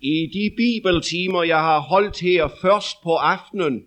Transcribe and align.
I 0.00 0.26
de 0.26 0.54
bibeltimer, 0.56 1.42
jeg 1.42 1.58
har 1.58 1.80
holdt 1.80 2.20
her 2.20 2.48
først 2.62 3.02
på 3.02 3.14
aftenen, 3.14 3.86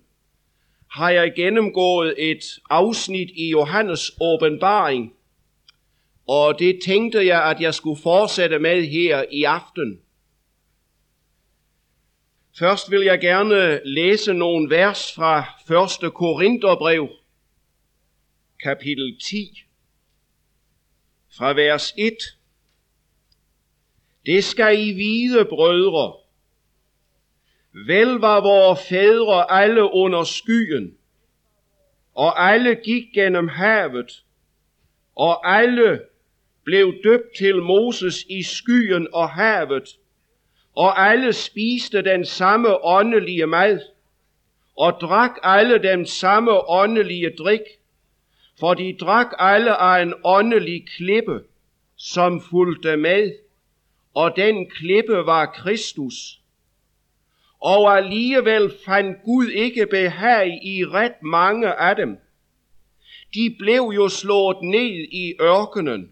har 0.92 1.10
jeg 1.10 1.34
gennemgået 1.36 2.16
et 2.18 2.44
afsnit 2.70 3.30
i 3.30 3.50
Johannes 3.50 4.12
åbenbaring, 4.22 5.14
og 6.28 6.60
det 6.60 6.80
tænkte 6.86 7.26
jeg, 7.26 7.44
at 7.50 7.62
jeg 7.62 7.74
skulle 7.74 8.02
fortsætte 8.02 8.60
med 8.60 8.88
her 8.88 9.26
i 9.32 9.44
aften. 9.44 10.00
Først 12.60 12.92
vil 12.92 13.02
jeg 13.02 13.20
gerne 13.20 13.82
læse 13.86 14.34
nogle 14.34 14.70
vers 14.70 15.14
fra 15.16 15.40
1. 16.06 16.14
Korintherbrev, 16.14 17.10
kapitel 18.64 19.20
10, 19.20 19.64
fra 21.38 21.54
vers 21.54 21.94
1. 21.98 22.14
Det 24.26 24.44
skal 24.44 24.88
I 24.88 24.92
vide, 24.92 25.46
brødre. 25.46 26.14
Vel 27.88 28.08
var 28.08 28.42
vore 28.42 28.78
fædre 28.90 29.52
alle 29.52 29.94
under 29.94 30.24
skyen, 30.24 30.98
og 32.16 32.52
alle 32.52 32.76
gik 32.76 33.04
gennem 33.14 33.48
havet, 33.48 34.24
og 35.16 35.58
alle 35.60 36.02
blev 36.64 36.94
døbt 37.04 37.36
til 37.38 37.62
Moses 37.62 38.26
i 38.30 38.44
skyen 38.44 39.08
og 39.14 39.30
havet, 39.30 39.90
og 40.76 41.10
alle 41.10 41.34
spiste 41.34 42.02
den 42.02 42.26
samme 42.26 42.86
åndelige 42.86 43.48
mad, 43.48 43.80
og 44.78 44.98
drak 45.02 45.32
alle 45.44 45.84
den 45.84 46.06
samme 46.06 46.70
åndelige 46.70 47.30
drik, 47.38 47.62
for 48.60 48.74
de 48.74 48.98
drak 49.00 49.28
alle 49.40 49.76
af 49.76 50.02
en 50.02 50.14
åndelig 50.24 50.88
klippe, 50.98 51.42
som 51.98 52.42
fulgte 52.42 52.98
med, 52.98 53.32
og 54.14 54.36
den 54.36 54.70
klippe 54.70 55.26
var 55.26 55.46
Kristus. 55.46 56.40
Og 57.60 57.98
alligevel 57.98 58.74
fandt 58.86 59.18
Gud 59.26 59.48
ikke 59.48 59.86
behag 59.88 60.48
i 60.64 60.86
ret 60.86 61.22
mange 61.22 61.74
af 61.74 61.96
dem. 61.96 62.18
De 63.34 63.56
blev 63.60 63.92
jo 63.96 64.10
slået 64.10 64.58
ned 64.62 65.08
i 65.12 65.34
ørkenen. 65.42 66.12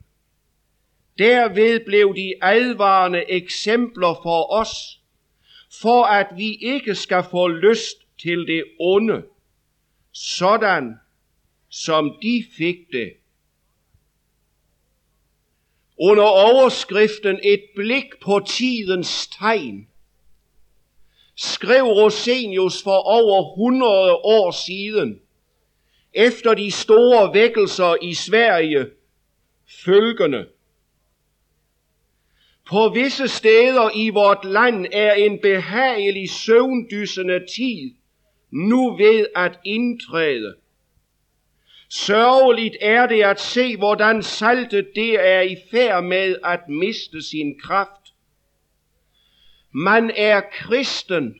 Derved 1.17 1.85
blev 1.85 2.15
de 2.15 2.33
advarende 2.41 3.31
eksempler 3.31 4.19
for 4.23 4.53
os, 4.53 4.99
for 5.81 6.03
at 6.03 6.27
vi 6.37 6.55
ikke 6.55 6.95
skal 6.95 7.23
få 7.31 7.47
lyst 7.47 7.97
til 8.21 8.47
det 8.47 8.63
onde, 8.79 9.23
sådan 10.11 10.95
som 11.69 12.17
de 12.21 12.45
fik 12.57 12.77
det. 12.91 13.13
Under 16.03 16.23
overskriften 16.23 17.39
Et 17.43 17.63
blik 17.75 18.19
på 18.21 18.39
tidens 18.39 19.27
tegn, 19.27 19.87
skrev 21.35 21.83
Rosenius 21.83 22.83
for 22.83 22.97
over 22.97 23.53
100 23.53 24.15
år 24.15 24.51
siden, 24.51 25.19
efter 26.13 26.53
de 26.53 26.71
store 26.71 27.33
vækkelser 27.33 27.95
i 28.01 28.13
Sverige, 28.13 28.85
følgende. 29.85 30.47
På 32.69 32.89
visse 32.89 33.27
steder 33.27 33.89
i 33.95 34.09
vort 34.09 34.45
land 34.45 34.85
er 34.91 35.13
en 35.13 35.39
behagelig 35.39 36.29
søvndyssende 36.29 37.39
tid 37.55 37.95
nu 38.51 38.97
ved 38.97 39.25
at 39.35 39.59
indtræde. 39.65 40.55
Sørgeligt 41.93 42.75
er 42.81 43.07
det 43.07 43.23
at 43.23 43.39
se, 43.39 43.77
hvordan 43.77 44.23
saltet 44.23 44.87
det 44.95 45.27
er 45.27 45.41
i 45.41 45.55
færd 45.71 46.03
med 46.03 46.35
at 46.43 46.69
miste 46.69 47.21
sin 47.21 47.59
kraft. 47.59 48.13
Man 49.71 50.11
er 50.15 50.41
kristen 50.51 51.35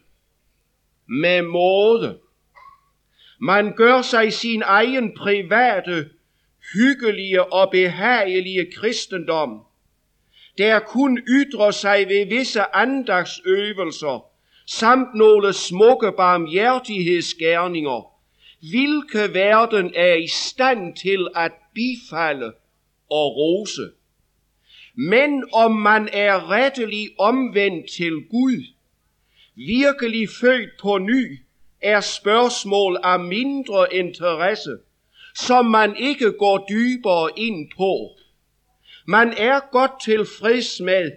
med 1.07 1.41
måde. 1.41 2.19
Man 3.39 3.73
gør 3.75 4.01
sig 4.01 4.33
sin 4.33 4.61
egen 4.65 5.15
private, 5.17 6.09
hyggelige 6.73 7.53
og 7.53 7.71
behagelige 7.71 8.71
kristendom, 8.75 9.61
der 10.57 10.79
kun 10.79 11.17
ytrer 11.17 11.71
sig 11.71 12.07
ved 12.07 12.25
visse 12.25 12.75
andagsøvelser, 12.75 14.25
samt 14.67 15.15
nogle 15.15 15.53
smukke 15.53 16.11
barmhjertighedsgærninger, 16.17 18.10
hvilke 18.69 19.33
verden 19.33 19.91
er 19.95 20.13
i 20.13 20.27
stand 20.27 20.95
til 20.95 21.27
at 21.35 21.51
bifalde 21.73 22.53
og 23.09 23.35
rose. 23.35 23.89
Men 24.95 25.43
om 25.53 25.71
man 25.71 26.09
er 26.13 26.49
rettelig 26.49 27.09
omvendt 27.19 27.91
til 27.91 28.13
Gud, 28.29 28.63
virkelig 29.55 30.29
født 30.29 30.69
på 30.81 30.97
ny, 30.97 31.39
er 31.81 32.01
spørgsmål 32.01 32.97
af 33.03 33.19
mindre 33.19 33.93
interesse, 33.93 34.77
som 35.35 35.65
man 35.65 35.95
ikke 35.95 36.31
går 36.31 36.65
dybere 36.69 37.29
ind 37.37 37.69
på. 37.77 38.09
Man 39.07 39.33
er 39.37 39.59
godt 39.71 39.91
tilfreds 40.03 40.79
med 40.79 41.11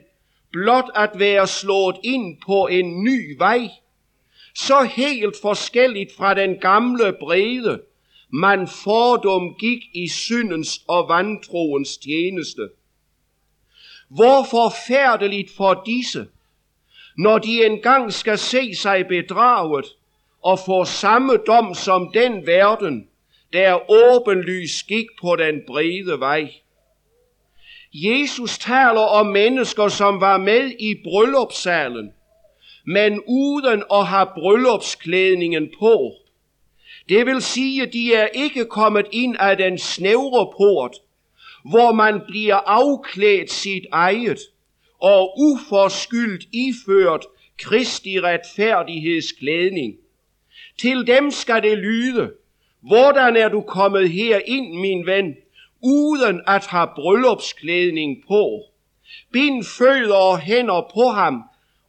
blot 0.53 0.91
at 0.94 1.11
være 1.15 1.47
slået 1.47 1.97
ind 2.05 2.37
på 2.47 2.66
en 2.66 3.05
ny 3.05 3.37
vej, 3.38 3.69
så 4.54 4.82
helt 4.82 5.37
forskelligt 5.42 6.16
fra 6.16 6.34
den 6.34 6.59
gamle 6.59 7.12
brede, 7.20 7.82
man 8.32 8.69
fordom 8.69 9.54
gik 9.54 9.82
i 9.94 10.09
syndens 10.09 10.81
og 10.88 11.09
vantroens 11.09 11.97
tjeneste. 11.97 12.69
Hvor 14.09 14.47
forfærdeligt 14.50 15.50
for 15.56 15.82
disse, 15.87 16.26
når 17.16 17.38
de 17.38 17.66
engang 17.66 18.12
skal 18.12 18.38
se 18.38 18.75
sig 18.75 19.06
bedraget 19.09 19.87
og 20.43 20.59
få 20.66 20.84
samme 20.84 21.37
dom 21.47 21.75
som 21.75 22.10
den 22.14 22.47
verden, 22.47 23.09
der 23.53 23.91
åbenlyst 23.91 24.87
gik 24.87 25.06
på 25.20 25.37
den 25.37 25.62
brede 25.66 26.20
vej. 26.20 26.53
Jesus 27.93 28.59
taler 28.59 29.00
om 29.00 29.26
mennesker, 29.26 29.88
som 29.88 30.20
var 30.20 30.38
med 30.38 30.70
i 30.81 30.94
bryllupssalen, 31.04 32.12
men 32.84 33.20
uden 33.26 33.82
at 33.92 34.06
have 34.06 34.26
bryllupsklædningen 34.34 35.70
på. 35.78 36.12
Det 37.08 37.26
vil 37.26 37.42
sige, 37.42 37.86
de 37.86 38.14
er 38.14 38.26
ikke 38.26 38.64
kommet 38.64 39.06
ind 39.12 39.36
af 39.40 39.56
den 39.56 39.78
snævre 39.78 40.52
port, 40.56 40.96
hvor 41.64 41.92
man 41.92 42.20
bliver 42.28 42.56
afklædt 42.56 43.50
sit 43.50 43.86
eget 43.92 44.38
og 45.00 45.40
uforskyldt 45.40 46.48
iført 46.52 47.26
Kristi 47.58 48.20
retfærdighedsklædning. 48.20 49.94
Til 50.78 51.06
dem 51.06 51.30
skal 51.30 51.62
det 51.62 51.78
lyde, 51.78 52.32
hvordan 52.80 53.36
er 53.36 53.48
du 53.48 53.60
kommet 53.60 54.10
her 54.10 54.40
ind, 54.46 54.80
min 54.80 55.06
ven, 55.06 55.36
uden 55.82 56.40
at 56.46 56.66
have 56.66 56.88
bryllupsklædning 56.94 58.24
på. 58.28 58.60
Bind 59.32 59.64
fødder 59.64 60.14
og 60.14 60.38
hænder 60.38 60.90
på 60.94 61.08
ham 61.08 61.42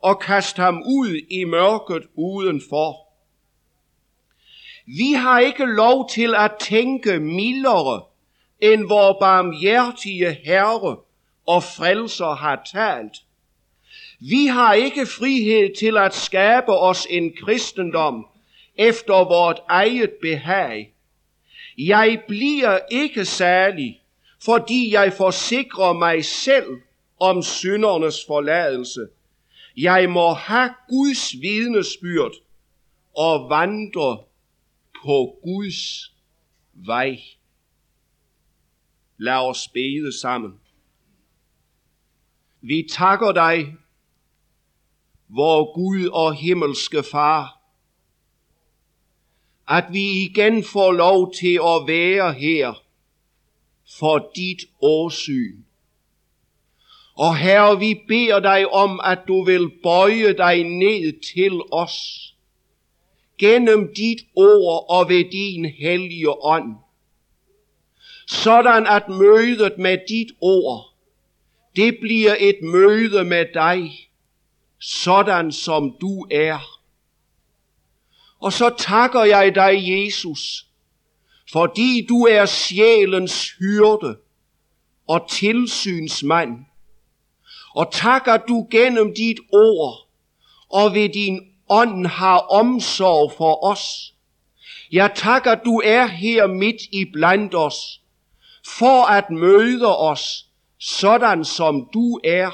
og 0.06 0.20
kast 0.20 0.58
ham 0.58 0.84
ud 0.86 1.22
i 1.30 1.44
mørket 1.44 2.04
udenfor. 2.16 3.08
Vi 4.86 5.14
har 5.14 5.40
ikke 5.40 5.66
lov 5.66 6.10
til 6.10 6.36
at 6.36 6.52
tænke 6.60 7.20
mildere, 7.20 8.04
end 8.60 8.88
vor 8.88 9.18
barmhjertige 9.20 10.38
Herre 10.44 10.98
og 11.48 11.64
frelser 11.64 12.36
har 12.36 12.62
talt. 12.72 13.18
Vi 14.20 14.46
har 14.46 14.74
ikke 14.74 15.06
frihed 15.06 15.76
til 15.76 15.98
at 15.98 16.16
skabe 16.16 16.72
os 16.72 17.08
en 17.10 17.34
kristendom 17.44 18.28
efter 18.76 19.14
vort 19.14 19.62
eget 19.68 20.12
behag. 20.22 20.94
Jeg 21.78 22.24
bliver 22.28 22.80
ikke 22.92 23.26
særlig, 23.26 24.02
fordi 24.46 24.94
jeg 24.94 25.14
forsikrer 25.14 25.94
mig 25.94 26.26
selv 26.26 26.68
om 27.20 27.44
syndernes 27.44 28.26
forladelse. 28.28 29.08
Jeg 29.78 30.10
må 30.10 30.34
have 30.34 30.74
Guds 30.90 31.42
vidnesbyrd 31.42 32.34
og 33.18 33.50
vandre 33.50 34.24
på 35.04 35.40
Guds 35.44 36.14
vej. 36.74 37.20
Lad 39.18 39.50
os 39.50 39.68
bede 39.68 40.20
sammen. 40.20 40.60
Vi 42.62 42.88
takker 42.92 43.32
dig, 43.32 43.76
vor 45.28 45.74
Gud 45.74 46.08
og 46.08 46.36
himmelske 46.36 47.04
Far, 47.12 47.62
at 49.68 49.86
vi 49.92 50.26
igen 50.26 50.64
får 50.64 50.92
lov 50.92 51.34
til 51.34 51.54
at 51.54 51.88
være 51.88 52.34
her 52.34 52.84
for 54.00 54.32
dit 54.36 54.62
åsyn. 54.82 55.65
Og 57.16 57.38
Herre, 57.38 57.80
vi 57.80 58.02
beder 58.08 58.40
dig 58.40 58.74
om, 58.74 59.02
at 59.04 59.20
du 59.28 59.44
vil 59.44 59.72
bøje 59.84 60.34
dig 60.34 60.64
ned 60.64 61.22
til 61.34 61.62
os 61.72 62.22
gennem 63.38 63.94
dit 63.96 64.20
ord 64.36 64.86
og 64.90 65.10
ved 65.10 65.32
din 65.32 65.66
hellige 65.66 66.30
ånd. 66.30 66.76
Sådan 68.28 68.88
at 68.88 69.10
mødet 69.10 69.78
med 69.78 69.98
dit 70.10 70.32
ord, 70.42 70.94
det 71.76 71.98
bliver 72.02 72.36
et 72.40 72.58
møde 72.62 73.24
med 73.24 73.46
dig, 73.54 74.10
sådan 74.80 75.52
som 75.52 75.98
du 76.02 76.28
er. 76.32 76.60
Og 78.40 78.54
så 78.54 78.76
takker 78.78 79.24
jeg 79.24 79.56
dig, 79.56 79.74
Jesus, 79.88 80.68
fordi 81.52 82.06
du 82.10 82.26
er 82.26 82.46
sjælens 82.46 83.52
hyrde 83.52 84.18
og 85.08 85.30
tilsynsmand. 85.30 86.66
Og 87.76 87.92
takker 87.92 88.38
du 88.38 88.68
gennem 88.72 89.14
dit 89.14 89.38
ord 89.54 90.08
og 90.70 90.94
ved 90.94 91.10
din 91.10 91.40
ånd 91.70 92.06
har 92.06 92.38
omsorg 92.38 93.34
for 93.38 93.66
os. 93.66 94.14
Jeg 94.92 95.12
takker, 95.16 95.56
du 95.56 95.82
er 95.86 96.06
her 96.06 96.48
midt 96.48 96.82
i 96.92 97.06
blandt 97.14 97.56
os, 97.56 98.02
for 98.68 99.06
at 99.06 99.30
møde 99.30 99.98
os, 99.98 100.46
sådan 100.80 101.46
som 101.46 101.90
du 101.94 102.20
er. 102.24 102.52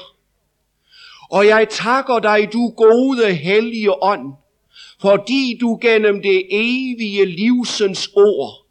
Og 1.30 1.46
jeg 1.46 1.68
takker 1.68 2.18
dig, 2.18 2.52
du 2.52 2.74
gode 2.76 3.34
hellige 3.34 4.02
ånd, 4.02 4.34
fordi 5.00 5.58
du 5.60 5.78
gennem 5.82 6.22
det 6.22 6.46
evige 6.50 7.26
livsens 7.26 8.10
ord 8.16 8.66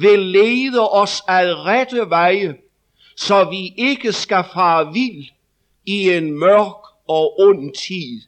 vil 0.00 0.18
lede 0.18 0.90
os 0.90 1.22
ad 1.28 1.54
rette 1.54 2.10
veje, 2.10 2.56
så 3.16 3.44
vi 3.44 3.74
ikke 3.76 4.12
skal 4.12 4.44
fare 4.54 4.92
vild 4.92 5.24
i 5.88 6.16
en 6.16 6.32
mørk 6.32 6.82
og 7.08 7.40
ond 7.40 7.74
tid. 7.74 8.22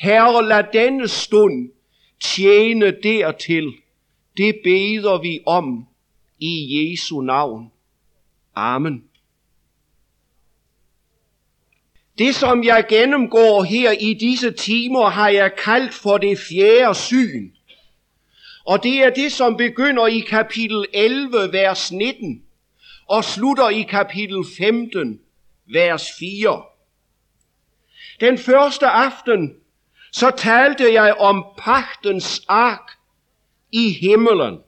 Herre, 0.00 0.48
lad 0.48 0.64
denne 0.72 1.08
stund 1.08 1.70
tjene 2.20 2.90
dertil. 3.02 3.72
Det 4.36 4.60
beder 4.64 5.20
vi 5.22 5.40
om 5.46 5.86
i 6.40 6.54
Jesu 6.74 7.20
navn. 7.20 7.70
Amen. 8.54 9.04
Det, 12.18 12.34
som 12.34 12.64
jeg 12.64 12.84
gennemgår 12.88 13.62
her 13.62 13.90
i 13.90 14.14
disse 14.14 14.50
timer, 14.50 15.08
har 15.08 15.28
jeg 15.28 15.52
kaldt 15.64 15.94
for 15.94 16.18
det 16.18 16.38
fjerde 16.38 16.94
syn. 16.94 17.52
Og 18.64 18.82
det 18.82 19.02
er 19.02 19.10
det, 19.10 19.32
som 19.32 19.56
begynder 19.56 20.06
i 20.06 20.18
kapitel 20.18 20.86
11, 20.92 21.52
vers 21.52 21.92
19, 21.92 22.42
og 23.08 23.24
slutter 23.24 23.68
i 23.68 23.82
kapitel 23.82 24.44
15, 24.58 25.20
vers 25.66 26.06
4. 26.18 26.69
Den 28.20 28.38
første 28.38 28.86
aften, 28.86 29.54
så 30.12 30.30
talte 30.30 30.92
jeg 30.92 31.14
om 31.14 31.44
pagtens 31.58 32.42
ark 32.48 32.90
i 33.72 33.92
himmelen, 33.92 34.58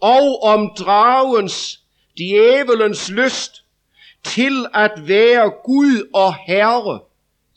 og 0.00 0.42
om 0.42 0.70
dragens, 0.78 1.80
djævelens 2.18 3.10
lyst 3.10 3.64
til 4.24 4.66
at 4.74 4.92
være 5.08 5.52
Gud 5.64 6.10
og 6.14 6.34
Herre 6.34 7.00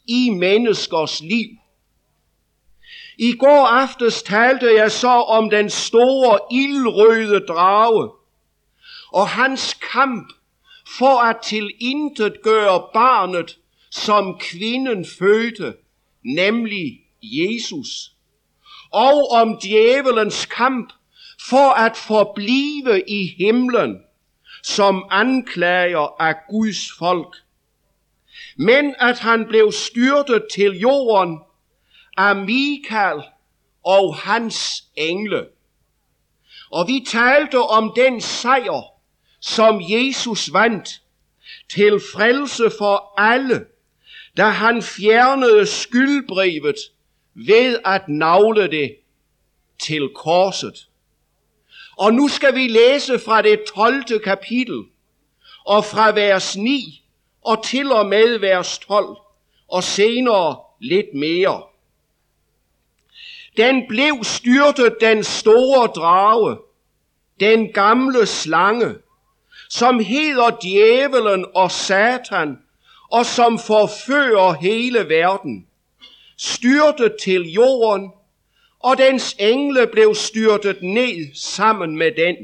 i 0.07 0.30
menneskers 0.30 1.22
liv. 1.22 1.50
I 3.18 3.33
går 3.33 3.65
aftes 3.65 4.24
talte 4.24 4.75
jeg 4.75 4.92
så 4.92 5.07
om 5.07 5.50
den 5.50 5.69
store 5.69 6.39
ildrøde 6.51 7.45
drage 7.48 8.10
og 9.12 9.27
hans 9.30 9.74
kamp 9.74 10.33
for 10.98 11.22
at 11.22 11.38
til 11.44 11.72
intet 11.80 12.42
gøre 12.44 12.83
barnet, 12.94 13.57
som 13.91 14.39
kvinden 14.39 15.06
fødte, 15.19 15.74
nemlig 16.24 17.00
Jesus. 17.21 18.12
Og 18.91 19.30
om 19.31 19.59
djævelens 19.63 20.45
kamp 20.45 20.94
for 21.50 21.69
at 21.69 21.97
forblive 21.97 23.03
i 23.07 23.36
himlen, 23.38 24.00
som 24.63 25.06
anklager 25.09 26.21
af 26.21 26.36
Guds 26.50 26.91
folk. 27.00 27.36
Men 28.57 28.95
at 29.00 29.19
han 29.19 29.45
blev 29.47 29.71
styrtet 29.71 30.45
til 30.53 30.80
jorden 30.80 31.39
af 32.18 32.36
Mikael 32.36 33.21
og 33.86 34.15
hans 34.15 34.83
engle. 34.95 35.47
Og 36.71 36.88
vi 36.88 37.06
talte 37.07 37.59
om 37.59 37.94
den 37.95 38.21
sejr, 38.21 38.83
som 39.41 39.81
Jesus 39.81 40.53
vandt 40.53 41.01
til 41.69 42.00
frelse 42.13 42.63
for 42.77 43.13
alle, 43.18 43.65
da 44.38 44.44
han 44.44 44.81
fjernede 44.81 45.66
skyldbrevet 45.66 46.76
ved 47.34 47.80
at 47.86 48.10
navle 48.10 48.72
det 48.72 48.96
til 49.80 50.10
korset. 50.16 50.90
Og 51.98 52.14
nu 52.14 52.28
skal 52.28 52.56
vi 52.56 52.68
læse 52.68 53.20
fra 53.20 53.42
det 53.42 53.64
12. 53.76 54.20
kapitel, 54.24 54.84
og 55.66 55.86
fra 55.86 56.12
vers 56.12 56.58
9 56.58 57.04
og 57.42 57.64
til 57.64 57.92
og 57.92 58.06
med 58.06 58.40
vers 58.40 58.80
12, 58.80 59.18
og 59.68 59.84
senere 59.84 60.60
lidt 60.80 61.14
mere. 61.14 61.64
Den 63.58 63.88
blev 63.88 64.24
styrtet 64.24 64.96
den 65.02 65.24
store 65.24 65.88
drage, 65.88 66.58
den 67.40 67.74
gamle 67.74 68.25
slange, 68.25 68.96
som 69.70 70.00
hedder 70.00 70.58
djævelen 70.62 71.46
og 71.56 71.72
satan, 71.72 72.58
og 73.12 73.26
som 73.26 73.60
forfører 73.60 74.54
hele 74.54 75.10
verden, 75.10 75.68
styrtet 76.38 77.16
til 77.24 77.42
jorden, 77.42 78.12
og 78.80 78.98
dens 78.98 79.36
engle 79.40 79.88
blev 79.88 80.16
styrtet 80.16 80.84
ned 80.84 81.36
sammen 81.36 81.98
med 81.98 82.12
den. 82.12 82.36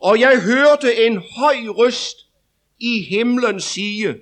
Og 0.00 0.20
jeg 0.20 0.40
hørte 0.42 1.06
en 1.06 1.22
høj 1.36 1.56
røst 1.68 2.16
i 2.78 3.02
himlen 3.02 3.60
sige, 3.60 4.14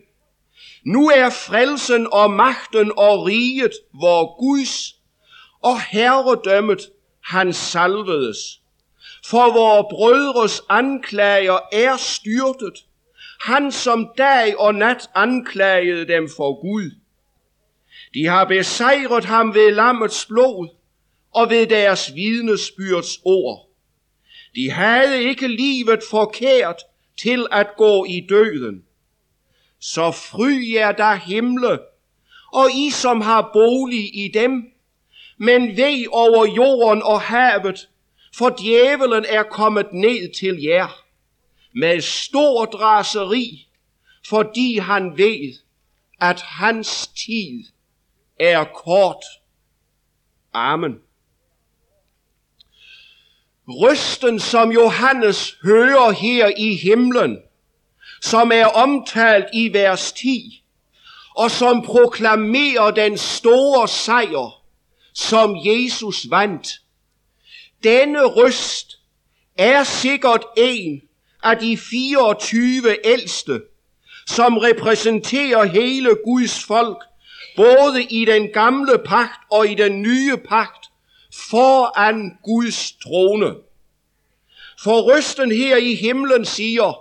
nu 0.84 1.08
er 1.08 1.30
frelsen 1.30 2.06
og 2.12 2.30
magten 2.30 2.92
og 2.96 3.26
riget 3.26 3.72
vor 3.92 4.40
Guds, 4.40 4.94
og 5.62 5.82
herredømmet 5.82 6.90
han 7.24 7.52
salvedes. 7.52 8.60
For 9.26 9.52
vores 9.52 9.86
brødres 9.90 10.62
anklager 10.68 11.58
er 11.72 11.96
styrtet, 11.96 12.85
han 13.40 13.72
som 13.72 14.08
dag 14.18 14.58
og 14.60 14.74
nat 14.74 15.10
anklagede 15.14 16.08
dem 16.08 16.28
for 16.36 16.60
Gud. 16.60 16.90
De 18.14 18.26
har 18.26 18.44
besejret 18.44 19.24
ham 19.24 19.54
ved 19.54 19.72
lammets 19.72 20.26
blod 20.26 20.68
og 21.34 21.50
ved 21.50 21.66
deres 21.66 22.14
vidnesbyrds 22.14 23.18
ord. 23.24 23.68
De 24.54 24.70
havde 24.70 25.22
ikke 25.22 25.48
livet 25.48 26.00
forkert 26.10 26.82
til 27.22 27.46
at 27.52 27.66
gå 27.76 28.04
i 28.04 28.26
døden. 28.28 28.82
Så 29.80 30.10
fry 30.10 30.72
jer 30.74 30.92
der 30.92 31.14
himle, 31.14 31.78
og 32.52 32.70
I 32.74 32.90
som 32.90 33.20
har 33.20 33.50
bolig 33.52 34.24
i 34.24 34.30
dem, 34.34 34.64
men 35.38 35.76
ved 35.76 36.06
over 36.10 36.46
jorden 36.46 37.02
og 37.02 37.20
havet, 37.20 37.88
for 38.36 38.48
djævelen 38.48 39.24
er 39.28 39.42
kommet 39.42 39.92
ned 39.92 40.34
til 40.34 40.62
jer 40.62 41.05
med 41.76 42.00
stor 42.00 42.66
raseri, 42.66 43.68
fordi 44.28 44.78
han 44.78 45.18
ved, 45.18 45.54
at 46.20 46.40
hans 46.40 47.06
tid 47.06 47.64
er 48.40 48.64
kort. 48.64 49.24
Amen. 50.52 50.94
Røsten, 53.68 54.40
som 54.40 54.72
Johannes 54.72 55.56
hører 55.64 56.10
her 56.10 56.52
i 56.56 56.76
himlen, 56.76 57.38
som 58.22 58.52
er 58.52 58.66
omtalt 58.66 59.46
i 59.52 59.72
vers 59.72 60.12
10, 60.12 60.64
og 61.36 61.50
som 61.50 61.82
proklamerer 61.82 62.90
den 62.90 63.18
store 63.18 63.88
sejr, 63.88 64.62
som 65.14 65.56
Jesus 65.66 66.30
vandt. 66.30 66.68
Denne 67.84 68.24
røst 68.24 69.00
er 69.56 69.84
sikkert 69.84 70.44
en 70.56 71.05
af 71.46 71.58
de 71.58 71.76
24 71.76 73.06
ældste, 73.06 73.60
som 74.26 74.58
repræsenterer 74.58 75.64
hele 75.64 76.16
Guds 76.24 76.64
folk, 76.64 77.04
både 77.56 78.02
i 78.02 78.24
den 78.24 78.48
gamle 78.48 78.98
pagt 78.98 79.40
og 79.50 79.68
i 79.68 79.74
den 79.74 80.02
nye 80.02 80.36
pagt, 80.36 80.86
foran 81.50 82.38
Guds 82.44 82.92
trone. 82.92 83.54
For 84.82 85.00
røsten 85.00 85.52
her 85.52 85.76
i 85.76 85.94
himlen 85.94 86.44
siger, 86.44 87.00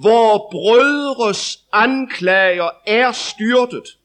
hvor 0.00 0.48
brødres 0.50 1.58
anklager 1.72 2.70
er 2.86 3.12
styrtet. 3.12 3.98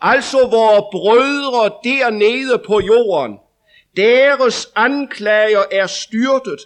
Altså 0.00 0.46
hvor 0.46 0.88
brødre 0.92 1.70
dernede 1.84 2.58
på 2.66 2.80
jorden, 2.80 3.38
deres 3.96 4.68
anklager 4.76 5.64
er 5.72 5.86
styrtet. 5.86 6.60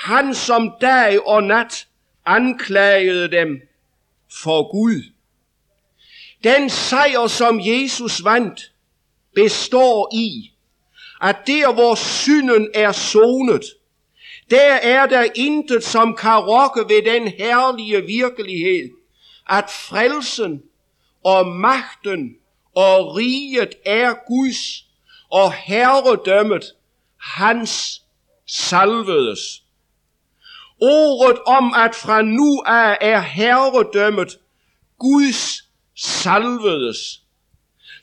Han 0.00 0.34
som 0.34 0.72
dag 0.80 1.26
og 1.26 1.42
nat 1.42 1.87
anklagede 2.36 3.30
dem 3.30 3.60
for 4.42 4.72
Gud. 4.72 5.02
Den 6.44 6.70
sejr, 6.70 7.26
som 7.26 7.60
Jesus 7.60 8.24
vandt, 8.24 8.72
består 9.34 10.14
i, 10.14 10.52
at 11.22 11.36
der 11.46 11.72
hvor 11.72 11.94
synden 11.94 12.68
er 12.74 12.92
sonet, 12.92 13.64
der 14.50 14.74
er 14.74 15.06
der 15.06 15.26
intet, 15.34 15.84
som 15.84 16.16
kan 16.16 16.38
rokke 16.38 16.94
ved 16.94 17.02
den 17.02 17.28
herlige 17.28 18.06
virkelighed, 18.06 18.90
at 19.48 19.64
frelsen 19.70 20.62
og 21.24 21.46
magten 21.46 22.36
og 22.74 23.16
riget 23.16 23.74
er 23.84 24.14
Guds, 24.26 24.84
og 25.30 25.52
herredømmet 25.52 26.64
hans 27.20 28.02
salvedes. 28.46 29.62
Ordet 30.80 31.38
om, 31.46 31.74
at 31.74 31.94
fra 31.94 32.22
nu 32.22 32.62
af 32.66 32.98
er 33.00 33.20
herredømmet 33.20 34.38
Guds 34.98 35.64
salvedes, 35.96 37.20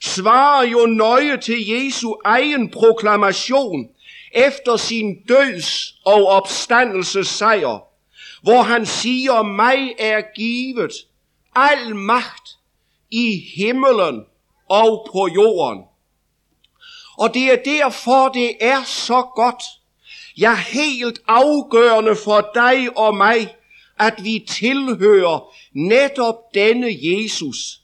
svarer 0.02 0.66
jo 0.66 0.86
nøje 0.86 1.36
til 1.36 1.68
Jesu 1.68 2.14
egen 2.24 2.70
proklamation 2.70 3.88
efter 4.32 4.76
sin 4.76 5.22
døds 5.28 5.94
og 6.04 6.26
opstandelses 6.26 7.28
sejr, 7.28 7.78
hvor 8.42 8.62
han 8.62 8.86
siger, 8.86 9.42
mig 9.42 9.94
er 9.98 10.22
givet 10.36 10.92
al 11.54 11.96
magt 11.96 12.48
i 13.10 13.42
himmelen 13.56 14.24
og 14.68 15.08
på 15.12 15.28
jorden. 15.34 15.84
Og 17.18 17.34
det 17.34 17.52
er 17.52 17.56
derfor, 17.64 18.28
det 18.28 18.56
er 18.60 18.84
så 18.84 19.22
godt, 19.22 19.62
ja 20.36 20.54
helt 20.54 21.20
afgørende 21.26 22.16
for 22.16 22.50
dig 22.54 22.98
og 22.98 23.16
mig, 23.16 23.56
at 23.98 24.14
vi 24.22 24.46
tilhører 24.48 25.54
netop 25.72 26.54
denne 26.54 26.96
Jesus. 27.02 27.80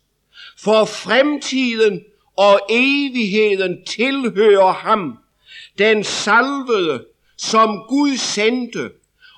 For 0.59 0.85
fremtiden 0.85 2.01
og 2.37 2.61
evigheden 2.71 3.85
tilhører 3.87 4.73
ham, 4.73 5.19
den 5.79 6.05
salvede, 6.05 7.05
som 7.39 7.85
Gud 7.89 8.17
sendte, 8.17 8.91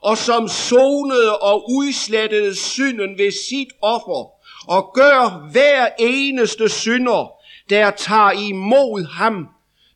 og 0.02 0.18
som 0.18 0.48
sonede 0.48 1.38
og 1.38 1.70
udslettede 1.70 2.54
synden 2.56 3.18
ved 3.18 3.32
sit 3.48 3.68
offer, 3.82 4.30
og 4.68 4.92
gør 4.94 5.48
hver 5.52 5.88
eneste 5.98 6.68
synder, 6.68 7.32
der 7.70 7.90
tager 7.90 8.30
imod 8.30 9.04
ham, 9.04 9.48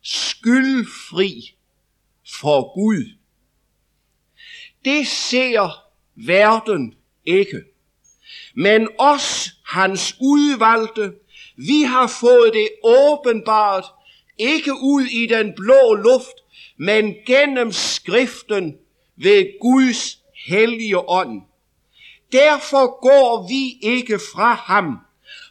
skyldfri 0.03 1.58
for 2.39 2.73
Gud. 2.73 3.03
Det 4.85 5.07
ser 5.07 5.83
verden 6.15 6.93
ikke. 7.25 7.61
Men 8.55 8.87
os, 8.97 9.49
hans 9.65 10.15
udvalgte, 10.21 11.13
vi 11.55 11.81
har 11.81 12.07
fået 12.07 12.53
det 12.53 12.69
åbenbart, 12.83 13.85
ikke 14.37 14.73
ud 14.73 15.01
i 15.01 15.25
den 15.25 15.53
blå 15.55 15.93
luft, 15.93 16.35
men 16.77 17.15
gennem 17.25 17.71
skriften 17.71 18.77
ved 19.15 19.59
Guds 19.61 20.17
hellige 20.47 21.09
ånd. 21.09 21.41
Derfor 22.31 23.01
går 23.01 23.47
vi 23.47 23.87
ikke 23.93 24.19
fra 24.33 24.53
ham, 24.53 24.97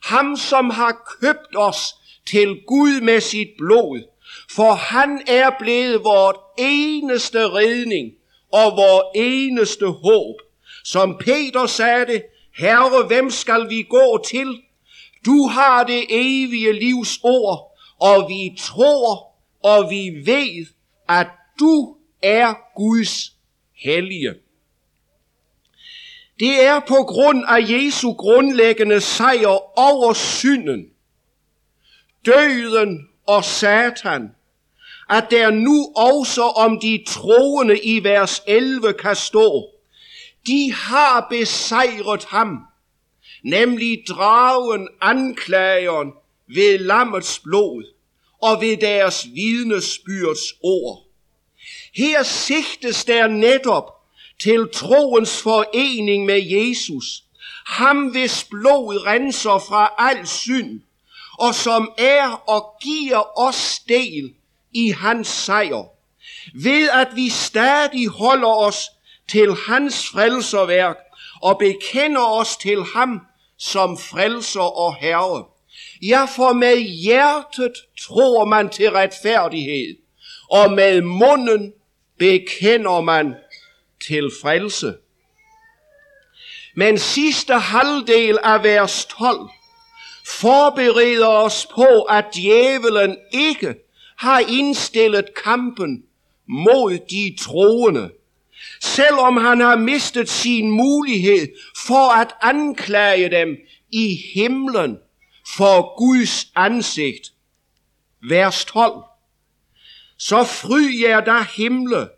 ham 0.02 0.36
som 0.36 0.70
har 0.70 1.16
købt 1.20 1.56
os 1.56 1.94
til 2.30 2.60
Gud 2.66 3.00
med 3.00 3.20
sit 3.20 3.48
blod, 3.58 4.02
for 4.50 4.72
han 4.72 5.22
er 5.26 5.50
blevet 5.58 6.04
vort 6.04 6.36
eneste 6.58 7.48
redning 7.48 8.12
og 8.52 8.76
vores 8.76 9.04
eneste 9.14 9.86
håb. 9.86 10.36
Som 10.84 11.18
Peter 11.20 11.66
sagde 11.66 12.06
det, 12.06 12.22
Herre, 12.58 13.06
hvem 13.06 13.30
skal 13.30 13.68
vi 13.68 13.82
gå 13.82 14.24
til? 14.28 14.62
Du 15.26 15.46
har 15.46 15.84
det 15.84 16.06
evige 16.10 16.72
livs 16.72 17.20
ord, 17.22 17.78
og 18.00 18.28
vi 18.28 18.56
tror, 18.58 19.32
og 19.62 19.90
vi 19.90 20.22
ved, 20.24 20.66
at 21.08 21.26
du 21.60 21.96
er 22.22 22.54
Guds 22.76 23.32
hellige. 23.84 24.34
Det 26.40 26.64
er 26.64 26.80
på 26.80 26.94
grund 26.94 27.44
af 27.48 27.70
Jesu 27.70 28.12
grundlæggende 28.12 29.00
sejr 29.00 29.78
over 29.78 30.12
synden, 30.12 30.86
døden 32.26 33.08
og 33.26 33.44
satan, 33.44 34.30
at 35.10 35.30
der 35.30 35.50
nu 35.50 35.92
også 35.96 36.42
om 36.42 36.80
de 36.80 37.04
troende 37.06 37.80
i 37.84 38.04
vers 38.04 38.42
11 38.46 38.92
kan 38.92 39.16
stå, 39.16 39.68
de 40.46 40.72
har 40.72 41.26
besejret 41.30 42.24
ham, 42.24 42.58
nemlig 43.44 44.02
dragen 44.08 44.88
anklageren 45.00 46.12
ved 46.46 46.78
lammets 46.78 47.38
blod 47.38 47.84
og 48.42 48.60
ved 48.60 48.76
deres 48.76 49.26
vidnesbyrds 49.34 50.52
ord. 50.62 51.04
Her 51.94 52.22
sigtes 52.22 53.04
der 53.04 53.26
netop 53.26 53.94
til 54.40 54.68
troens 54.72 55.42
forening 55.42 56.24
med 56.24 56.42
Jesus, 56.42 57.24
ham 57.66 58.06
hvis 58.06 58.44
blod 58.50 59.06
renser 59.06 59.58
fra 59.68 59.94
al 59.98 60.26
synd, 60.26 60.80
og 61.38 61.54
som 61.54 61.92
er 61.98 62.28
og 62.48 62.74
giver 62.82 63.38
os 63.38 63.78
del 63.88 64.34
i 64.72 64.90
hans 64.90 65.28
sejr, 65.28 65.84
ved 66.54 66.88
at 66.90 67.08
vi 67.14 67.28
stadig 67.28 68.08
holder 68.08 68.54
os 68.54 68.90
til 69.28 69.54
hans 69.54 70.08
frelserværk 70.08 70.96
og 71.42 71.58
bekender 71.58 72.24
os 72.24 72.56
til 72.56 72.84
ham 72.94 73.20
som 73.58 73.98
frelser 73.98 74.78
og 74.78 74.96
herre. 74.96 75.44
Ja, 76.02 76.24
for 76.24 76.52
med 76.52 76.76
hjertet 76.76 77.72
tror 78.00 78.44
man 78.44 78.68
til 78.68 78.90
retfærdighed, 78.90 79.96
og 80.50 80.72
med 80.72 81.00
munden 81.00 81.72
bekender 82.18 83.00
man 83.00 83.34
til 84.06 84.30
frelse. 84.42 84.94
Men 86.76 86.98
sidste 86.98 87.54
halvdel 87.54 88.38
af 88.42 88.62
vers 88.62 89.04
12 89.04 89.38
forbereder 90.26 91.28
os 91.28 91.66
på, 91.74 92.02
at 92.02 92.24
djævelen 92.34 93.16
ikke 93.32 93.74
har 94.18 94.38
indstillet 94.38 95.24
kampen 95.44 96.04
mod 96.48 96.98
de 97.10 97.36
troende, 97.40 98.10
selvom 98.80 99.36
han 99.36 99.60
har 99.60 99.76
mistet 99.76 100.28
sin 100.28 100.70
mulighed 100.70 101.48
for 101.76 102.20
at 102.20 102.34
anklage 102.42 103.30
dem 103.30 103.56
i 103.92 104.20
himlen 104.34 104.98
for 105.56 105.98
Guds 105.98 106.52
ansigt. 106.54 107.32
Vers 108.28 108.64
12. 108.64 109.02
Så 110.18 110.44
fry 110.44 111.02
jer 111.02 111.20
der 111.20 111.56
himle, 111.56 112.08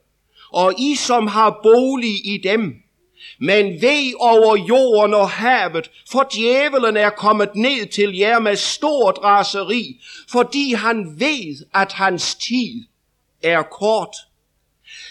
og 0.52 0.74
I 0.78 0.94
som 0.96 1.26
har 1.26 1.60
bolig 1.62 2.26
i 2.26 2.40
dem, 2.42 2.79
men 3.40 3.82
ved 3.82 4.12
over 4.20 4.56
jorden 4.56 5.14
og 5.14 5.30
havet, 5.30 5.90
for 6.10 6.28
djævelen 6.34 6.96
er 6.96 7.10
kommet 7.10 7.54
ned 7.54 7.86
til 7.86 8.16
jer 8.16 8.38
med 8.38 8.56
stort 8.56 9.18
raseri, 9.22 10.00
fordi 10.30 10.72
han 10.72 11.20
ved, 11.20 11.66
at 11.74 11.92
hans 11.92 12.34
tid 12.34 12.84
er 13.42 13.62
kort. 13.62 14.16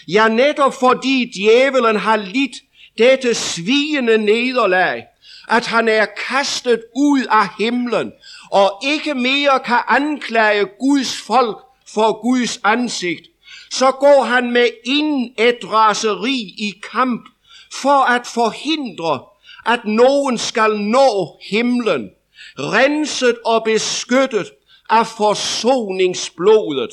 Ja, 0.08 0.28
netop 0.28 0.74
fordi 0.74 1.32
djævelen 1.34 1.96
har 1.96 2.16
lidt 2.16 2.56
dette 2.98 3.34
svigende 3.34 4.18
nederlag, 4.18 5.04
at 5.48 5.66
han 5.66 5.88
er 5.88 6.06
kastet 6.28 6.82
ud 6.96 7.26
af 7.30 7.48
himlen, 7.58 8.12
og 8.50 8.82
ikke 8.84 9.14
mere 9.14 9.60
kan 9.64 9.78
anklage 9.88 10.66
Guds 10.80 11.16
folk 11.16 11.58
for 11.94 12.22
Guds 12.22 12.60
ansigt, 12.64 13.26
så 13.70 13.90
går 13.90 14.22
han 14.22 14.50
med 14.50 14.68
ind 14.84 15.30
et 15.38 15.58
raseri 15.64 16.54
i 16.58 16.74
kamp 16.92 17.28
for 17.72 18.10
at 18.10 18.26
forhindre, 18.26 19.24
at 19.66 19.84
nogen 19.84 20.38
skal 20.38 20.70
nå 20.80 21.38
himlen, 21.50 22.10
renset 22.58 23.38
og 23.44 23.64
beskyttet 23.64 24.50
af 24.90 25.06
forsoningsblodet. 25.06 26.90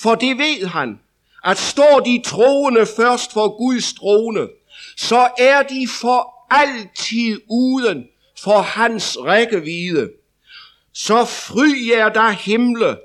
For 0.00 0.14
det 0.14 0.38
ved 0.38 0.66
han, 0.66 1.00
at 1.44 1.58
står 1.58 2.00
de 2.00 2.22
troende 2.24 2.86
først 2.96 3.32
for 3.32 3.58
Guds 3.58 3.92
trone, 3.92 4.48
så 4.96 5.28
er 5.38 5.62
de 5.62 5.88
for 6.00 6.34
altid 6.50 7.40
uden 7.50 8.04
for 8.42 8.60
hans 8.60 9.18
rækkevidde. 9.20 10.10
Så 10.92 11.24
fry 11.24 11.88
jer 11.88 12.08
der 12.08 12.30
himle, 12.30 12.96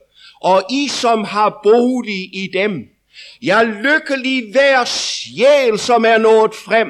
og 0.41 0.63
I 0.69 0.87
som 0.87 1.23
har 1.23 1.59
bolig 1.63 2.35
i 2.35 2.49
dem. 2.53 2.94
Ja, 3.41 3.63
lykkelig 3.63 4.51
hver 4.51 4.85
sjæl, 4.85 5.79
som 5.79 6.05
er 6.05 6.17
nået 6.17 6.55
frem, 6.55 6.87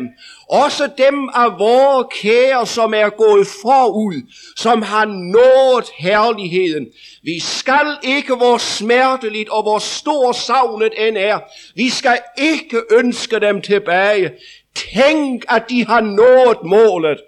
også 0.50 0.90
dem 0.98 1.30
af 1.34 1.60
vore 1.60 2.06
kære, 2.12 2.68
som 2.68 2.94
er 2.94 3.10
gået 3.10 3.48
forud, 3.62 4.32
som 4.58 4.82
har 4.82 5.06
nået 5.06 5.86
herligheden. 5.98 6.86
Vi 7.24 7.40
skal 7.40 7.98
ikke, 8.04 8.36
hvor 8.36 8.58
smerteligt 8.58 9.50
og 9.50 9.64
hvor 9.64 9.80
stor 9.80 10.32
savnet 10.32 10.94
end 11.08 11.18
er, 11.18 11.40
vi 11.76 11.90
skal 11.90 12.20
ikke 12.38 12.82
ønske 12.92 13.40
dem 13.40 13.62
tilbage. 13.62 14.32
Tænk, 14.76 15.46
at 15.50 15.64
de 15.70 15.86
har 15.86 16.02
nået 16.02 16.58
målet. 16.64 17.22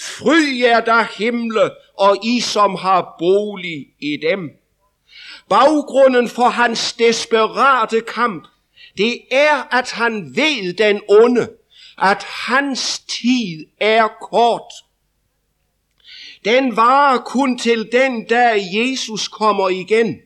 Fry 0.00 0.60
jer 0.62 0.80
der 0.80 1.18
himle, 1.18 1.70
og 1.98 2.16
I 2.24 2.40
som 2.40 2.74
har 2.74 3.14
bolig 3.18 3.86
i 4.00 4.18
dem. 4.30 4.50
Baggrunden 5.54 6.28
for 6.28 6.48
hans 6.48 6.92
desperate 6.92 8.00
kamp, 8.00 8.46
det 8.98 9.20
er, 9.30 9.74
at 9.78 9.90
han 9.90 10.36
ved 10.36 10.72
den 10.72 11.00
onde, 11.08 11.48
at 11.98 12.22
hans 12.22 12.98
tid 12.98 13.66
er 13.80 14.08
kort. 14.30 14.72
Den 16.44 16.76
varer 16.76 17.18
kun 17.18 17.58
til 17.58 17.88
den 17.92 18.24
dag 18.24 18.62
Jesus 18.74 19.28
kommer 19.28 19.68
igen. 19.68 20.16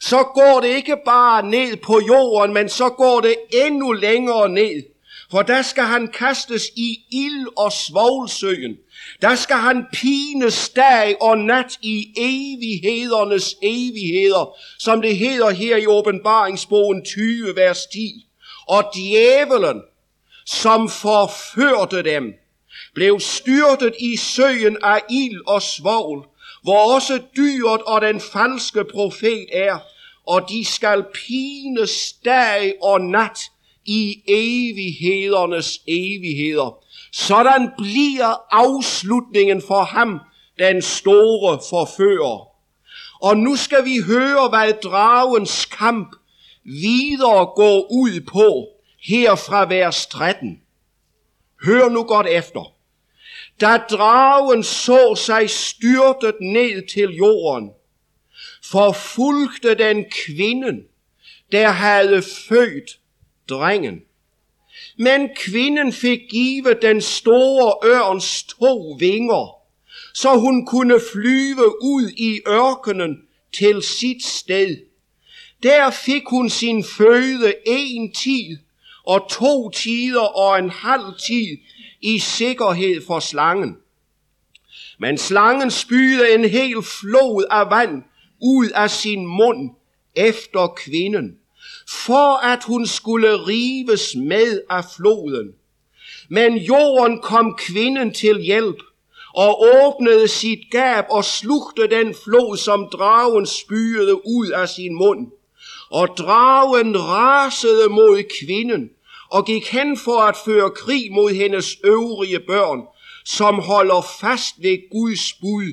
Så 0.00 0.22
går 0.22 0.60
det 0.60 0.68
ikke 0.68 0.96
bare 1.04 1.46
ned 1.46 1.76
på 1.76 2.00
jorden, 2.08 2.54
men 2.54 2.68
så 2.68 2.88
går 2.88 3.20
det 3.20 3.36
endnu 3.52 3.92
længere 3.92 4.48
ned. 4.48 4.82
For 5.30 5.42
der 5.42 5.62
skal 5.62 5.84
han 5.84 6.08
kastes 6.08 6.62
i 6.76 7.04
ild 7.10 7.46
og 7.56 7.72
svovlsøen. 7.72 8.76
Der 9.22 9.34
skal 9.34 9.56
han 9.56 9.86
pines 9.92 10.68
dag 10.68 11.16
og 11.20 11.38
nat 11.38 11.78
i 11.82 12.06
evighedernes 12.16 13.56
evigheder, 13.62 14.56
som 14.78 15.02
det 15.02 15.16
hedder 15.16 15.50
her 15.50 15.76
i 15.76 15.86
åbenbaringsbogen 15.86 17.04
20, 17.04 17.56
vers 17.56 17.86
10. 17.86 18.26
Og 18.68 18.84
djævelen, 18.94 19.82
som 20.46 20.88
forførte 20.88 22.02
dem, 22.02 22.34
blev 22.94 23.20
styrtet 23.20 23.94
i 24.00 24.16
søen 24.16 24.76
af 24.82 25.02
ild 25.10 25.40
og 25.46 25.62
svogl, 25.62 26.26
hvor 26.62 26.94
også 26.94 27.20
dyret 27.36 27.82
og 27.82 28.00
den 28.00 28.20
falske 28.20 28.84
profet 28.84 29.46
er, 29.52 29.78
og 30.26 30.48
de 30.48 30.64
skal 30.64 31.04
pines 31.14 32.12
dag 32.24 32.74
og 32.82 33.00
nat 33.00 33.38
i 33.84 34.22
evighedernes 34.26 35.80
evigheder. 35.88 36.81
Sådan 37.12 37.70
bliver 37.78 38.54
afslutningen 38.54 39.62
for 39.66 39.82
ham, 39.82 40.20
den 40.58 40.82
store 40.82 41.60
forfører. 41.70 42.48
Og 43.20 43.36
nu 43.36 43.56
skal 43.56 43.84
vi 43.84 44.00
høre, 44.06 44.48
hvad 44.48 44.72
dragens 44.82 45.66
kamp 45.66 46.16
videre 46.64 47.46
går 47.46 47.92
ud 47.92 48.20
på, 48.20 48.68
her 49.02 49.34
fra 49.34 49.66
vers 49.66 50.06
13. 50.06 50.60
Hør 51.64 51.88
nu 51.88 52.02
godt 52.02 52.26
efter. 52.26 52.74
Da 53.60 53.76
dragen 53.90 54.62
så 54.62 55.14
sig 55.14 55.50
styrtet 55.50 56.34
ned 56.40 56.88
til 56.88 57.16
jorden, 57.16 57.70
forfulgte 58.64 59.74
den 59.74 60.04
kvinden, 60.10 60.82
der 61.52 61.68
havde 61.68 62.22
født 62.22 62.98
drengen. 63.48 64.00
Men 64.98 65.28
kvinden 65.36 65.92
fik 65.92 66.20
givet 66.30 66.78
den 66.82 67.00
store 67.00 67.74
ørns 67.84 68.42
to 68.42 68.96
vinger, 68.98 69.54
så 70.14 70.36
hun 70.38 70.66
kunne 70.66 71.00
flyve 71.12 71.82
ud 71.82 72.10
i 72.16 72.40
ørkenen 72.48 73.16
til 73.52 73.82
sit 73.82 74.24
sted. 74.24 74.76
Der 75.62 75.90
fik 75.90 76.22
hun 76.26 76.50
sin 76.50 76.84
føde 76.84 77.54
en 77.66 78.12
tid 78.12 78.58
og 79.04 79.28
to 79.30 79.70
tider 79.70 80.20
og 80.20 80.58
en 80.58 80.70
halv 80.70 81.18
tid 81.26 81.56
i 82.00 82.18
sikkerhed 82.18 83.06
for 83.06 83.20
slangen. 83.20 83.76
Men 84.98 85.18
slangen 85.18 85.70
spyede 85.70 86.34
en 86.34 86.44
hel 86.44 86.82
flod 86.82 87.44
af 87.50 87.70
vand 87.70 88.02
ud 88.40 88.68
af 88.68 88.90
sin 88.90 89.26
mund 89.26 89.70
efter 90.16 90.66
kvinden, 90.66 91.38
for 91.92 92.44
at 92.44 92.64
hun 92.64 92.86
skulle 92.86 93.46
rives 93.46 94.16
med 94.16 94.60
af 94.70 94.84
floden. 94.96 95.54
Men 96.28 96.56
jorden 96.56 97.20
kom 97.20 97.54
kvinden 97.58 98.14
til 98.14 98.40
hjælp 98.40 98.82
og 99.34 99.62
åbnede 99.62 100.28
sit 100.28 100.70
gab 100.70 101.04
og 101.10 101.24
slugte 101.24 101.90
den 101.90 102.14
flod, 102.24 102.56
som 102.56 102.88
dragen 102.92 103.46
spyede 103.46 104.26
ud 104.26 104.50
af 104.50 104.68
sin 104.68 104.94
mund. 104.94 105.26
Og 105.90 106.08
dragen 106.18 106.98
rasede 106.98 107.88
mod 107.88 108.22
kvinden 108.40 108.90
og 109.30 109.46
gik 109.46 109.66
hen 109.66 109.98
for 109.98 110.18
at 110.18 110.36
føre 110.44 110.70
krig 110.70 111.12
mod 111.12 111.30
hendes 111.30 111.76
øvrige 111.84 112.40
børn, 112.40 112.80
som 113.24 113.54
holder 113.58 114.06
fast 114.20 114.54
ved 114.62 114.90
Guds 114.90 115.32
bud 115.32 115.72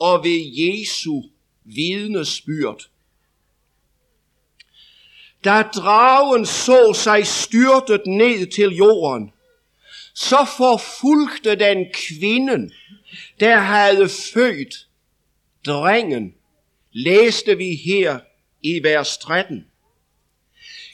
og 0.00 0.24
ved 0.24 0.40
Jesu 0.56 1.22
vidnesbyrd. 1.64 2.88
Da 5.44 5.62
dragen 5.62 6.46
så 6.46 6.92
sig 6.92 7.26
styrtet 7.26 8.06
ned 8.06 8.46
til 8.46 8.68
jorden, 8.68 9.32
så 10.14 10.46
forfulgte 10.56 11.54
den 11.54 11.86
kvinden, 11.94 12.72
der 13.40 13.56
havde 13.56 14.08
født 14.08 14.74
drengen, 15.66 16.34
læste 16.92 17.56
vi 17.56 17.74
her 17.84 18.18
i 18.62 18.82
vers 18.82 19.18
13. 19.18 19.66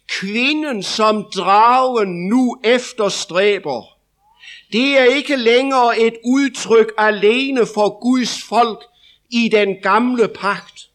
Kvinden, 0.06 0.82
som 0.82 1.24
dragen 1.34 2.28
nu 2.28 2.60
efterstræber, 2.64 3.98
det 4.72 4.98
er 4.98 5.04
ikke 5.04 5.36
længere 5.36 6.00
et 6.00 6.14
udtryk 6.24 6.92
alene 6.98 7.66
for 7.74 8.00
Guds 8.00 8.42
folk 8.42 8.84
i 9.30 9.48
den 9.48 9.76
gamle 9.82 10.28
pagt. 10.28 10.90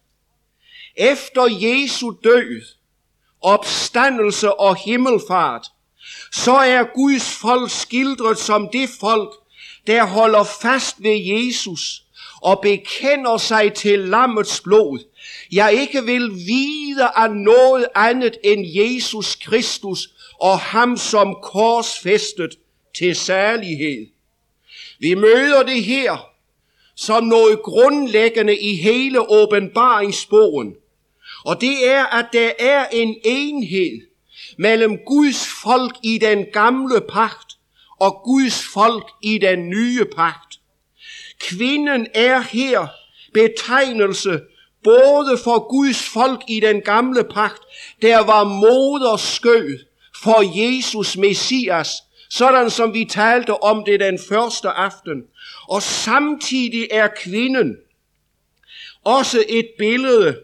Efter 0.96 1.48
Jesu 1.62 2.14
død, 2.24 2.62
opstandelse 3.46 4.60
og 4.60 4.76
himmelfart, 4.76 5.68
så 6.32 6.56
er 6.56 6.84
Guds 6.96 7.38
folk 7.42 7.72
skildret 7.72 8.38
som 8.38 8.70
det 8.74 8.90
folk, 9.00 9.34
der 9.88 10.06
holder 10.06 10.44
fast 10.44 11.04
ved 11.04 11.18
Jesus 11.18 12.02
og 12.42 12.60
bekender 12.62 13.38
sig 13.38 13.74
til 13.74 14.00
lammets 14.00 14.62
blod. 14.62 15.00
Jeg 15.52 15.74
ikke 15.74 16.04
vil 16.04 16.32
vide 16.32 17.08
af 17.16 17.32
noget 17.32 17.86
andet 17.96 18.38
end 18.44 18.66
Jesus 18.66 19.36
Kristus 19.36 20.10
og 20.42 20.60
ham 20.60 20.98
som 20.98 21.36
korsfæstet 21.44 22.58
til 22.98 23.16
særlighed. 23.16 24.08
Vi 25.00 25.16
møder 25.16 25.64
det 25.64 25.84
her 25.84 26.36
som 26.96 27.24
noget 27.24 27.62
grundlæggende 27.62 28.58
i 28.58 28.76
hele 28.76 29.30
åbenbaringsbogen. 29.30 30.76
Og 31.46 31.62
det 31.62 31.88
er, 31.88 32.06
at 32.06 32.26
der 32.34 32.52
er 32.60 32.88
en 32.92 33.16
enhed 33.24 34.02
mellem 34.58 34.98
Guds 35.06 35.48
folk 35.64 35.96
i 36.04 36.18
den 36.18 36.46
gamle 36.54 37.02
pagt 37.10 37.58
og 38.00 38.22
Guds 38.24 38.66
folk 38.74 39.12
i 39.22 39.38
den 39.38 39.70
nye 39.70 40.06
pagt. 40.16 40.60
Kvinden 41.40 42.08
er 42.14 42.42
her 42.42 42.88
betegnelse 43.34 44.42
både 44.84 45.38
for 45.44 45.70
Guds 45.70 46.10
folk 46.10 46.44
i 46.48 46.60
den 46.60 46.82
gamle 46.82 47.24
pagt, 47.24 47.62
der 48.02 48.20
var 48.20 48.44
moderskød 48.44 49.80
for 50.24 50.62
Jesus 50.62 51.18
Messias, 51.18 51.90
sådan 52.30 52.70
som 52.70 52.94
vi 52.94 53.06
talte 53.06 53.64
om 53.64 53.84
det 53.86 54.00
den 54.00 54.20
første 54.30 54.70
aften. 54.70 55.24
Og 55.68 55.82
samtidig 55.82 56.88
er 56.92 57.08
kvinden 57.08 57.78
også 59.04 59.44
et 59.50 59.70
billede 59.78 60.40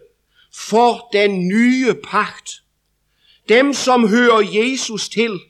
for 0.54 1.08
den 1.12 1.48
nye 1.48 1.94
pagt. 2.04 2.62
Dem, 3.48 3.74
som 3.74 4.08
hører 4.08 4.40
Jesus 4.40 5.08
til, 5.08 5.40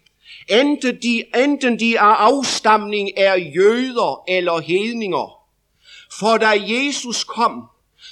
enten 0.50 0.98
de, 1.02 1.24
enten 1.36 1.80
de 1.80 1.96
er 1.96 2.00
afstamning 2.00 3.10
er 3.16 3.34
jøder 3.34 4.24
eller 4.28 4.60
hedninger. 4.60 5.38
For 6.18 6.36
da 6.36 6.50
Jesus 6.66 7.24
kom, 7.24 7.62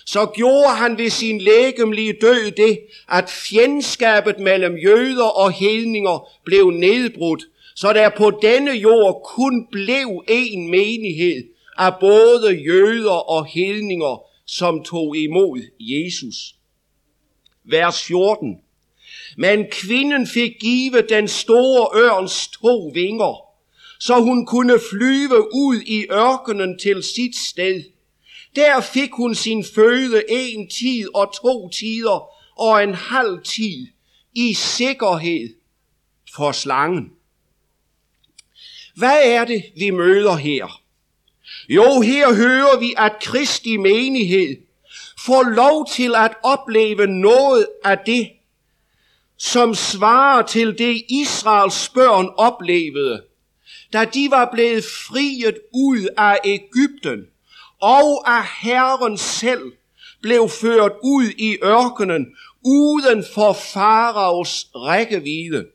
så 0.07 0.27
gjorde 0.27 0.77
han 0.77 0.99
ved 0.99 1.11
sin 1.11 1.41
lægemlige 1.41 2.15
død 2.21 2.51
det, 2.51 2.81
at 3.09 3.31
fjendskabet 3.31 4.39
mellem 4.39 4.77
jøder 4.77 5.29
og 5.29 5.53
hedninger 5.53 6.29
blev 6.45 6.71
nedbrudt, 6.71 7.45
så 7.77 7.93
der 7.93 8.09
på 8.09 8.31
denne 8.43 8.71
jord 8.71 9.23
kun 9.25 9.67
blev 9.73 10.25
en 10.29 10.71
menighed 10.71 11.45
af 11.79 11.93
både 12.01 12.55
jøder 12.55 13.31
og 13.31 13.47
hedninger, 13.47 14.23
som 14.47 14.85
tog 14.85 15.17
imod 15.17 15.61
Jesus. 15.81 16.55
Vers 17.71 18.03
14. 18.03 18.57
Men 19.37 19.67
kvinden 19.71 20.27
fik 20.27 20.53
givet 20.61 21.07
den 21.09 21.29
store 21.29 22.01
ørns 22.03 22.49
to 22.49 22.91
vinger, 22.95 23.41
så 24.01 24.21
hun 24.21 24.47
kunne 24.47 24.79
flyve 24.91 25.55
ud 25.55 25.81
i 25.87 26.07
ørkenen 26.11 26.79
til 26.79 27.03
sit 27.03 27.37
sted. 27.37 27.83
Der 28.57 28.81
fik 28.81 29.11
hun 29.13 29.35
sin 29.35 29.65
føde 29.75 30.23
en 30.29 30.69
tid 30.69 31.15
og 31.15 31.35
to 31.43 31.69
tider 31.69 32.29
og 32.59 32.85
en 32.85 32.95
halv 32.95 33.43
tid 33.45 33.87
i 34.35 34.55
sikkerhed 34.55 35.55
for 36.37 36.53
slangen. 36.53 37.13
Hvad 38.97 39.21
er 39.25 39.45
det, 39.45 39.65
vi 39.77 39.91
møder 39.91 40.37
her? 40.37 40.83
Jo, 41.69 42.01
her 42.01 42.35
hører 42.35 42.79
vi, 42.79 42.95
at 42.97 43.13
Kristi 43.21 43.77
menighed 43.77 44.57
får 45.27 45.43
lov 45.43 45.87
til 45.93 46.15
at 46.15 46.33
opleve 46.43 47.07
noget 47.07 47.67
af 47.85 47.99
det, 48.07 48.31
som 49.39 49.75
svarer 49.75 50.43
til 50.43 50.79
det 50.79 51.03
Israels 51.09 51.89
børn 51.89 52.29
oplevede, 52.37 53.23
da 53.93 54.05
de 54.05 54.31
var 54.31 54.51
blevet 54.53 54.85
friet 54.85 55.59
ud 55.75 56.09
af 56.17 56.39
Ægypten, 56.45 57.27
og 57.81 58.37
af 58.37 58.45
Herren 58.63 59.19
selv 59.19 59.73
blev 60.23 60.49
ført 60.49 60.93
ud 61.03 61.25
i 61.39 61.57
ørkenen, 61.65 62.27
uden 62.65 63.25
for 63.35 63.53
faraos 63.53 64.67
rækkevidde. 64.75 65.67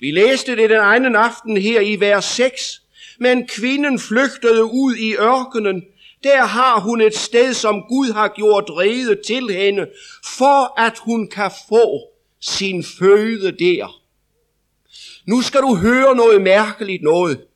Vi 0.00 0.10
læste 0.10 0.56
det 0.56 0.70
den 0.70 0.80
ene 0.80 1.18
aften 1.18 1.56
her 1.56 1.80
i 1.80 2.00
vers 2.00 2.24
6. 2.24 2.82
Men 3.18 3.46
kvinden 3.46 3.98
flygtede 3.98 4.64
ud 4.64 4.94
i 4.96 5.14
ørkenen 5.14 5.84
der 6.22 6.44
har 6.44 6.80
hun 6.80 7.00
et 7.00 7.16
sted, 7.16 7.54
som 7.54 7.82
Gud 7.82 8.12
har 8.12 8.28
gjort 8.28 8.64
rede 8.68 9.22
til 9.26 9.50
hende, 9.50 9.86
for 10.24 10.80
at 10.80 10.98
hun 10.98 11.28
kan 11.28 11.50
få 11.68 12.10
sin 12.40 12.84
føde 12.84 13.52
der. 13.52 14.00
Nu 15.26 15.42
skal 15.42 15.60
du 15.60 15.74
høre 15.74 16.16
noget 16.16 16.42
mærkeligt 16.42 17.02
noget. 17.02 17.46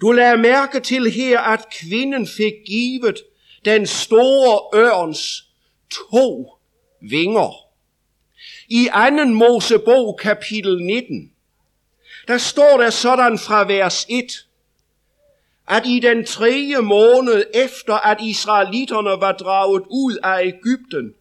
Du 0.00 0.12
lader 0.12 0.36
mærke 0.36 0.80
til 0.80 1.10
her, 1.10 1.40
at 1.40 1.60
kvinden 1.80 2.26
fik 2.26 2.52
givet 2.66 3.16
den 3.64 3.86
store 3.86 4.80
ørns 4.80 5.44
to 5.90 6.52
vinger. 7.00 7.68
I 8.68 8.88
anden 8.92 9.34
Mosebog 9.34 10.18
kapitel 10.22 10.82
19, 10.82 11.32
der 12.28 12.38
står 12.38 12.76
der 12.76 12.90
sådan 12.90 13.38
fra 13.38 13.66
vers 13.66 14.06
1, 14.08 14.47
at 15.68 15.86
i 15.86 16.00
den 16.00 16.24
tredje 16.24 16.80
måned 16.82 17.44
efter, 17.54 17.94
at 17.94 18.18
israelitterne 18.20 19.20
var 19.20 19.32
draget 19.32 19.82
ud 19.90 20.16
af 20.22 20.42
Ægypten, 20.44 21.12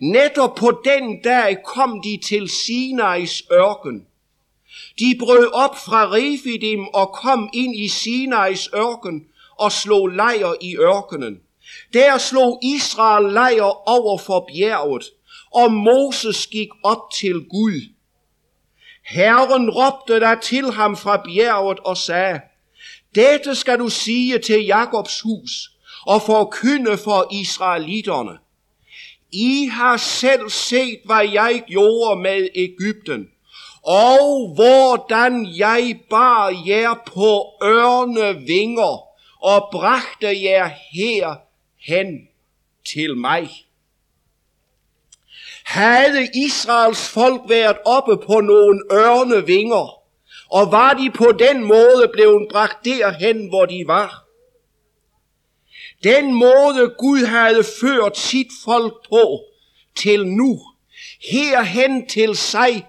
netop 0.00 0.54
på 0.54 0.82
den 0.84 1.22
dag 1.22 1.56
kom 1.64 2.02
de 2.02 2.18
til 2.28 2.48
Sinais 2.48 3.42
ørken. 3.52 4.06
De 4.98 5.16
brød 5.18 5.52
op 5.52 5.76
fra 5.76 6.12
Refidim 6.12 6.86
og 6.86 7.12
kom 7.12 7.50
ind 7.54 7.76
i 7.76 7.88
Sinais 7.88 8.68
ørken 8.74 9.24
og 9.58 9.72
slog 9.72 10.08
lejr 10.08 10.54
i 10.60 10.76
ørkenen. 10.76 11.40
Der 11.92 12.18
slog 12.18 12.60
Israel 12.62 13.32
lejr 13.32 13.88
over 13.88 14.18
for 14.18 14.48
bjerget, 14.54 15.04
og 15.54 15.72
Moses 15.72 16.46
gik 16.46 16.68
op 16.84 17.10
til 17.14 17.44
Gud. 17.50 17.80
Herren 19.04 19.70
råbte 19.70 20.20
der 20.20 20.34
til 20.34 20.72
ham 20.72 20.96
fra 20.96 21.22
bjerget 21.24 21.80
og 21.80 21.96
sagde, 21.96 22.40
dette 23.16 23.54
skal 23.54 23.78
du 23.78 23.88
sige 23.88 24.38
til 24.38 24.64
Jakobs 24.64 25.20
hus 25.20 25.70
og 26.06 26.22
forkynde 26.22 26.96
for 26.98 27.28
israelitterne. 27.32 28.38
I 29.32 29.66
har 29.72 29.96
selv 29.96 30.50
set, 30.50 31.00
hvad 31.04 31.28
jeg 31.32 31.62
gjorde 31.66 32.20
med 32.20 32.48
Ægypten, 32.54 33.28
og 33.82 34.54
hvordan 34.54 35.46
jeg 35.56 36.00
bar 36.10 36.62
jer 36.66 36.94
på 37.06 37.44
ørne 37.62 38.40
vinger 38.46 39.06
og 39.42 39.68
bragte 39.72 40.42
jer 40.42 40.70
her 40.92 41.34
hen 41.86 42.28
til 42.92 43.16
mig. 43.16 43.50
Havde 45.64 46.28
Israels 46.46 47.08
folk 47.08 47.42
været 47.48 47.76
oppe 47.84 48.16
på 48.26 48.40
nogle 48.40 48.80
ørne 48.92 49.46
vinger, 49.46 50.05
og 50.50 50.72
var 50.72 50.94
de 50.94 51.10
på 51.10 51.32
den 51.38 51.64
måde 51.64 52.10
blevet 52.12 52.48
bragt 52.50 52.84
derhen, 52.84 53.48
hvor 53.48 53.66
de 53.66 53.84
var. 53.86 54.24
Den 56.04 56.34
måde 56.34 56.94
Gud 56.98 57.26
havde 57.26 57.64
ført 57.80 58.18
sit 58.18 58.50
folk 58.64 59.08
på 59.08 59.40
til 59.96 60.26
nu, 60.26 60.60
herhen 61.30 62.06
til 62.08 62.36
sig 62.36 62.86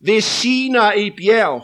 ved 0.00 0.20
Sina 0.20 0.90
i 0.90 1.10
bjerg, 1.10 1.62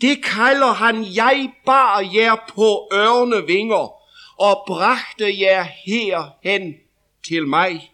det 0.00 0.24
kalder 0.24 0.72
han, 0.72 1.04
jeg 1.14 1.52
bar 1.66 2.00
jer 2.14 2.36
på 2.54 2.88
ørnevinger 2.92 3.94
og 4.38 4.64
bragte 4.66 5.40
jer 5.40 5.66
herhen 5.86 6.74
til 7.28 7.46
mig. 7.46 7.92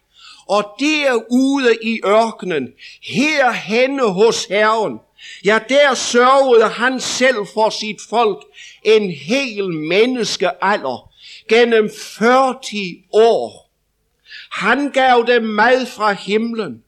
Og 0.48 0.64
derude 0.80 1.78
i 1.82 2.00
ørkenen, 2.04 2.72
herhenne 3.02 4.12
hos 4.12 4.44
Herren, 4.44 4.98
Ja, 5.46 5.58
der 5.68 5.94
sørgede 5.94 6.68
han 6.68 7.00
selv 7.00 7.46
for 7.54 7.70
sit 7.70 8.00
folk 8.10 8.44
en 8.82 9.10
hel 9.10 9.72
menneskealder 9.72 11.10
gennem 11.48 11.90
40 12.18 12.54
år. 13.12 13.70
Han 14.52 14.90
gav 14.90 15.24
dem 15.26 15.42
mad 15.42 15.86
fra 15.86 16.12
himlen. 16.12 16.82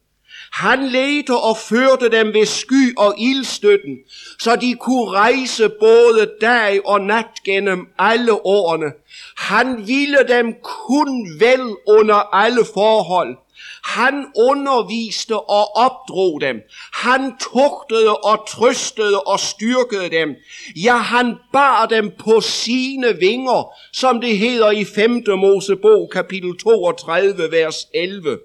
Han 0.52 0.86
ledte 0.86 1.36
og 1.36 1.56
førte 1.56 2.08
dem 2.08 2.34
ved 2.34 2.46
sky 2.46 2.94
og 2.96 3.14
ildstøtten, 3.18 3.96
så 4.40 4.56
de 4.56 4.74
kunne 4.74 5.10
rejse 5.10 5.68
både 5.80 6.30
dag 6.40 6.86
og 6.86 7.00
nat 7.00 7.42
gennem 7.44 7.88
alle 7.98 8.46
årene. 8.46 8.92
Han 9.36 9.86
ville 9.86 10.18
dem 10.28 10.54
kun 10.62 11.40
vel 11.40 11.76
under 11.86 12.34
alle 12.34 12.64
forhold. 12.74 13.36
Han 13.84 14.26
underviste 14.36 15.40
og 15.40 15.76
opdrog 15.76 16.40
dem. 16.40 16.56
Han 16.92 17.38
tugtede 17.38 18.16
og 18.16 18.48
trøstede 18.48 19.20
og 19.20 19.40
styrkede 19.40 20.10
dem. 20.10 20.34
Ja, 20.76 20.96
han 20.96 21.34
bar 21.52 21.86
dem 21.86 22.12
på 22.18 22.40
sine 22.40 23.16
vinger, 23.16 23.74
som 23.92 24.20
det 24.20 24.38
hedder 24.38 24.70
i 24.70 24.84
5. 24.84 25.22
Mosebog 25.28 26.10
kapitel 26.12 26.58
32, 26.58 27.50
vers 27.50 27.76
11. 27.94 28.38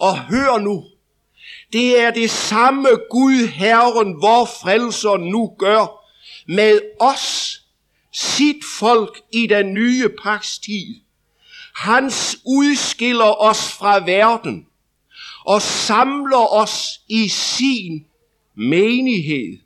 Og 0.00 0.18
hør 0.18 0.58
nu, 0.58 0.84
det 1.72 2.00
er 2.00 2.10
det 2.10 2.30
samme 2.30 2.88
Gud 3.10 3.48
Herren, 3.48 4.22
vor 4.22 4.44
frelser 4.44 5.16
nu 5.16 5.54
gør 5.58 5.98
med 6.48 6.80
os, 7.00 7.58
sit 8.12 8.64
folk 8.78 9.20
i 9.32 9.46
den 9.46 9.74
nye 9.74 10.08
pagts 10.22 10.58
tid. 10.58 11.07
Hans 11.78 12.38
udskiller 12.46 13.40
os 13.40 13.72
fra 13.72 14.04
verden 14.04 14.66
og 15.44 15.62
samler 15.62 16.52
os 16.52 17.00
i 17.08 17.28
sin 17.28 18.06
menighed. 18.54 19.58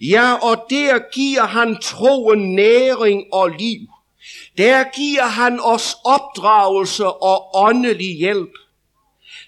Ja, 0.00 0.34
og 0.34 0.66
der 0.70 1.12
giver 1.12 1.46
han 1.46 1.78
troen 1.82 2.54
næring 2.54 3.24
og 3.32 3.48
liv. 3.48 3.80
Der 4.56 4.84
giver 4.96 5.26
han 5.26 5.60
os 5.60 5.96
opdragelse 6.04 7.06
og 7.06 7.50
åndelig 7.54 8.16
hjælp. 8.16 8.52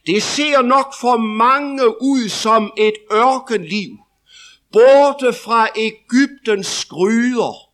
Det 0.07 0.23
ser 0.23 0.63
nok 0.63 0.95
for 1.01 1.17
mange 1.17 2.03
ud 2.03 2.29
som 2.29 2.73
et 2.77 2.95
ørkenliv, 3.13 3.97
borte 4.73 5.33
fra 5.33 5.69
Ægyptens 5.77 6.85
gryder. 6.85 7.71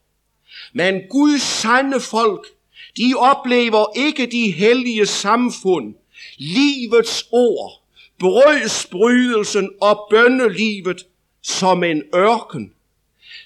Men 0.72 1.00
Guds 1.10 1.42
sande 1.42 2.00
folk 2.00 2.55
de 2.96 3.14
oplever 3.16 3.86
ikke 3.96 4.26
de 4.26 4.50
hellige 4.50 5.06
samfund, 5.06 5.94
livets 6.38 7.24
ord, 7.32 7.82
brødsbrydelsen 8.18 9.70
og 9.80 10.06
bønnelivet 10.10 11.06
som 11.42 11.84
en 11.84 12.02
ørken. 12.14 12.72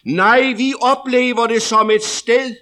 Nej, 0.05 0.53
vi 0.53 0.75
oplever 0.81 1.47
det 1.47 1.63
som 1.63 1.91
et 1.91 2.05
sted, 2.05 2.57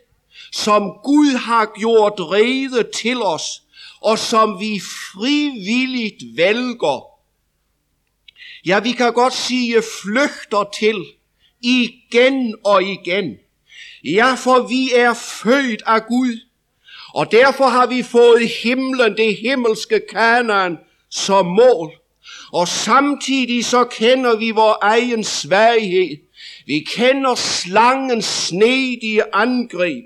som 0.52 0.82
Gud 1.04 1.36
har 1.36 1.72
gjort 1.78 2.14
rede 2.18 2.90
til 2.94 3.22
os, 3.22 3.62
og 4.00 4.18
som 4.18 4.60
vi 4.60 4.80
frivilligt 4.80 6.36
vælger. 6.36 7.04
Ja, 8.66 8.80
vi 8.80 8.92
kan 8.92 9.12
godt 9.12 9.34
sige 9.34 9.82
flygter 10.02 10.64
til 10.78 11.04
igen 11.60 12.54
og 12.64 12.82
igen. 12.82 13.36
Ja, 14.04 14.34
for 14.34 14.68
vi 14.68 14.92
er 14.94 15.14
født 15.14 15.82
af 15.86 16.06
Gud, 16.06 16.47
og 17.18 17.32
derfor 17.32 17.64
har 17.64 17.86
vi 17.86 18.02
fået 18.02 18.48
himlen, 18.62 19.16
det 19.16 19.36
himmelske 19.36 20.00
kanan, 20.12 20.78
som 21.10 21.46
mål. 21.46 21.92
Og 22.52 22.68
samtidig 22.68 23.64
så 23.64 23.84
kender 23.84 24.36
vi 24.36 24.50
vores 24.50 24.76
egen 24.82 25.24
svaghed. 25.24 26.16
Vi 26.66 26.78
kender 26.78 27.34
slangens 27.34 28.24
snedige 28.24 29.22
angreb. 29.32 30.04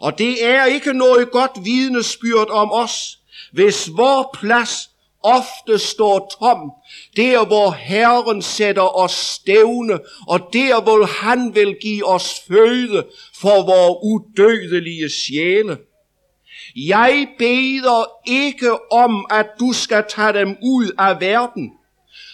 Og 0.00 0.18
det 0.18 0.44
er 0.44 0.64
ikke 0.64 0.92
noget 0.92 1.30
godt 1.30 1.64
vidnesbyrd 1.64 2.50
om 2.50 2.72
os, 2.72 3.18
hvis 3.52 3.90
vor 3.96 4.36
plads 4.40 4.90
ofte 5.22 5.78
står 5.78 6.36
tom, 6.40 6.70
der 7.16 7.46
hvor 7.46 7.70
Herren 7.70 8.42
sætter 8.42 8.96
os 8.98 9.12
stævne, 9.12 9.98
og 10.28 10.40
der 10.52 10.82
hvor 10.82 11.04
han 11.04 11.54
vil 11.54 11.76
give 11.80 12.06
os 12.06 12.40
føde 12.48 13.06
for 13.40 13.62
vores 13.62 13.98
udødelige 14.02 15.10
sjæle. 15.10 15.78
Jeg 16.86 17.28
beder 17.38 18.10
ikke 18.26 18.92
om, 18.92 19.26
at 19.30 19.46
du 19.60 19.72
skal 19.72 20.04
tage 20.08 20.32
dem 20.32 20.56
ud 20.62 20.90
af 20.98 21.20
verden. 21.20 21.72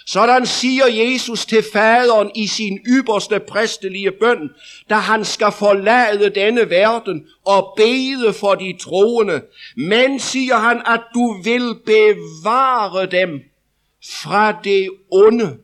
Sådan 0.07 0.47
siger 0.47 0.87
Jesus 0.87 1.47
til 1.47 1.65
faderen 1.73 2.31
i 2.35 2.47
sin 2.47 2.79
ypperste 2.87 3.41
præstelige 3.41 4.11
bøn, 4.11 4.51
da 4.91 4.95
han 4.95 5.25
skal 5.25 5.53
forlade 5.53 6.31
denne 6.31 6.71
verden 6.71 7.27
og 7.45 7.75
bede 7.77 8.33
for 8.33 8.55
de 8.55 8.77
troende. 8.81 9.43
Men 9.77 10.21
siger 10.21 10.57
han, 10.57 10.83
at 10.87 11.01
du 11.15 11.43
vil 11.43 11.75
bevare 11.87 13.07
dem 13.07 13.41
fra 14.23 14.57
det 14.65 14.91
onde. 15.11 15.59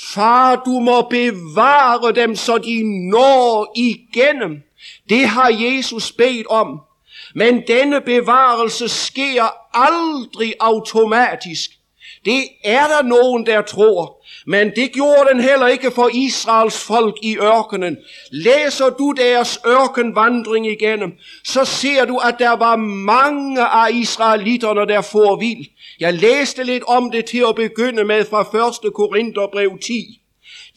Far, 0.00 0.62
du 0.66 0.80
må 0.80 1.02
bevare 1.02 2.12
dem, 2.12 2.36
så 2.36 2.58
de 2.58 3.08
når 3.10 3.72
igennem. 3.76 4.62
Det 5.08 5.26
har 5.26 5.48
Jesus 5.60 6.12
bedt 6.12 6.46
om. 6.46 6.80
Men 7.34 7.62
denne 7.66 8.00
bevarelse 8.00 8.88
sker 8.88 9.76
aldrig 9.76 10.54
automatisk. 10.60 11.70
Det 12.24 12.44
er 12.64 12.86
der 12.86 13.02
nogen, 13.02 13.46
der 13.46 13.62
tror. 13.62 14.24
Men 14.46 14.70
det 14.76 14.92
gjorde 14.92 15.28
den 15.32 15.40
heller 15.40 15.66
ikke 15.66 15.90
for 15.90 16.10
Israels 16.14 16.84
folk 16.84 17.14
i 17.22 17.36
ørkenen. 17.38 17.96
Læser 18.30 18.88
du 18.88 19.12
deres 19.12 19.60
ørkenvandring 19.66 20.66
igennem, 20.66 21.12
så 21.44 21.64
ser 21.64 22.04
du, 22.04 22.16
at 22.16 22.34
der 22.38 22.56
var 22.56 22.76
mange 23.06 23.64
af 23.66 23.90
israelitterne, 23.92 24.86
der 24.86 25.00
får 25.00 25.36
vild. 25.36 25.66
Jeg 26.00 26.14
læste 26.14 26.64
lidt 26.64 26.82
om 26.86 27.10
det 27.10 27.24
til 27.24 27.44
at 27.48 27.54
begynde 27.54 28.04
med 28.04 28.24
fra 28.24 28.68
1. 28.86 28.94
Korintherbrev 28.94 29.78
10. 29.78 30.20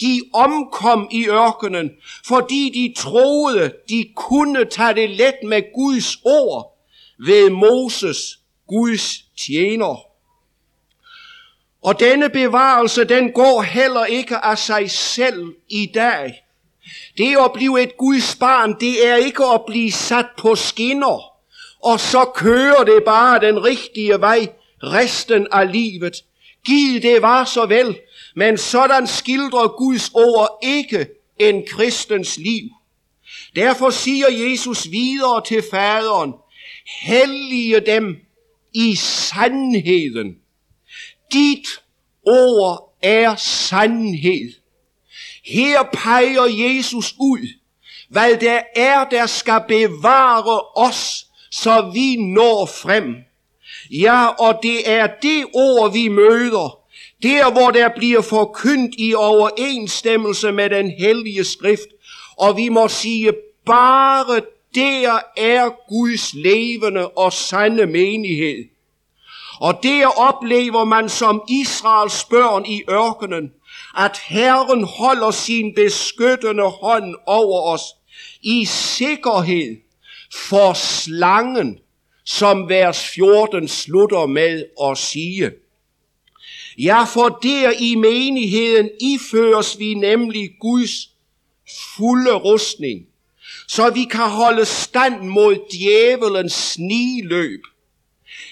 De 0.02 0.22
omkom 0.34 1.08
i 1.12 1.28
ørkenen, 1.28 1.92
fordi 2.26 2.72
de 2.74 3.02
troede, 3.02 3.74
de 3.90 4.06
kunne 4.16 4.66
tage 4.66 4.94
det 4.94 5.10
let 5.10 5.36
med 5.44 5.62
Guds 5.76 6.18
ord 6.26 6.78
ved 7.20 7.50
Moses, 7.50 8.40
Guds 8.68 9.22
tjener. 9.38 10.02
Og 11.84 12.00
denne 12.00 12.30
bevarelse, 12.30 13.04
den 13.04 13.32
går 13.32 13.62
heller 13.62 14.06
ikke 14.06 14.38
af 14.38 14.58
sig 14.58 14.92
selv 14.92 15.54
i 15.70 15.92
dag. 15.94 16.44
Det 17.18 17.38
at 17.46 17.54
blive 17.54 17.84
et 17.84 17.98
Guds 17.98 18.36
barn, 18.36 18.80
det 18.80 19.08
er 19.08 19.16
ikke 19.16 19.46
at 19.46 19.62
blive 19.68 19.92
sat 19.92 20.26
på 20.38 20.56
skinner, 20.56 21.32
og 21.84 22.00
så 22.00 22.26
kører 22.36 22.84
det 22.84 23.04
bare 23.06 23.40
den 23.40 23.64
rigtige 23.64 24.22
vej 24.22 24.48
resten 24.84 25.48
af 25.52 25.72
livet. 25.72 26.24
Giv 26.66 27.02
det 27.02 27.22
var 27.22 27.44
så 27.44 27.66
vel, 27.66 27.98
men 28.38 28.58
sådan 28.58 29.08
skildrer 29.08 29.68
Guds 29.68 30.12
ord 30.14 30.60
ikke 30.64 31.08
en 31.40 31.64
kristens 31.68 32.38
liv. 32.38 32.70
Derfor 33.56 33.90
siger 33.90 34.26
Jesus 34.30 34.92
videre 34.92 35.42
til 35.46 35.64
faderen, 35.72 36.34
hellige 37.02 37.80
dem 37.80 38.18
i 38.74 38.96
sandheden. 38.96 40.36
Dit 41.34 41.68
ord 42.26 42.98
er 43.02 43.36
sandhed. 43.36 44.54
Her 45.46 45.84
peger 45.94 46.46
Jesus 46.46 47.16
ud, 47.20 47.48
hvad 48.10 48.38
der 48.38 48.62
er, 48.76 49.10
der 49.10 49.26
skal 49.26 49.62
bevare 49.68 50.62
os, 50.76 51.26
så 51.52 51.92
vi 51.94 52.16
når 52.16 52.66
frem. 52.66 53.16
Ja, 53.92 54.28
og 54.28 54.60
det 54.64 54.92
er 54.92 55.08
det 55.22 55.46
ord, 55.54 55.94
vi 55.94 56.08
møder, 56.08 56.87
der 57.24 57.52
hvor 57.52 57.72
der 57.72 57.90
bliver 57.98 58.22
forkyndt 58.22 58.96
i 58.98 59.14
overensstemmelse 59.14 60.52
med 60.52 60.70
den 60.70 60.92
hellige 60.92 61.44
skrift, 61.44 61.88
og 62.38 62.58
vi 62.58 62.70
må 62.70 62.88
sige, 62.88 63.34
bare 63.66 64.42
der 64.76 65.20
er 65.38 65.70
Guds 65.90 66.34
levende 66.34 67.08
og 67.08 67.34
sande 67.34 67.86
menighed. 67.86 68.70
Og 69.60 69.84
der 69.84 70.08
oplever 70.08 70.84
man 70.84 71.10
som 71.10 71.44
Israels 71.50 72.24
børn 72.24 72.66
i 72.66 72.84
ørkenen, 72.90 73.52
at 73.98 74.20
Herren 74.28 74.84
holder 74.84 75.32
sin 75.32 75.74
beskyttende 75.76 76.64
hånd 76.64 77.16
over 77.26 77.74
os 77.74 77.82
i 78.42 78.66
sikkerhed 78.66 79.78
for 80.34 80.74
slangen, 80.74 81.80
som 82.26 82.70
vers 82.70 83.08
14 83.08 83.68
slutter 83.68 84.26
med 84.26 84.66
at 84.84 84.98
sige. 84.98 85.52
Ja, 86.78 87.04
for 87.04 87.40
der 87.44 87.72
i 87.80 87.96
menigheden 87.96 88.90
iføres 89.02 89.80
vi 89.80 89.94
nemlig 89.94 90.52
Guds 90.60 91.10
fulde 91.96 92.34
rustning, 92.34 93.06
så 93.68 93.90
vi 93.90 94.04
kan 94.04 94.30
holde 94.30 94.66
stand 94.66 95.24
mod 95.24 95.56
djævelens 95.72 96.54
sniløb. 96.54 97.62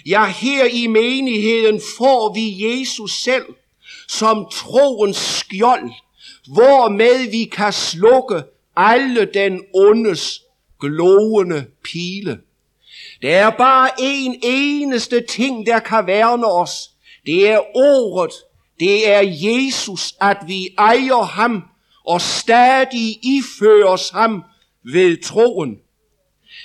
Ja, 0.05 0.25
her 0.25 0.65
i 0.65 0.87
menigheden 0.87 1.81
får 1.97 2.33
vi 2.33 2.69
Jesus 2.69 3.11
selv 3.23 3.45
som 4.07 4.45
troens 4.51 5.17
skjold, 5.17 5.91
hvormed 6.47 7.31
vi 7.31 7.43
kan 7.43 7.73
slukke 7.73 8.43
alle 8.75 9.25
den 9.33 9.63
ondes 9.73 10.41
glående 10.79 11.65
pile. 11.83 12.39
Der 13.21 13.37
er 13.37 13.49
bare 13.49 13.89
en 13.99 14.39
eneste 14.43 15.21
ting, 15.21 15.65
der 15.65 15.79
kan 15.79 16.07
værne 16.07 16.45
os. 16.45 16.91
Det 17.25 17.49
er 17.49 17.59
ordet. 17.75 18.31
Det 18.79 19.09
er 19.09 19.21
Jesus, 19.21 20.15
at 20.21 20.37
vi 20.47 20.69
ejer 20.77 21.23
ham 21.23 21.63
og 22.05 22.21
stadig 22.21 23.19
iføres 23.23 24.09
ham 24.09 24.43
ved 24.83 25.23
troen. 25.23 25.77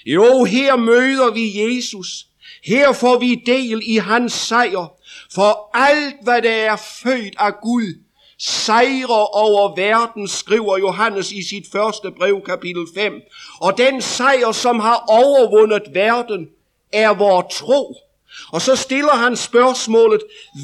Jo, 0.07 0.45
her 0.45 0.77
møder 0.77 1.31
vi 1.31 1.61
Jesus. 1.61 2.27
Her 2.65 2.93
får 2.93 3.19
vi 3.19 3.43
del 3.47 3.83
i 3.87 3.97
hans 3.97 4.33
sejr. 4.33 4.93
For 5.35 5.71
alt, 5.75 6.17
hvad 6.23 6.43
der 6.43 6.51
er 6.51 6.77
født 6.77 7.35
af 7.39 7.53
Gud, 7.63 8.03
sejrer 8.39 9.37
over 9.37 9.77
verden, 9.77 10.29
skriver 10.29 10.79
Johannes 10.79 11.33
i 11.33 11.43
sit 11.49 11.65
første 11.73 12.11
brev, 12.11 12.43
kapitel 12.47 12.87
5. 12.95 13.23
Og 13.61 13.79
den 13.79 14.03
sejr, 14.03 14.53
som 14.53 14.81
har 14.81 15.05
overvundet 15.09 15.83
verden, 15.95 16.49
er 16.93 17.15
vor 17.15 17.49
tro. 17.53 17.97
Og 18.53 18.63
så 18.63 18.77
stiller 18.77 19.15
han 19.15 19.37
spørgsmålet, 19.37 20.21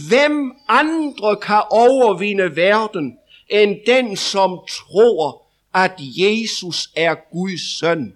hvem 0.09 0.53
andre 0.69 1.37
kan 1.37 1.63
overvinde 1.71 2.57
verden, 2.57 3.19
end 3.49 3.77
den, 3.87 4.17
som 4.17 4.51
tror, 4.69 5.43
at 5.75 5.93
Jesus 5.99 6.91
er 6.97 7.15
Guds 7.33 7.79
søn. 7.79 8.13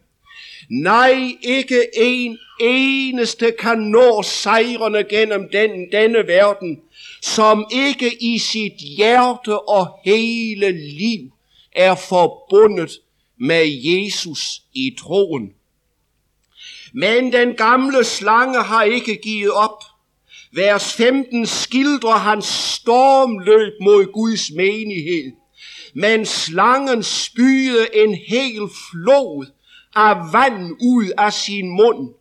Nej, 0.70 1.36
ikke 1.42 1.86
en 1.96 2.38
eneste 2.60 3.52
kan 3.58 3.78
nå 3.78 4.22
sejrene 4.22 5.04
gennem 5.04 5.48
den, 5.52 5.70
denne 5.92 6.26
verden, 6.26 6.80
som 7.22 7.66
ikke 7.72 8.22
i 8.22 8.38
sit 8.38 8.76
hjerte 8.96 9.68
og 9.68 9.88
hele 10.04 10.72
liv 10.72 11.30
er 11.72 11.94
forbundet 11.94 12.90
med 13.38 13.66
Jesus 13.84 14.62
i 14.74 14.96
troen. 14.98 15.54
Men 16.94 17.32
den 17.32 17.54
gamle 17.54 18.04
slange 18.04 18.62
har 18.62 18.82
ikke 18.82 19.16
givet 19.22 19.52
op. 19.52 19.82
Vers 20.52 20.94
15 20.94 21.46
skildrer 21.46 22.16
hans 22.18 22.44
stormløb 22.46 23.72
mod 23.80 24.12
Guds 24.12 24.50
menighed. 24.56 25.32
Men 25.94 26.26
slangen 26.26 27.02
spyede 27.02 27.86
en 27.94 28.14
hel 28.14 28.60
flod 28.90 29.46
af 29.94 30.32
vand 30.32 30.76
ud 30.80 31.12
af 31.18 31.32
sin 31.32 31.68
mund 31.70 32.14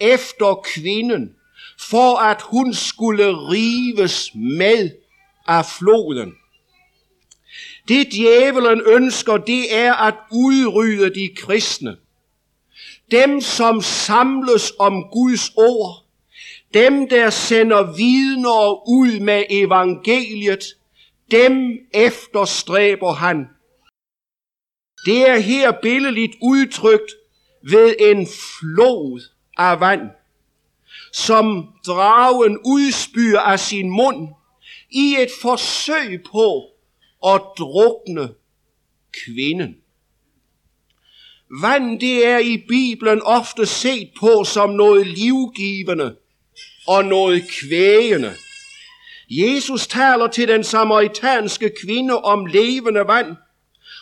efter 0.00 0.62
kvinden, 0.64 1.30
for 1.78 2.16
at 2.16 2.42
hun 2.42 2.74
skulle 2.74 3.32
rives 3.32 4.30
med 4.34 4.90
af 5.46 5.66
floden. 5.78 6.32
Det 7.88 8.12
djævelen 8.12 8.82
ønsker, 8.86 9.36
det 9.36 9.74
er 9.76 9.94
at 9.94 10.14
udrydde 10.32 11.14
de 11.14 11.28
kristne. 11.36 11.96
Dem, 13.10 13.40
som 13.40 13.82
samles 13.82 14.72
om 14.78 15.04
Guds 15.12 15.52
ord. 15.56 16.04
Dem, 16.74 17.08
der 17.08 17.30
sender 17.30 17.96
vidner 17.96 18.88
ud 18.88 19.20
med 19.20 19.44
evangeliet. 19.50 20.64
Dem 21.30 21.78
efterstræber 21.94 23.12
han. 23.12 23.48
Det 25.06 25.28
er 25.28 25.38
her 25.38 25.72
billedligt 25.82 26.32
udtrykt 26.42 27.12
ved 27.62 27.94
en 28.00 28.26
flod 28.26 29.22
af 29.56 29.80
vand, 29.80 30.10
som 31.12 31.68
dragen 31.86 32.58
udspyr 32.64 33.38
af 33.38 33.60
sin 33.60 33.90
mund 33.90 34.28
i 34.90 35.16
et 35.18 35.30
forsøg 35.42 36.22
på 36.32 36.64
at 37.26 37.42
drukne 37.58 38.34
kvinden. 39.24 39.76
Vand 41.50 42.00
det 42.00 42.26
er 42.26 42.38
i 42.38 42.64
Bibelen 42.68 43.22
ofte 43.22 43.66
set 43.66 44.10
på 44.20 44.44
som 44.44 44.70
noget 44.70 45.06
livgivende 45.06 46.16
og 46.86 47.04
noget 47.04 47.42
kvægende. 47.60 48.34
Jesus 49.30 49.86
taler 49.86 50.26
til 50.26 50.48
den 50.48 50.64
samaritanske 50.64 51.72
kvinde 51.82 52.18
om 52.18 52.46
levende 52.46 53.00
vand, 53.06 53.36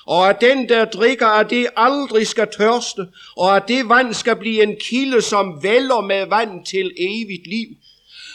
og 0.06 0.30
at 0.30 0.40
den, 0.40 0.68
der 0.68 0.84
drikker 0.84 1.26
af 1.26 1.46
det, 1.46 1.66
aldrig 1.76 2.26
skal 2.26 2.48
tørste, 2.58 3.06
og 3.36 3.56
at 3.56 3.68
det 3.68 3.88
vand 3.88 4.14
skal 4.14 4.36
blive 4.36 4.62
en 4.62 4.76
kilde, 4.80 5.22
som 5.22 5.62
vælger 5.62 6.00
med 6.00 6.26
vand 6.26 6.66
til 6.66 6.92
evigt 6.98 7.46
liv. 7.46 7.68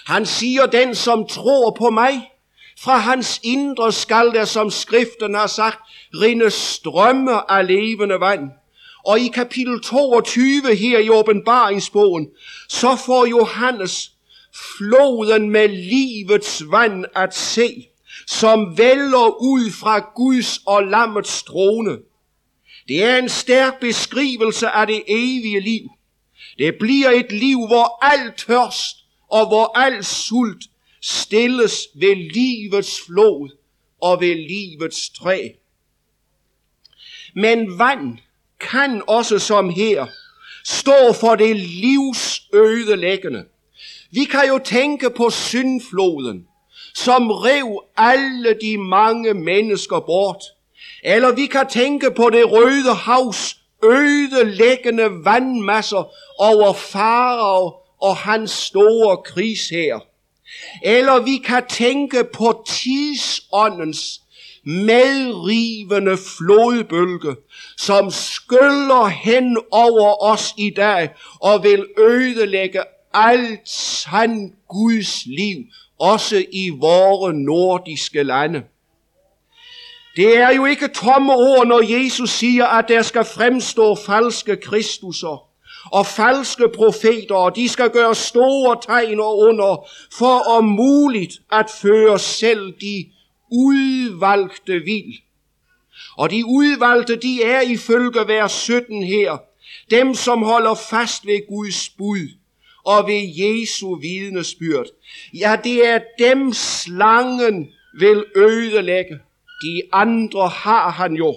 Han 0.06 0.26
siger, 0.26 0.66
den 0.66 0.96
som 0.96 1.28
tror 1.28 1.72
på 1.72 1.90
mig, 1.90 2.32
fra 2.80 2.98
hans 2.98 3.40
indre 3.44 3.92
skal 3.92 4.32
der, 4.34 4.46
som 4.46 4.70
skriften 4.70 5.36
har 5.36 5.48
sagt, 5.48 5.80
rinde 6.14 6.50
strømme 6.50 7.52
af 7.52 7.68
levende 7.68 8.20
vand. 8.20 8.50
Og 9.10 9.20
i 9.20 9.28
kapitel 9.28 9.82
22 9.82 10.76
her 10.76 11.00
i 11.00 11.10
åbenbaringsbogen, 11.10 12.30
så 12.68 12.96
får 13.06 13.26
Johannes 13.26 14.12
floden 14.78 15.50
med 15.50 15.68
livets 15.68 16.64
vand 16.72 17.06
at 17.16 17.36
se, 17.36 17.88
som 18.28 18.78
vælger 18.78 19.42
ud 19.42 19.72
fra 19.72 20.00
Guds 20.16 20.62
og 20.66 20.84
lammets 20.84 21.44
trone. 21.44 21.98
Det 22.88 23.04
er 23.04 23.18
en 23.18 23.30
stærk 23.30 23.80
beskrivelse 23.80 24.70
af 24.70 24.88
det 24.88 25.04
evige 25.08 25.60
liv. 25.60 25.90
Det 26.58 26.76
bliver 26.80 27.10
et 27.10 27.32
liv, 27.32 27.58
hvor 27.68 28.06
al 28.06 28.34
tørst 28.38 29.06
og 29.30 29.48
hvor 29.48 29.78
al 29.78 30.06
sult 30.06 30.64
stilles 31.02 31.88
ved 31.96 32.16
livets 32.16 33.02
flod 33.02 33.58
og 34.02 34.22
ved 34.22 34.36
livets 34.36 35.10
træ. 35.10 35.50
Men 37.36 37.80
vand 37.80 38.18
kan 38.60 39.02
også 39.08 39.40
som 39.40 39.70
her 39.70 40.08
stå 40.66 41.14
for 41.14 41.36
det 41.36 41.56
livsødelæggende. 41.56 43.46
Vi 44.12 44.24
kan 44.24 44.48
jo 44.48 44.60
tænke 44.66 45.10
på 45.10 45.30
syndfloden, 45.30 46.46
som 46.96 47.32
rev 47.32 47.84
alle 47.98 48.58
de 48.62 48.78
mange 48.78 49.34
mennesker 49.34 50.00
bort. 50.00 50.44
Eller 51.04 51.32
vi 51.32 51.46
kan 51.46 51.68
tænke 51.70 52.12
på 52.12 52.30
det 52.30 52.52
røde 52.52 52.94
havs 52.94 53.58
ødelæggende 53.84 55.26
vandmasser 55.26 56.12
over 56.40 56.74
farao 56.74 57.74
og 58.02 58.18
hans 58.18 58.52
store 58.52 59.18
krigsher. 59.18 60.00
Eller 60.84 61.20
vi 61.20 61.38
kan 61.38 61.64
tænke 61.70 62.24
på 62.34 62.64
tidsåndens 62.68 64.22
medrivende 64.66 66.18
flodbølge, 66.18 67.36
som 67.78 68.12
skyller 68.12 69.08
hen 69.08 69.58
over 69.72 70.24
os 70.24 70.54
i 70.58 70.70
dag 70.76 71.10
og 71.42 71.64
vil 71.64 71.86
ødelægge 71.98 72.82
alt 73.14 73.70
sand 73.70 74.54
Guds 74.70 75.26
liv, 75.26 75.58
også 76.00 76.44
i 76.52 76.70
vore 76.70 77.34
nordiske 77.34 78.24
lande. 78.24 78.64
Det 80.16 80.38
er 80.38 80.50
jo 80.50 80.66
ikke 80.66 80.88
tomme 80.88 81.34
ord, 81.34 81.68
når 81.68 82.00
Jesus 82.00 82.30
siger, 82.30 82.66
at 82.66 82.86
der 82.88 83.02
skal 83.02 83.26
fremstå 83.26 83.96
falske 83.96 84.56
kristusser 84.56 85.46
og 85.92 86.06
falske 86.06 86.70
profeter, 86.76 87.36
og 87.36 87.56
de 87.56 87.70
skal 87.70 87.90
gøre 87.90 88.16
store 88.16 88.78
tegn 88.82 89.20
og 89.20 89.38
under, 89.38 89.90
for 90.14 90.58
om 90.58 90.66
muligt 90.66 91.34
at 91.52 91.66
føre 91.82 92.20
selv 92.20 92.74
de 92.82 93.06
udvalgte 93.52 94.80
vil. 94.80 95.22
Og 96.18 96.32
de 96.32 96.46
udvalgte, 96.46 97.16
de 97.16 97.44
er 97.44 97.62
ifølge 97.62 98.28
vers 98.28 98.52
17 98.52 99.04
her, 99.04 99.38
dem 99.92 100.16
som 100.16 100.44
holder 100.44 100.76
fast 100.90 101.26
ved 101.26 101.48
Guds 101.48 101.90
bud 101.90 102.30
og 102.86 103.08
ved 103.08 103.22
Jesu 103.38 103.96
vidnesbyrd. 103.96 104.88
Ja, 105.34 105.58
det 105.64 105.88
er 105.88 106.00
dem 106.20 106.54
slangen 106.54 107.70
vil 108.00 108.26
ødelægge. 108.36 109.20
De 109.62 109.82
andre 109.92 110.48
har 110.48 110.92
han 110.92 111.14
jo. 111.14 111.36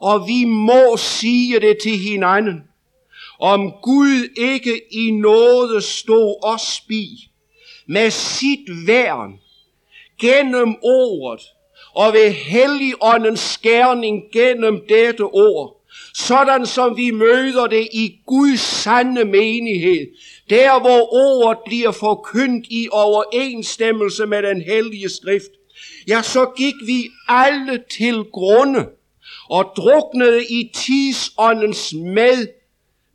Og 0.00 0.26
vi 0.28 0.44
må 0.44 0.96
sige 0.96 1.60
det 1.60 1.78
til 1.82 1.98
hinanden. 1.98 2.62
Om 3.40 3.72
Gud 3.82 4.28
ikke 4.36 4.82
i 4.92 5.10
noget 5.10 5.84
stod 5.84 6.36
os 6.42 6.80
bi 6.88 7.06
med 7.86 8.10
sit 8.10 8.86
værn 8.86 9.40
gennem 10.20 10.76
ordet 10.82 11.40
og 11.94 12.12
ved 12.12 12.30
helligåndens 12.30 13.40
skærning 13.40 14.22
gennem 14.32 14.80
dette 14.88 15.22
ord, 15.22 15.80
sådan 16.14 16.66
som 16.66 16.96
vi 16.96 17.10
møder 17.10 17.66
det 17.66 17.88
i 17.92 18.16
Guds 18.26 18.60
sande 18.60 19.24
menighed, 19.24 20.06
der 20.50 20.80
hvor 20.80 21.14
ordet 21.14 21.58
bliver 21.66 21.90
forkyndt 21.90 22.66
i 22.70 22.88
overensstemmelse 22.92 24.26
med 24.26 24.42
den 24.42 24.62
hellige 24.62 25.08
skrift, 25.08 25.50
ja, 26.08 26.22
så 26.22 26.50
gik 26.56 26.74
vi 26.86 27.04
alle 27.28 27.82
til 27.98 28.24
grunde 28.32 28.86
og 29.50 29.72
druknede 29.76 30.44
i 30.44 30.70
tidsåndens 30.74 31.94
med 31.94 32.46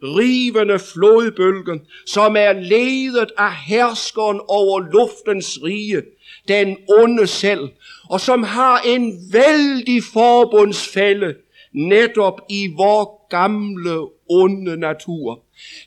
rivende 0.03 0.79
flodbølgen, 0.79 1.81
som 2.05 2.35
er 2.37 2.53
ledet 2.53 3.31
af 3.37 3.55
herskeren 3.55 4.41
over 4.47 4.79
luftens 4.79 5.59
rige, 5.63 6.01
den 6.47 6.77
onde 6.99 7.27
selv, 7.27 7.69
og 8.09 8.21
som 8.21 8.43
har 8.43 8.79
en 8.85 9.13
vældig 9.31 10.03
forbundsfælde 10.13 11.35
netop 11.73 12.41
i 12.49 12.67
vor 12.77 13.27
gamle 13.29 14.07
onde 14.29 14.77
natur. 14.77 15.39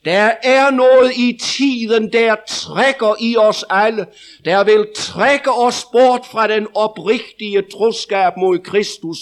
Der 0.04 0.32
er 0.42 0.70
noget 0.70 1.12
i 1.16 1.38
tiden, 1.42 2.12
der 2.12 2.36
trækker 2.48 3.14
i 3.20 3.36
os 3.36 3.64
alle, 3.70 4.06
der 4.44 4.64
vil 4.64 4.86
trække 4.96 5.52
os 5.52 5.84
bort 5.92 6.26
fra 6.32 6.48
den 6.48 6.66
oprigtige 6.74 7.62
troskab 7.62 8.32
mod 8.36 8.58
Kristus. 8.58 9.18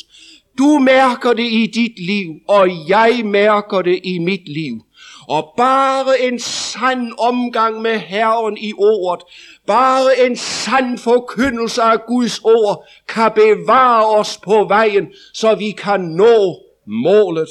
Du 0.59 0.79
mærker 0.79 1.33
det 1.33 1.53
i 1.53 1.67
dit 1.75 2.07
liv, 2.07 2.35
og 2.49 2.89
jeg 2.89 3.21
mærker 3.25 3.83
det 3.83 4.01
i 4.05 4.19
mit 4.19 4.49
liv. 4.49 4.86
Og 5.29 5.55
bare 5.57 6.21
en 6.21 6.41
sand 6.41 7.13
omgang 7.19 7.83
med 7.83 7.99
Herren 7.99 8.59
i 8.59 8.73
ordet, 8.79 9.27
bare 9.67 10.27
en 10.27 10.37
sand 10.37 10.99
forkyndelse 10.99 11.83
af 11.83 12.07
Guds 12.07 12.39
ord, 12.39 12.87
kan 13.09 13.33
bevare 13.35 14.07
os 14.07 14.39
på 14.45 14.65
vejen, 14.69 15.07
så 15.35 15.55
vi 15.55 15.71
kan 15.71 16.01
nå 16.01 16.57
målet. 16.87 17.49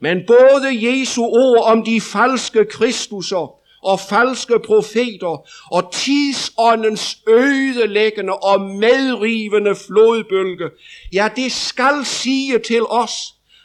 Men 0.00 0.18
både 0.26 0.68
Jesu 0.70 1.22
ord 1.22 1.64
om 1.64 1.84
de 1.84 2.00
falske 2.00 2.64
kristusser 2.64 3.54
og 3.82 4.00
falske 4.00 4.58
profeter 4.66 5.48
og 5.72 5.92
tidsåndens 5.92 7.18
ødelæggende 7.28 8.32
og 8.32 8.60
medrivende 8.60 9.74
flodbølge, 9.74 10.70
ja, 11.12 11.28
det 11.36 11.52
skal 11.52 12.04
sige 12.04 12.58
til 12.58 12.82
os, 12.86 13.12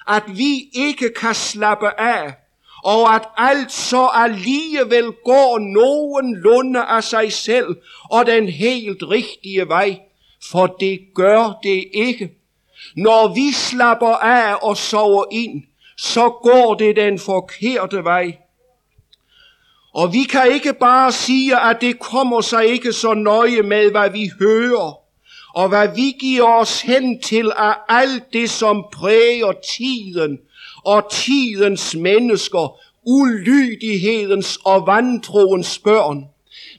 at 0.08 0.24
vi 0.28 0.70
ikke 0.74 1.14
kan 1.20 1.36
slappe 1.36 2.00
af, 2.00 2.34
og 2.86 3.16
at 3.16 3.22
alt 3.38 3.72
så 3.72 4.10
alligevel 4.14 5.12
går 5.26 5.60
nogenlunde 5.60 6.82
af 6.82 7.04
sig 7.04 7.34
selv 7.34 7.76
og 8.10 8.26
den 8.26 8.50
helt 8.50 9.04
rigtige 9.04 9.68
vej, 9.68 10.00
for 10.52 10.68
det 10.68 11.00
gør 11.16 11.60
det 11.64 11.86
ikke. 11.94 12.32
Når 12.96 13.36
vi 13.36 13.52
slapper 13.52 14.16
af 14.16 14.56
og 14.62 14.78
sover 14.78 15.26
ind, 15.32 15.64
så 15.98 16.30
går 16.30 16.76
det 16.76 16.96
den 16.96 17.20
forkerte 17.20 18.04
vej. 18.04 18.38
Og 19.94 20.14
vi 20.14 20.24
kan 20.24 20.52
ikke 20.52 20.74
bare 20.74 21.12
sige, 21.12 21.60
at 21.60 21.78
det 21.82 22.00
kommer 22.00 22.42
sig 22.42 22.66
ikke 22.66 22.94
så 22.94 23.14
nøje 23.14 23.62
med, 23.62 23.92
hvad 23.92 24.10
vi 24.10 24.32
hører, 24.40 25.00
og 25.56 25.70
hvad 25.70 25.96
vi 25.96 26.16
giver 26.20 26.48
os 26.48 26.82
hen 26.82 27.22
til 27.22 27.52
af 27.56 27.74
alt 27.90 28.24
det, 28.34 28.50
som 28.50 28.86
præger 28.94 29.52
tiden 29.78 30.40
og 30.86 31.12
tidens 31.12 31.96
mennesker, 31.96 32.80
ulydighedens 33.06 34.60
og 34.66 34.88
vantroens 34.88 35.80
børn. 35.80 36.26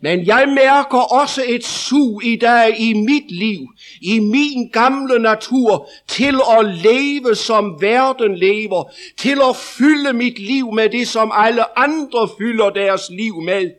Men 0.00 0.26
jeg 0.26 0.48
mærker 0.48 0.98
også 0.98 1.42
et 1.46 1.64
sug 1.64 2.24
i 2.24 2.36
dag 2.36 2.80
i 2.80 2.92
mit 2.92 3.30
liv, 3.30 3.66
i 4.00 4.18
min 4.18 4.68
gamle 4.72 5.18
natur, 5.18 5.88
til 6.08 6.40
at 6.58 6.66
leve 6.66 7.34
som 7.34 7.80
verden 7.80 8.36
lever, 8.36 8.92
til 9.18 9.38
at 9.48 9.56
fylde 9.56 10.12
mit 10.12 10.38
liv 10.38 10.72
med 10.72 10.88
det, 10.88 11.08
som 11.08 11.32
alle 11.34 11.78
andre 11.78 12.28
fylder 12.38 12.70
deres 12.70 13.02
liv 13.10 13.42
med. 13.42 13.70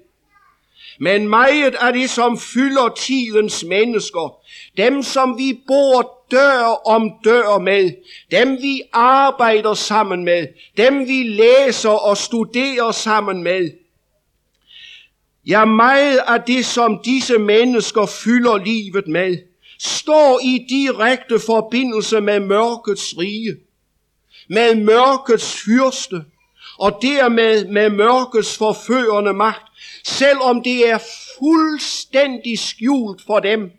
Men 0.99 1.29
meget 1.29 1.75
af 1.75 1.93
det, 1.93 2.09
som 2.09 2.39
fylder 2.39 2.93
tidens 2.97 3.63
mennesker, 3.63 4.36
dem 4.77 5.03
som 5.03 5.37
vi 5.37 5.59
bor 5.67 6.25
dør 6.31 6.87
om 6.87 7.11
dør 7.23 7.59
med, 7.59 7.91
dem 8.31 8.57
vi 8.61 8.81
arbejder 8.93 9.73
sammen 9.73 10.25
med, 10.25 10.47
dem 10.77 11.07
vi 11.07 11.23
læser 11.23 11.89
og 11.89 12.17
studerer 12.17 12.91
sammen 12.91 13.43
med, 13.43 13.71
Ja, 15.47 15.65
meget 15.65 16.19
af 16.27 16.41
det, 16.41 16.65
som 16.65 16.99
disse 17.05 17.37
mennesker 17.37 18.05
fylder 18.05 18.57
livet 18.57 19.07
med, 19.07 19.37
står 19.79 20.39
i 20.43 20.65
direkte 20.69 21.39
forbindelse 21.39 22.21
med 22.21 22.39
mørkets 22.39 23.17
rige, 23.17 23.55
med 24.49 24.75
mørkets 24.75 25.61
fyrste, 25.65 26.23
og 26.79 26.99
dermed 27.01 27.67
med 27.67 27.89
mørkets 27.89 28.57
forførende 28.57 29.33
magt, 29.33 29.65
selvom 30.03 30.63
det 30.63 30.89
er 30.89 30.99
fuldstændig 31.39 32.59
skjult 32.59 33.21
for 33.27 33.39
dem. 33.39 33.71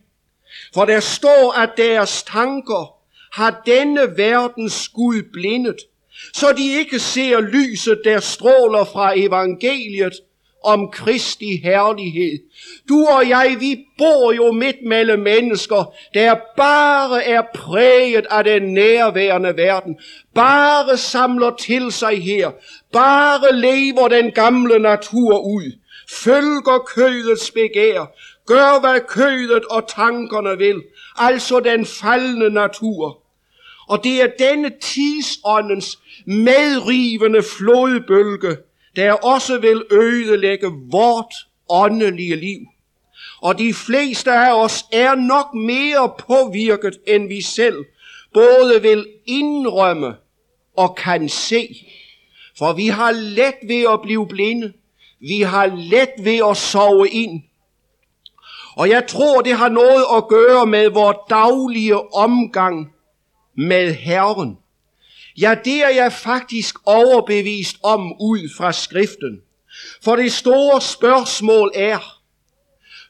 For 0.74 0.84
der 0.84 1.00
står, 1.00 1.52
at 1.52 1.70
deres 1.76 2.22
tanker 2.22 2.94
har 3.32 3.62
denne 3.66 4.16
verdens 4.16 4.88
Gud 4.88 5.22
blindet, 5.32 5.76
så 6.34 6.52
de 6.56 6.78
ikke 6.78 6.98
ser 6.98 7.40
lyset, 7.40 8.00
der 8.04 8.20
stråler 8.20 8.84
fra 8.84 9.12
evangeliet, 9.16 10.12
om 10.64 10.90
Kristi 10.90 11.60
herlighed. 11.62 12.38
Du 12.88 13.06
og 13.06 13.28
jeg, 13.28 13.56
vi 13.60 13.84
bor 13.98 14.32
jo 14.32 14.52
midt 14.52 14.76
mellem 14.86 15.20
mennesker, 15.20 15.94
der 16.14 16.34
bare 16.56 17.24
er 17.24 17.42
præget 17.54 18.26
af 18.30 18.44
den 18.44 18.62
nærværende 18.74 19.56
verden, 19.56 19.96
bare 20.34 20.96
samler 20.96 21.56
til 21.56 21.92
sig 21.92 22.22
her, 22.22 22.50
bare 22.92 23.56
lever 23.56 24.08
den 24.08 24.30
gamle 24.30 24.78
natur 24.78 25.38
ud, 25.38 25.72
følger 26.10 26.84
kødets 26.94 27.50
begær, 27.50 28.12
gør 28.48 28.80
hvad 28.80 29.00
kødet 29.08 29.64
og 29.64 29.88
tankerne 29.88 30.58
vil, 30.58 30.82
altså 31.16 31.60
den 31.60 31.86
faldende 31.86 32.50
natur. 32.50 33.22
Og 33.88 34.04
det 34.04 34.22
er 34.22 34.28
denne 34.38 34.70
tidsåndens 34.80 35.98
medrivende 36.26 37.42
flodbølge, 37.42 38.56
der 38.96 39.12
også 39.12 39.58
vil 39.58 39.82
ødelægge 39.92 40.70
vort 40.90 41.34
åndelige 41.70 42.36
liv. 42.36 42.60
Og 43.42 43.58
de 43.58 43.74
fleste 43.74 44.32
af 44.32 44.62
os 44.64 44.84
er 44.92 45.14
nok 45.14 45.54
mere 45.54 46.12
påvirket, 46.18 46.98
end 47.06 47.28
vi 47.28 47.40
selv 47.40 47.84
både 48.34 48.82
vil 48.82 49.06
indrømme 49.26 50.14
og 50.76 50.96
kan 50.96 51.28
se. 51.28 51.86
For 52.58 52.72
vi 52.72 52.86
har 52.86 53.10
let 53.10 53.54
ved 53.68 53.84
at 53.92 54.00
blive 54.02 54.28
blinde. 54.28 54.72
Vi 55.20 55.40
har 55.40 55.66
let 55.66 56.10
ved 56.24 56.40
at 56.50 56.56
sove 56.56 57.08
ind. 57.08 57.42
Og 58.78 58.88
jeg 58.88 59.06
tror, 59.06 59.40
det 59.40 59.56
har 59.56 59.68
noget 59.68 60.04
at 60.16 60.28
gøre 60.28 60.66
med 60.66 60.90
vores 60.90 61.16
daglige 61.30 62.14
omgang 62.14 62.92
med 63.56 63.94
Herren. 63.94 64.58
Ja, 65.40 65.54
det 65.64 65.84
er 65.84 65.88
jeg 65.88 66.12
faktisk 66.12 66.76
overbevist 66.84 67.76
om 67.82 68.12
ud 68.20 68.48
fra 68.56 68.72
skriften. 68.72 69.40
For 70.04 70.16
det 70.16 70.32
store 70.32 70.80
spørgsmål 70.80 71.72
er, 71.74 71.98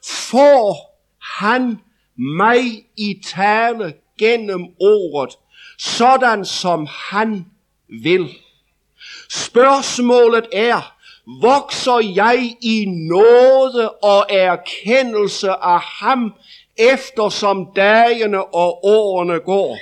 får 0.03 0.99
han 1.39 1.79
mig 2.17 2.85
i 2.97 3.21
tale 3.25 3.93
gennem 4.19 4.65
ordet, 4.79 5.35
sådan 5.77 6.45
som 6.45 6.87
han 6.91 7.45
vil? 8.03 8.29
Spørgsmålet 9.29 10.47
er, 10.53 10.95
vokser 11.41 11.99
jeg 12.15 12.55
i 12.61 12.85
nåde 12.85 13.89
og 13.89 14.25
erkendelse 14.29 15.49
af 15.49 15.79
ham, 15.79 16.33
eftersom 16.77 17.67
dagene 17.75 18.43
og 18.43 18.85
årene 18.85 19.39
går? 19.39 19.77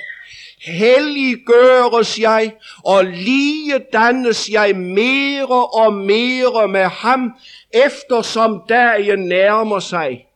helliggøres 0.60 2.18
jeg, 2.18 2.52
og 2.84 3.04
lige 3.04 3.78
dannes 3.92 4.48
jeg 4.48 4.76
mere 4.76 5.66
og 5.66 5.94
mere 5.94 6.68
med 6.68 6.84
ham, 6.84 7.32
eftersom 7.70 8.62
dagen 8.68 9.18
nærmer 9.18 9.78
sig. 9.78 10.26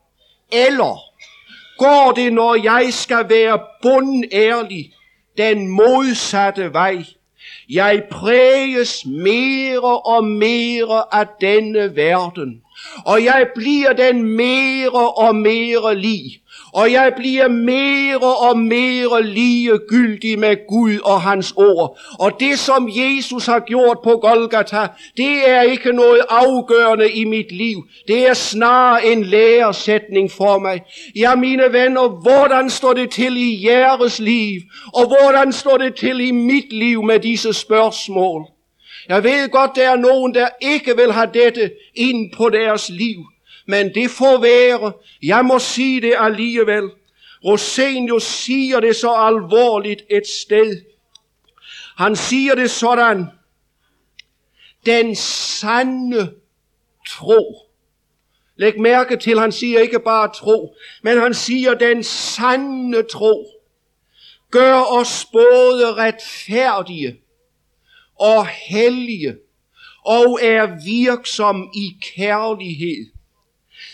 Eller 0.53 0.99
går 1.79 2.13
det, 2.17 2.33
når 2.33 2.55
jeg 2.55 2.89
skal 2.91 3.29
være 3.29 3.61
bundærlig, 3.83 4.93
den 5.37 5.69
modsatte 5.69 6.73
vej. 6.73 7.05
Jeg 7.69 8.03
præges 8.11 9.07
mere 9.07 10.01
og 10.01 10.25
mere 10.25 11.15
af 11.15 11.27
denne 11.41 11.97
verden, 11.97 12.63
og 13.07 13.25
jeg 13.25 13.47
bliver 13.55 13.93
den 13.93 14.23
mere 14.37 15.13
og 15.17 15.37
mere 15.37 15.95
lige 15.99 16.42
og 16.73 16.93
jeg 16.93 17.13
bliver 17.17 17.49
mere 17.49 18.19
og 18.51 18.59
mere 18.59 19.23
ligegyldig 19.23 20.39
med 20.39 20.67
Gud 20.69 20.99
og 21.05 21.23
hans 21.23 21.53
ord. 21.57 21.99
Og 22.19 22.41
det, 22.41 22.59
som 22.59 22.89
Jesus 22.93 23.47
har 23.47 23.61
gjort 23.61 23.99
på 24.05 24.11
Golgata, 24.11 24.87
det 25.17 25.51
er 25.51 25.63
ikke 25.63 25.93
noget 25.93 26.21
afgørende 26.29 27.13
i 27.13 27.25
mit 27.25 27.53
liv. 27.53 27.87
Det 28.09 28.29
er 28.29 28.35
snarere 28.35 29.07
en 29.07 29.25
læresætning 29.25 30.31
for 30.31 30.59
mig. 30.59 30.83
Ja, 31.17 31.35
mine 31.35 31.73
venner, 31.73 32.09
hvordan 32.09 32.71
står 32.71 32.93
det 32.93 33.11
til 33.11 33.37
i 33.37 33.67
jeres 33.67 34.19
liv? 34.19 34.61
Og 34.95 35.07
hvordan 35.07 35.53
står 35.53 35.77
det 35.77 35.95
til 35.95 36.21
i 36.21 36.31
mit 36.31 36.73
liv 36.73 37.03
med 37.03 37.21
disse 37.21 37.53
spørgsmål? 37.53 38.47
Jeg 39.09 39.25
ved 39.25 39.51
godt, 39.51 39.71
der 39.75 39.91
er 39.91 39.97
nogen, 39.97 40.35
der 40.35 40.49
ikke 40.61 40.97
vil 40.97 41.13
have 41.13 41.31
dette 41.35 41.71
ind 41.95 42.33
på 42.37 42.49
deres 42.49 42.91
liv 42.91 43.32
men 43.67 43.95
det 43.95 44.11
får 44.11 44.41
være. 44.41 44.93
Jeg 45.23 45.45
må 45.45 45.59
sige 45.59 46.01
det 46.01 46.15
alligevel. 46.19 46.91
Rosenius 47.45 48.23
siger 48.23 48.81
det 48.81 48.97
så 48.97 49.13
alvorligt 49.13 50.03
et 50.11 50.27
sted. 50.27 50.83
Han 51.97 52.17
siger 52.17 52.55
det 52.55 52.71
sådan. 52.71 53.27
Den 54.87 55.17
sande 55.17 56.35
tro. 57.09 57.57
Læg 58.57 58.81
mærke 58.81 59.17
til, 59.17 59.39
han 59.39 59.53
siger 59.53 59.81
ikke 59.81 60.01
bare 60.01 60.29
tro, 60.35 60.75
men 61.03 61.21
han 61.21 61.35
siger 61.35 61.75
den 61.75 62.05
sande 62.05 63.03
tro. 63.03 63.47
Gør 64.51 64.81
os 64.81 65.27
både 65.33 65.95
retfærdige 65.95 67.21
og 68.19 68.47
hellige 68.47 69.37
og 70.05 70.39
er 70.43 70.85
virksom 70.85 71.71
i 71.75 71.97
kærlighed 72.17 73.12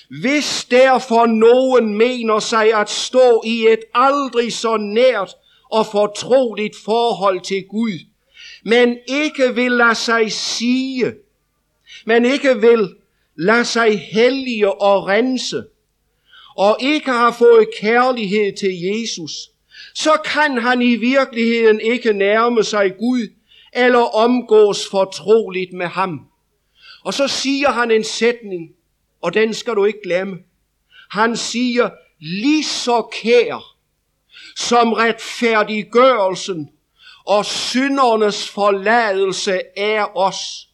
hvis 0.09 0.66
derfor 0.70 1.26
nogen 1.26 1.96
mener 1.96 2.38
sig 2.38 2.74
at 2.74 2.90
stå 2.90 3.42
i 3.46 3.66
et 3.66 3.80
aldrig 3.94 4.52
så 4.52 4.76
nært 4.76 5.34
og 5.70 5.86
fortroligt 5.86 6.76
forhold 6.84 7.40
til 7.40 7.64
Gud, 7.68 7.98
men 8.64 8.98
ikke 9.09 9.54
vil 9.54 9.72
lade 9.72 9.94
sig 9.94 10.32
sige, 10.32 11.14
men 12.06 12.24
ikke 12.24 12.61
vil 12.61 12.94
lade 13.36 13.64
sig 13.64 13.98
hellige 13.98 14.82
og 14.82 15.06
rense, 15.06 15.64
og 16.56 16.76
ikke 16.80 17.11
har 17.11 17.32
fået 17.32 17.68
kærlighed 17.80 18.56
til 18.56 18.80
Jesus, 18.80 19.32
så 19.94 20.11
kan 20.24 20.59
han 20.59 20.82
i 20.82 20.96
virkeligheden 20.96 21.80
ikke 21.80 22.12
nærme 22.12 22.64
sig 22.64 22.96
Gud 22.98 23.28
eller 23.72 24.16
omgås 24.16 24.88
fortroligt 24.90 25.72
med 25.72 25.86
ham. 25.86 26.20
Og 27.04 27.14
så 27.14 27.28
siger 27.28 27.68
han 27.68 27.90
en 27.90 28.04
sætning, 28.04 28.70
og 29.22 29.34
den 29.34 29.54
skal 29.54 29.74
du 29.74 29.84
ikke 29.84 30.00
glemme. 30.04 30.38
Han 31.10 31.36
siger, 31.36 31.90
lige 32.18 32.64
så 32.64 33.02
kær 33.22 33.74
som 34.56 34.92
retfærdiggørelsen 34.92 36.70
og 37.26 37.44
syndernes 37.44 38.48
forladelse 38.48 39.60
er 39.76 40.16
os, 40.16 40.68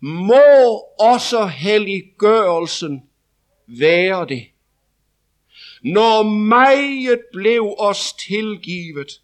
må 0.00 0.42
også 1.00 1.46
helliggørelsen 1.46 3.02
være 3.66 4.26
det. 4.28 4.46
Når 5.82 6.22
meget 6.22 7.20
blev 7.32 7.74
os 7.78 8.12
tilgivet, 8.12 9.20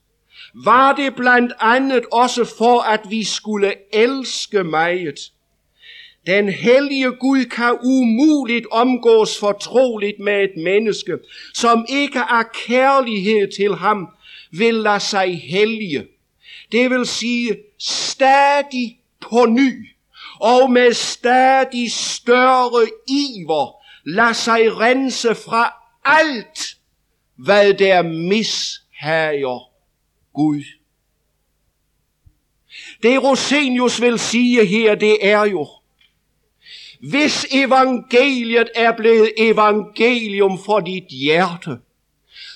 var 0.55 0.93
det 0.93 1.15
blandt 1.17 1.53
andet 1.61 2.05
også 2.13 2.45
for, 2.59 2.81
at 2.81 3.01
vi 3.09 3.25
skulle 3.25 3.75
elske 3.93 4.65
meget 4.65 5.32
den 6.27 6.49
hellige 6.49 7.11
Gud 7.11 7.45
kan 7.45 7.79
umuligt 7.83 8.67
omgås 8.71 9.39
fortroligt 9.39 10.19
med 10.19 10.45
et 10.45 10.57
menneske, 10.57 11.19
som 11.55 11.87
ikke 11.89 12.19
er 12.19 12.43
kærlighed 12.67 13.53
til 13.57 13.75
ham 13.75 14.09
vil 14.51 14.75
lade 14.75 15.01
sig 15.01 15.41
hellige. 15.41 16.07
Det 16.73 16.91
vil 16.91 17.07
sige 17.07 17.57
stadig 17.79 18.99
på 19.21 19.47
ny 19.47 19.89
og 20.41 20.71
med 20.71 20.93
stadig 20.93 21.93
større 21.93 22.89
iver 23.09 23.83
lade 24.05 24.35
sig 24.35 24.79
rense 24.81 25.35
fra 25.35 25.75
alt, 26.05 26.77
hvad 27.37 27.75
der 27.75 28.03
mishager 28.03 29.71
Gud. 30.35 30.65
Det 33.03 33.23
Rosenius 33.23 34.01
vil 34.01 34.19
sige 34.19 34.67
her, 34.67 34.95
det 34.95 35.29
er 35.29 35.45
jo, 35.45 35.69
hvis 37.03 37.47
evangeliet 37.51 38.71
er 38.75 38.97
blevet 38.97 39.33
evangelium 39.39 40.59
for 40.65 40.81
dit 40.81 41.05
hjerte, 41.05 41.79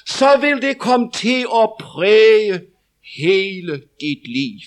så 0.06 0.38
vil 0.40 0.62
det 0.62 0.78
komme 0.78 1.10
til 1.10 1.46
at 1.54 1.70
præge 1.80 2.60
hele 3.16 3.82
dit 4.00 4.28
liv. 4.28 4.60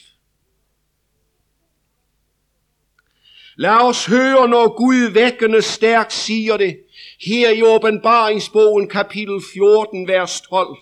Lad 3.55 3.81
os 3.81 4.05
høre, 4.05 4.47
når 4.47 4.77
Gud 4.77 5.11
vækkende 5.11 5.61
stærkt 5.61 6.13
siger 6.13 6.57
det, 6.57 6.79
her 7.25 7.49
i 7.49 7.63
åbenbaringsbogen 7.63 8.89
kapitel 8.89 9.41
14, 9.53 10.07
vers 10.07 10.41
12. 10.41 10.77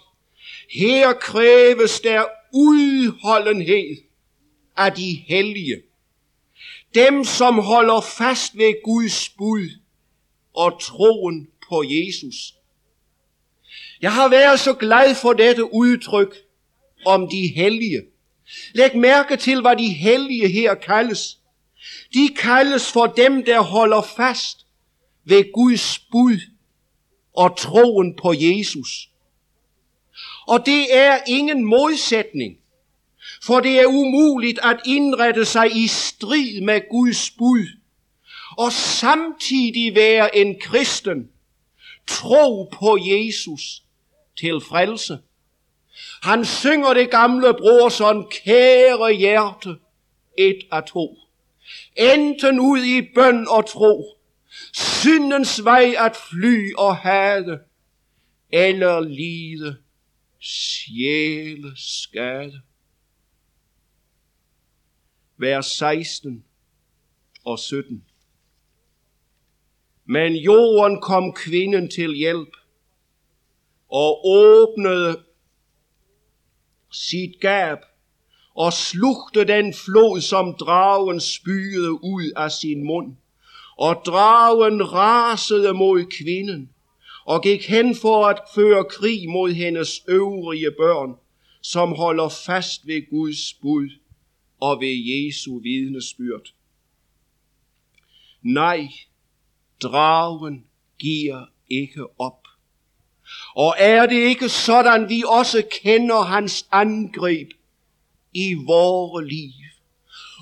Her 0.72 1.14
kræves 1.14 2.00
der 2.00 2.26
udholdenhed 2.54 3.98
af 4.78 4.93
de 4.93 5.24
hellige. 5.28 5.87
Dem, 6.98 7.26
som 7.26 7.60
holder 7.60 8.02
fast 8.02 8.58
ved 8.58 8.84
Guds 8.84 9.30
bud 9.30 9.70
og 10.54 10.82
troen 10.82 11.48
på 11.70 11.84
Jesus. 11.84 12.54
Jeg 14.02 14.14
har 14.14 14.28
været 14.30 14.60
så 14.60 14.74
glad 14.74 15.16
for 15.16 15.34
dette 15.34 15.74
udtryk 15.74 16.36
om 17.06 17.30
de 17.30 17.48
hellige. 17.56 18.02
Læg 18.74 18.98
mærke 18.98 19.38
til, 19.38 19.62
hvad 19.62 19.76
de 19.76 19.93
hellige 19.93 20.50
her 20.50 20.76
kaldes. 20.76 21.39
De 22.14 22.30
kaldes 22.36 22.91
for 22.91 23.06
dem, 23.06 23.45
der 23.45 23.60
holder 23.62 24.02
fast 24.02 24.66
ved 25.26 25.54
Guds 25.54 26.00
bud 26.12 26.39
og 27.36 27.58
troen 27.58 28.16
på 28.16 28.34
Jesus. 28.34 29.10
Og 30.48 30.66
det 30.66 30.98
er 30.98 31.20
ingen 31.28 31.66
modsætning. 31.66 32.58
For 33.48 33.60
det 33.60 33.80
er 33.80 33.86
umuligt 33.86 34.60
at 34.64 34.80
indrette 34.86 35.45
sig 35.45 35.76
i 35.76 35.88
strid 35.88 36.62
med 36.62 36.82
Guds 36.89 37.32
bud, 37.32 37.68
og 38.58 38.72
samtidig 38.72 39.95
være 39.95 40.38
en 40.38 40.60
kristen, 40.62 41.30
tro 42.08 42.64
på 42.64 42.98
Jesus 43.02 43.84
til 44.39 44.62
frelse. 44.70 45.20
Han 46.22 46.45
synger 46.45 46.93
det 46.93 47.12
gamle 47.12 47.56
sådan, 47.91 48.26
kære 48.43 49.14
hjerte, 49.14 49.76
et 50.38 50.60
af 50.72 50.84
to. 50.84 51.18
Enten 51.98 52.60
ud 52.60 52.84
i 52.84 53.02
bøn 53.16 53.48
og 53.48 53.70
tro, 53.70 54.18
syndens 54.74 55.64
vej 55.64 55.95
at 55.98 56.16
fly 56.30 56.74
og 56.74 56.98
hade, 56.98 57.60
eller 58.52 59.00
lide 59.00 59.78
sjæleskade. 60.39 61.48
Vers 65.40 65.66
16 65.66 66.44
og 67.46 67.60
17. 67.60 68.04
Men 70.06 70.36
jorden 70.36 71.02
kom 71.02 71.34
kvinden 71.34 71.90
til 71.90 72.14
hjælp 72.16 72.50
og 73.90 74.28
åbnede 74.28 75.20
sit 76.92 77.42
gab 77.42 77.78
og 78.56 78.74
slugte 78.74 79.48
den 79.48 79.74
flod, 79.74 80.22
som 80.22 80.56
dragen 80.60 81.20
spyede 81.20 81.92
ud 81.92 82.32
af 82.36 82.52
sin 82.52 82.84
mund. 82.84 83.16
Og 83.78 84.02
dragen 84.06 84.94
rasede 84.94 85.74
mod 85.74 86.06
kvinden 86.06 86.70
og 87.26 87.44
gik 87.44 87.66
hen 87.68 87.96
for 87.96 88.26
at 88.26 88.40
føre 88.56 88.86
krig 88.86 89.30
mod 89.30 89.52
hendes 89.52 90.02
øvrige 90.08 90.72
børn, 90.72 91.16
som 91.62 91.92
holder 91.92 92.30
fast 92.30 92.88
ved 92.88 93.10
Guds 93.10 93.54
bud 93.62 93.90
og 94.60 94.82
ved 94.82 94.95
Jesu 95.05 95.60
vidnesbyrd. 95.60 96.53
Nej, 98.41 98.88
dragen 99.82 100.66
giver 100.99 101.45
ikke 101.70 102.20
op. 102.20 102.47
Og 103.55 103.76
er 103.78 104.05
det 104.05 104.16
ikke 104.16 104.49
sådan, 104.49 105.10
vi 105.10 105.24
også 105.28 105.64
kender 105.84 106.22
hans 106.22 106.68
angreb 106.72 107.49
i 108.34 108.53
vores 108.53 109.32
liv? 109.32 109.51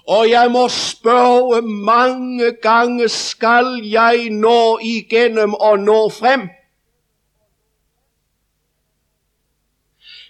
Og 0.07 0.29
jeg 0.29 0.51
må 0.51 0.67
spørge 0.69 1.61
mange 1.61 2.51
gange, 2.61 3.09
skal 3.09 3.81
jeg 3.83 4.29
nå 4.29 4.79
igennem 4.83 5.53
og 5.53 5.79
nå 5.79 6.09
frem? 6.09 6.49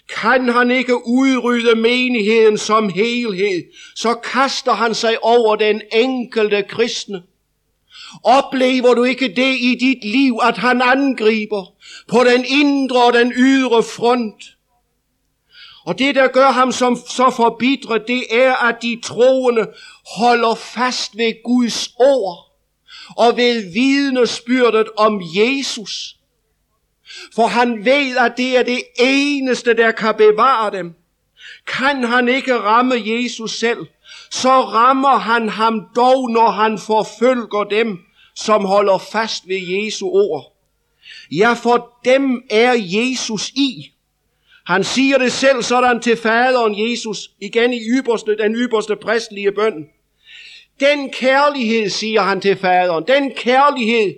Kan 0.09 0.49
han 0.49 0.71
ikke 0.71 1.07
udrydde 1.07 1.75
menigheden 1.75 2.57
som 2.57 2.89
helhed, 2.89 3.63
så 3.95 4.13
kaster 4.13 4.73
han 4.73 4.95
sig 4.95 5.23
over 5.23 5.55
den 5.55 5.81
enkelte 5.91 6.63
kristne. 6.63 7.23
Oplever 8.23 8.93
du 8.93 9.03
ikke 9.03 9.27
det 9.27 9.55
i 9.59 9.77
dit 9.79 10.03
liv, 10.03 10.39
at 10.43 10.57
han 10.57 10.81
angriber 10.81 11.65
på 12.07 12.23
den 12.23 12.45
indre 12.47 13.05
og 13.05 13.13
den 13.13 13.33
ydre 13.35 13.83
front? 13.83 14.43
Og 15.85 15.99
det, 15.99 16.15
der 16.15 16.27
gør 16.27 16.51
ham 16.51 16.71
som 16.71 16.95
så 16.95 17.33
forbitret, 17.35 18.07
det 18.07 18.23
er, 18.31 18.55
at 18.55 18.75
de 18.81 18.99
troende 19.03 19.67
holder 20.17 20.55
fast 20.55 21.17
ved 21.17 21.43
Guds 21.43 21.87
ord 21.99 22.45
og 23.17 23.37
ved 23.37 23.73
vidnesbyrdet 23.73 24.87
om 24.97 25.21
Jesus. 25.35 26.15
For 27.35 27.47
han 27.47 27.85
ved, 27.85 28.17
at 28.17 28.33
det 28.37 28.57
er 28.57 28.63
det 28.63 28.83
eneste, 28.99 29.73
der 29.73 29.91
kan 29.91 30.15
bevare 30.17 30.77
dem. 30.77 30.93
Kan 31.67 32.03
han 32.03 32.29
ikke 32.29 32.55
ramme 32.55 32.95
Jesus 33.05 33.51
selv, 33.51 33.85
så 34.31 34.61
rammer 34.61 35.17
han 35.17 35.49
ham 35.49 35.81
dog, 35.95 36.31
når 36.31 36.49
han 36.49 36.79
forfølger 36.79 37.63
dem, 37.69 37.99
som 38.35 38.65
holder 38.65 38.97
fast 38.97 39.47
ved 39.47 39.57
Jesu 39.57 40.05
ord. 40.05 40.55
Ja, 41.31 41.53
for 41.53 41.99
dem 42.05 42.43
er 42.49 42.73
Jesus 42.77 43.49
i. 43.49 43.91
Han 44.65 44.83
siger 44.83 45.17
det 45.17 45.31
selv 45.31 45.63
sådan 45.63 46.01
til 46.01 46.17
faderen 46.17 46.89
Jesus, 46.89 47.31
igen 47.41 47.73
i 47.73 47.79
yberste, 47.79 48.37
den 48.37 48.55
yberste 48.55 48.95
præstlige 48.95 49.51
bøn. 49.51 49.85
Den 50.79 51.09
kærlighed, 51.09 51.89
siger 51.89 52.21
han 52.21 52.41
til 52.41 52.55
faderen, 52.55 53.03
den 53.07 53.31
kærlighed, 53.31 54.13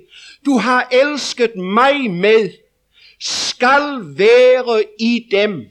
du 0.46 0.58
har 0.58 0.88
elsket 0.92 1.56
mig 1.56 2.12
med, 2.12 2.50
skal 3.20 4.02
være 4.04 4.84
i 5.00 5.28
dem, 5.32 5.70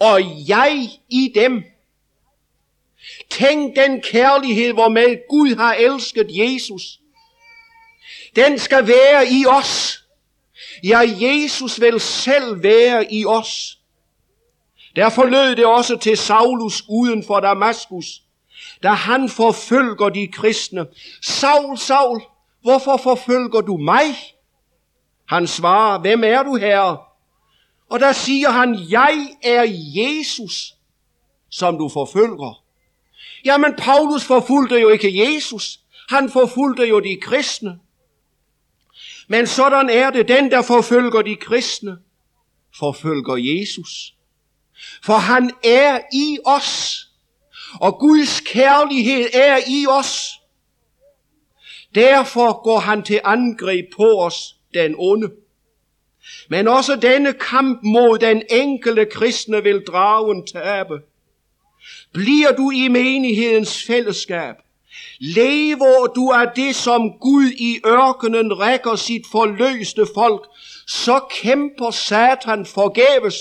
og 0.00 0.20
jeg 0.48 0.88
i 1.08 1.32
dem. 1.34 1.64
Tænk 3.30 3.76
den 3.76 4.00
kærlighed, 4.00 4.72
hvormed 4.72 5.28
Gud 5.28 5.56
har 5.56 5.74
elsket 5.74 6.26
Jesus. 6.30 7.00
Den 8.36 8.58
skal 8.58 8.86
være 8.86 9.26
i 9.30 9.46
os. 9.46 10.04
Ja, 10.84 11.00
Jesus 11.20 11.80
vil 11.80 12.00
selv 12.00 12.62
være 12.62 13.12
i 13.12 13.24
os. 13.26 13.78
Derfor 14.96 15.24
lød 15.24 15.56
det 15.56 15.66
også 15.66 15.96
til 15.96 16.16
Saulus 16.16 16.84
uden 16.88 17.24
for 17.24 17.40
Damaskus, 17.40 18.22
da 18.82 18.88
han 18.88 19.28
forfølger 19.28 20.08
de 20.08 20.28
kristne. 20.28 20.86
Saul, 21.22 21.78
Saul, 21.78 22.22
hvorfor 22.62 22.96
forfølger 22.96 23.60
du 23.60 23.76
mig? 23.76 24.04
Han 25.30 25.46
svarer, 25.46 25.98
hvem 25.98 26.24
er 26.24 26.42
du 26.42 26.56
herre? 26.56 26.98
Og 27.90 28.00
der 28.00 28.12
siger 28.12 28.50
han, 28.50 28.78
jeg 28.90 29.28
er 29.42 29.64
Jesus, 29.96 30.74
som 31.50 31.78
du 31.78 31.88
forfølger. 31.88 32.64
Jamen, 33.44 33.74
Paulus 33.78 34.24
forfulgte 34.24 34.80
jo 34.80 34.88
ikke 34.88 35.24
Jesus. 35.24 35.80
Han 36.08 36.30
forfulgte 36.30 36.88
jo 36.88 37.00
de 37.00 37.16
kristne. 37.22 37.78
Men 39.28 39.46
sådan 39.46 39.90
er 39.90 40.10
det, 40.10 40.28
den 40.28 40.50
der 40.50 40.62
forfølger 40.62 41.22
de 41.22 41.36
kristne, 41.36 41.98
forfølger 42.78 43.36
Jesus. 43.36 44.14
For 45.02 45.16
han 45.16 45.50
er 45.64 46.00
i 46.12 46.38
os, 46.46 46.98
og 47.80 47.98
Guds 47.98 48.40
kærlighed 48.40 49.28
er 49.32 49.58
i 49.68 49.86
os. 49.86 50.30
Derfor 51.94 52.62
går 52.62 52.78
han 52.78 53.02
til 53.02 53.20
angreb 53.24 53.84
på 53.96 54.24
os 54.24 54.59
den 54.74 54.94
onde. 54.98 55.30
Men 56.48 56.68
også 56.68 56.96
denne 56.96 57.32
kamp 57.32 57.82
mod 57.82 58.18
den 58.18 58.42
enkelte 58.50 59.04
kristne 59.04 59.62
vil 59.62 59.82
dragen 59.86 60.46
tabe. 60.46 61.00
Bliver 62.12 62.52
du 62.52 62.70
i 62.70 62.88
menighedens 62.88 63.84
fællesskab, 63.86 64.54
lever 65.18 66.06
du 66.06 66.30
af 66.30 66.46
det, 66.56 66.76
som 66.76 67.12
Gud 67.20 67.44
i 67.44 67.80
ørkenen 67.86 68.60
rækker 68.60 68.96
sit 68.96 69.26
forløste 69.32 70.06
folk, 70.14 70.46
så 70.86 71.20
kæmper 71.30 71.90
Satan 71.90 72.66
forgæves. 72.66 73.34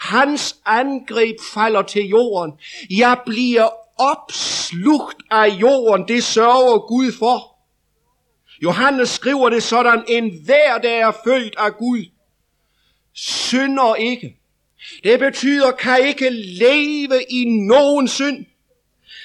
Hans 0.00 0.56
angreb 0.66 1.36
falder 1.54 1.82
til 1.82 2.02
jorden. 2.02 2.52
Jeg 2.90 3.18
bliver 3.26 3.68
opslugt 3.98 5.16
af 5.30 5.48
jorden, 5.48 6.08
det 6.08 6.24
sørger 6.24 6.78
Gud 6.78 7.12
for. 7.18 7.53
Johannes 8.62 9.08
skriver 9.08 9.50
det 9.50 9.62
sådan, 9.62 10.04
en 10.08 10.44
hver, 10.44 10.78
der 10.78 10.90
er 10.90 11.12
født 11.24 11.54
af 11.58 11.76
Gud, 11.76 12.04
synder 13.12 13.94
ikke. 13.94 14.36
Det 15.04 15.18
betyder, 15.18 15.70
kan 15.70 15.98
ikke 16.00 16.30
leve 16.30 17.22
i 17.30 17.44
nogen 17.44 18.08
synd. 18.08 18.46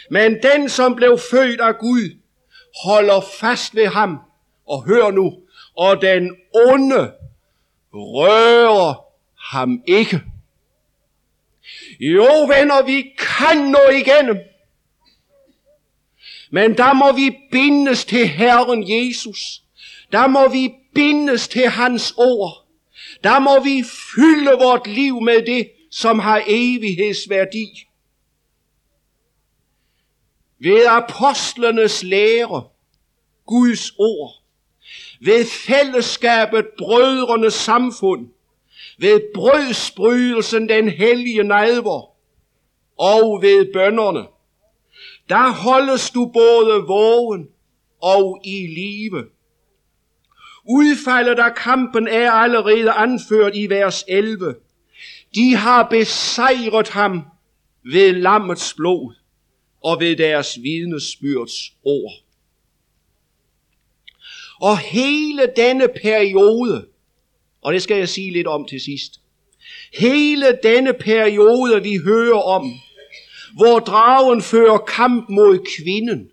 Men 0.10 0.44
den, 0.44 0.70
som 0.70 0.96
blev 0.96 1.20
født 1.32 1.62
af 1.62 1.78
Gud, 1.78 2.18
holder 2.84 3.22
fast 3.40 3.76
ved 3.76 3.88
ham. 3.88 4.20
Og 4.68 4.84
hør 4.86 5.12
nu, 5.12 5.38
og 5.78 6.02
den 6.02 6.36
onde 6.54 7.12
rører 7.94 9.06
ham 9.52 9.84
ikke. 9.88 10.22
Jo, 12.00 12.44
venner, 12.44 12.86
vi 12.86 13.14
kan 13.18 13.58
nå 13.58 13.80
igennem. 13.94 14.38
Men 16.50 16.78
der 16.78 16.93
må 16.93 17.12
vi 17.12 17.38
bindes 17.52 18.06
til 18.06 18.28
Herren 18.28 18.89
Jesus. 18.89 19.62
Der 20.12 20.28
må 20.28 20.47
vi 20.47 20.72
bindes 20.95 21.47
til 21.47 21.68
hans 21.70 22.14
ord. 22.18 22.66
Der 23.24 23.39
må 23.39 23.60
vi 23.64 23.84
fylde 24.16 24.52
vort 24.52 24.88
liv 24.88 25.22
med 25.22 25.45
det, 25.45 25.72
som 25.91 26.20
har 26.20 26.43
evighedsværdi. 26.47 27.88
Ved 30.60 30.86
apostlenes 30.88 32.04
lære, 32.04 32.64
Guds 33.45 33.91
ord, 34.00 34.43
ved 35.22 35.45
fællesskabet 35.45 36.66
brødrenes 36.78 37.54
samfund, 37.54 38.28
ved 38.97 39.22
brødsbrydelsen 39.36 40.70
den 40.70 40.89
hellige 40.89 41.43
nadver 41.43 42.16
og 42.97 43.41
ved 43.41 43.74
bønderne 43.74 44.28
der 45.30 45.52
holdes 45.52 46.10
du 46.10 46.32
både 46.34 46.84
vågen 46.88 47.48
og 48.02 48.42
i 48.44 48.68
live. 48.68 49.26
Udfaldet 50.66 51.40
af 51.40 51.56
kampen 51.56 52.08
er 52.08 52.32
allerede 52.32 52.92
anført 52.92 53.56
i 53.56 53.70
vers 53.70 54.06
11. 54.08 54.56
De 55.36 55.56
har 55.56 55.88
besejret 55.90 56.90
ham 56.90 57.22
ved 57.84 58.14
lammets 58.14 58.74
blod 58.74 59.16
og 59.84 60.00
ved 60.00 60.16
deres 60.16 60.58
vidnesbyrds 60.62 61.74
ord. 61.84 62.14
Og 64.62 64.78
hele 64.78 65.42
denne 65.56 65.88
periode, 66.02 66.88
og 67.62 67.74
det 67.74 67.82
skal 67.82 67.98
jeg 67.98 68.10
sige 68.10 68.32
lidt 68.32 68.48
om 68.48 68.66
til 68.66 68.82
sidst, 68.82 69.22
hele 69.94 70.60
denne 70.64 70.94
periode, 70.94 71.84
vi 71.84 71.98
hører 71.98 72.40
om, 72.42 72.72
hvor 73.56 73.80
dragen 73.80 74.41
fører 74.41 74.78
kamp 74.78 75.30
mod 75.30 75.60
kvinden 75.78 76.30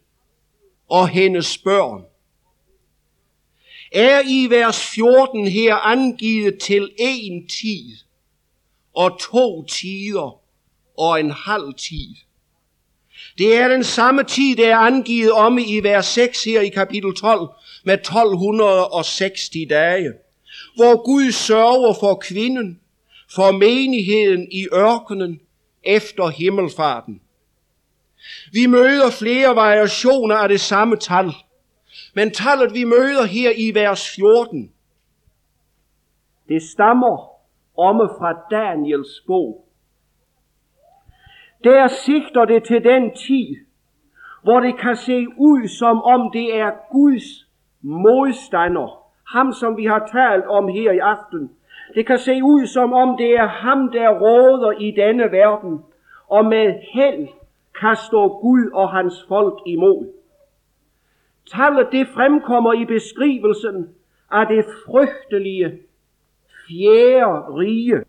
og 0.89 1.09
hendes 1.09 1.59
børn. 1.59 2.05
er 3.93 4.23
i 4.27 4.51
vers 4.51 4.87
14 4.87 5.47
her 5.47 5.75
angivet 5.75 6.59
til 6.59 6.91
en 6.99 7.49
tid 7.49 7.97
og 8.95 9.21
to 9.21 9.65
tider 9.65 10.41
og 10.99 11.21
en 11.21 11.31
halv 11.31 11.75
tid. 11.75 12.15
Det 13.39 13.57
er 13.57 13.69
den 13.69 13.85
samme 13.85 14.25
tid, 14.25 14.57
der 14.57 14.69
er 14.69 14.77
angivet 14.77 15.33
om 15.33 15.59
i 15.59 15.81
vers 15.81 16.07
6 16.07 16.45
her 16.45 16.61
i 16.61 16.69
kapitel 16.69 17.15
12 17.15 17.49
med 17.85 17.95
1260 17.95 19.51
dage, 19.71 20.13
hvor 20.77 21.05
Gud 21.05 21.33
sørger 21.33 21.95
for 22.01 22.15
kvinden, 22.15 22.81
for 23.35 23.51
menigheden 23.51 24.49
i 24.53 24.67
ørkenen 24.73 25.41
efter 25.87 26.29
himmelfarten. 26.29 27.21
Vi 28.53 28.67
møder 28.67 29.11
flere 29.19 29.57
variationer 29.57 30.37
af 30.37 30.49
det 30.49 30.61
samme 30.61 30.97
tal, 30.97 31.33
men 32.15 32.31
tallet 32.31 32.75
vi 32.75 32.85
møder 32.85 33.25
her 33.25 33.51
i 33.57 33.75
vers 33.75 34.15
14, 34.17 34.73
det 36.49 36.63
stammer 36.63 37.29
omme 37.77 38.09
fra 38.19 38.33
Daniels 38.51 39.23
bog. 39.27 39.69
Der 41.65 41.89
sigter 41.89 42.45
det 42.45 42.65
til 42.65 42.85
den 42.85 43.15
tid, 43.15 43.57
hvor 44.43 44.61
det 44.61 44.79
kan 44.79 44.97
se 44.97 45.27
ud 45.39 45.69
som 45.69 46.03
om 46.03 46.31
det 46.33 46.57
er 46.57 46.71
Guds 46.93 47.47
modstander, 47.81 49.03
ham 49.37 49.53
som 49.53 49.77
vi 49.77 49.85
har 49.85 50.09
talt 50.13 50.47
om 50.47 50.69
her 50.69 50.93
i 50.93 50.99
aften. 50.99 51.51
Det 51.97 52.07
kan 52.07 52.19
se 52.19 52.43
ud 52.43 52.67
som 52.67 52.93
om 52.93 53.17
det 53.17 53.31
er 53.31 53.47
ham, 53.47 53.91
der 53.93 54.09
råder 54.21 54.73
i 54.81 54.91
denne 54.91 55.33
verden, 55.33 55.81
og 56.29 56.45
med 56.45 56.75
held 56.95 57.29
kan 57.81 57.97
stå 58.09 58.29
Gud 58.29 58.71
og 58.73 58.89
hans 58.89 59.15
folk 59.29 59.59
imod. 59.67 60.07
Tallet 61.55 61.89
det 61.93 62.09
fremkommer 62.15 62.73
i 62.73 62.85
beskrivelsen 62.85 63.89
af 64.31 64.47
det 64.47 64.65
frygtelige 64.87 65.79
fjerde 66.69 67.59
rige, 67.59 68.03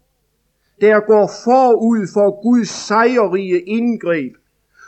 der 0.82 1.00
går 1.00 1.30
forud 1.46 2.08
for 2.14 2.42
Guds 2.44 2.70
sejrige 2.70 3.60
indgreb, 3.62 4.34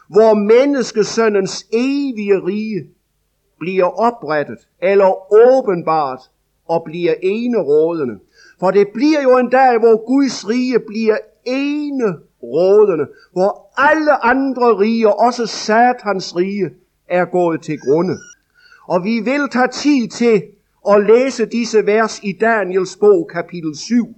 hvor 0.09 0.33
menneskesøndens 0.33 1.67
evige 1.73 2.45
rige 2.45 2.89
bliver 3.59 3.99
oprettet 4.07 4.59
eller 4.81 5.33
åbenbart 5.33 6.21
og 6.67 6.83
bliver 6.83 7.13
enerådende. 7.21 8.19
For 8.59 8.71
det 8.71 8.87
bliver 8.93 9.21
jo 9.21 9.37
en 9.37 9.49
dag, 9.49 9.79
hvor 9.79 10.05
Guds 10.07 10.47
rige 10.47 10.79
bliver 10.87 11.17
ene 11.45 12.17
rådende, 12.43 13.07
hvor 13.31 13.73
alle 13.77 14.25
andre 14.25 14.77
riger, 14.77 15.09
også 15.09 15.45
satans 15.45 16.35
rige, 16.35 16.69
er 17.07 17.25
gået 17.25 17.61
til 17.61 17.79
grunde. 17.79 18.17
Og 18.87 19.03
vi 19.03 19.19
vil 19.19 19.49
tage 19.49 19.67
tid 19.67 20.07
til 20.07 20.43
at 20.89 21.05
læse 21.05 21.45
disse 21.45 21.85
vers 21.85 22.19
i 22.23 22.31
Daniels 22.31 22.95
bog, 22.95 23.29
kapitel 23.33 23.77
7. 23.77 24.15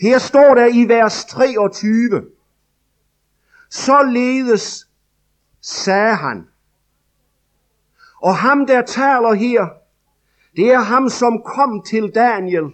Her 0.00 0.18
står 0.18 0.54
der 0.54 0.66
i 0.66 0.88
vers 0.88 1.24
23, 1.24 2.22
Således 3.70 4.88
sagde 5.60 6.14
han. 6.14 6.46
Og 8.22 8.36
ham, 8.36 8.66
der 8.66 8.82
taler 8.82 9.32
her, 9.32 9.68
det 10.56 10.72
er 10.72 10.80
ham, 10.80 11.08
som 11.08 11.42
kom 11.42 11.82
til 11.82 12.14
Daniel, 12.14 12.64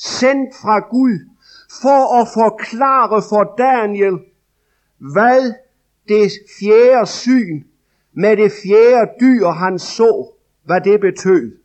sendt 0.00 0.54
fra 0.62 0.78
Gud, 0.78 1.18
for 1.82 2.20
at 2.20 2.28
forklare 2.34 3.22
for 3.28 3.54
Daniel, 3.58 4.18
hvad 4.98 5.54
det 6.08 6.32
fjerde 6.58 7.06
syn 7.06 7.64
med 8.12 8.36
det 8.36 8.52
fjerde 8.62 9.10
dyr, 9.20 9.46
han 9.46 9.78
så, 9.78 10.32
hvad 10.64 10.80
det 10.80 11.00
betød. 11.00 11.56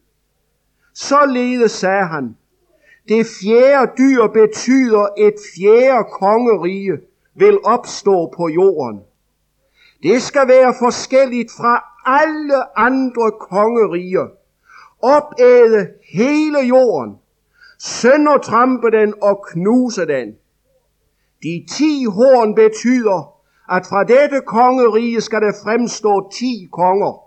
Således 0.94 1.72
sagde 1.72 2.06
han, 2.06 2.38
det 3.08 3.26
fjerde 3.42 3.92
dyr 3.98 4.28
betyder 4.28 5.08
et 5.18 5.36
fjerde 5.56 6.04
kongerige 6.12 6.98
vil 7.36 7.60
opstå 7.64 8.34
på 8.38 8.48
jorden. 8.50 9.02
Det 10.04 10.22
skal 10.22 10.48
være 10.48 10.74
forskelligt 10.80 11.52
fra 11.52 11.84
alle 12.06 12.80
andre 12.80 13.32
kongeriger. 13.40 14.28
Opæde 15.02 15.88
hele 16.14 16.60
jorden, 16.60 17.20
søndertrampe 17.80 18.92
den 18.92 19.14
og 19.22 19.46
knuse 19.52 20.06
den. 20.08 20.36
De 21.44 21.66
ti 21.72 22.06
horn 22.06 22.56
betyder, 22.56 23.34
at 23.72 23.86
fra 23.86 24.04
dette 24.04 24.42
kongerige 24.46 25.22
skal 25.22 25.42
der 25.42 25.54
fremstå 25.64 26.32
ti 26.32 26.68
konger. 26.72 27.22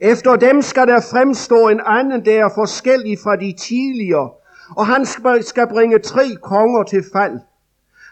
Efter 0.00 0.36
dem 0.36 0.62
skal 0.62 0.86
der 0.86 1.00
fremstå 1.00 1.68
en 1.68 1.80
anden, 1.86 2.24
der 2.24 2.44
er 2.44 2.50
forskellig 2.54 3.18
fra 3.18 3.36
de 3.36 3.52
tidligere, 3.52 4.30
og 4.76 4.86
han 4.86 5.06
skal 5.42 5.66
bringe 5.68 5.98
tre 5.98 6.36
konger 6.42 6.82
til 6.82 7.04
fald. 7.12 7.38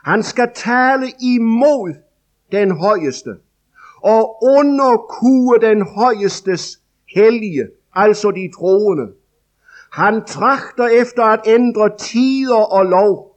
Han 0.04 0.22
skal 0.22 0.50
tale 0.54 1.06
imod 1.20 1.94
den 2.52 2.70
højeste, 2.70 3.30
og 4.02 4.42
underkue 4.42 5.58
den 5.60 5.86
højestes 5.86 6.78
hellige, 7.14 7.66
altså 7.94 8.30
de 8.30 8.50
troende. 8.58 9.12
Han 9.96 10.24
trakter 10.24 10.86
efter 10.86 11.24
at 11.24 11.40
ændre 11.46 11.96
tider 11.98 12.56
og 12.56 12.86
lov, 12.86 13.36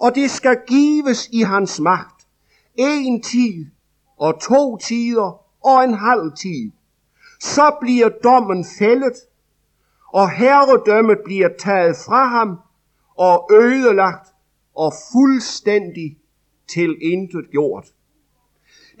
og 0.00 0.14
det 0.14 0.30
skal 0.30 0.58
gives 0.66 1.28
i 1.32 1.40
hans 1.42 1.80
magt. 1.80 2.26
En 2.74 3.22
tid 3.22 3.66
og 4.18 4.40
to 4.40 4.76
tider 4.76 5.42
og 5.64 5.84
en 5.84 5.94
halv 5.94 6.32
tid 6.36 6.70
så 7.40 7.76
bliver 7.80 8.08
dommen 8.08 8.64
fældet, 8.78 9.14
og 10.12 10.30
herredømmet 10.30 11.18
bliver 11.24 11.48
taget 11.58 11.96
fra 12.06 12.26
ham 12.26 12.58
og 13.16 13.50
ødelagt 13.52 14.28
og 14.76 14.92
fuldstændig 15.12 16.18
til 16.68 16.96
intet 17.02 17.50
gjort. 17.50 17.86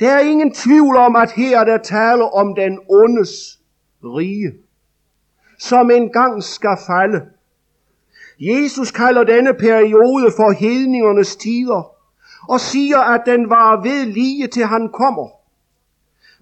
Der 0.00 0.10
er 0.10 0.20
ingen 0.20 0.54
tvivl 0.54 0.96
om, 0.96 1.16
at 1.16 1.32
her 1.32 1.64
der 1.64 1.78
taler 1.78 2.24
om 2.24 2.54
den 2.54 2.80
ondes 2.88 3.60
rige, 4.04 4.52
som 5.60 5.90
engang 5.90 6.42
skal 6.42 6.76
falde. 6.86 7.20
Jesus 8.40 8.90
kalder 8.90 9.24
denne 9.24 9.54
periode 9.54 10.32
for 10.36 10.52
hedningernes 10.52 11.36
tider, 11.36 11.92
og 12.48 12.60
siger, 12.60 12.98
at 12.98 13.22
den 13.26 13.50
var 13.50 13.82
ved 13.82 14.06
lige 14.06 14.46
til 14.46 14.64
han 14.64 14.88
kommer. 14.88 15.28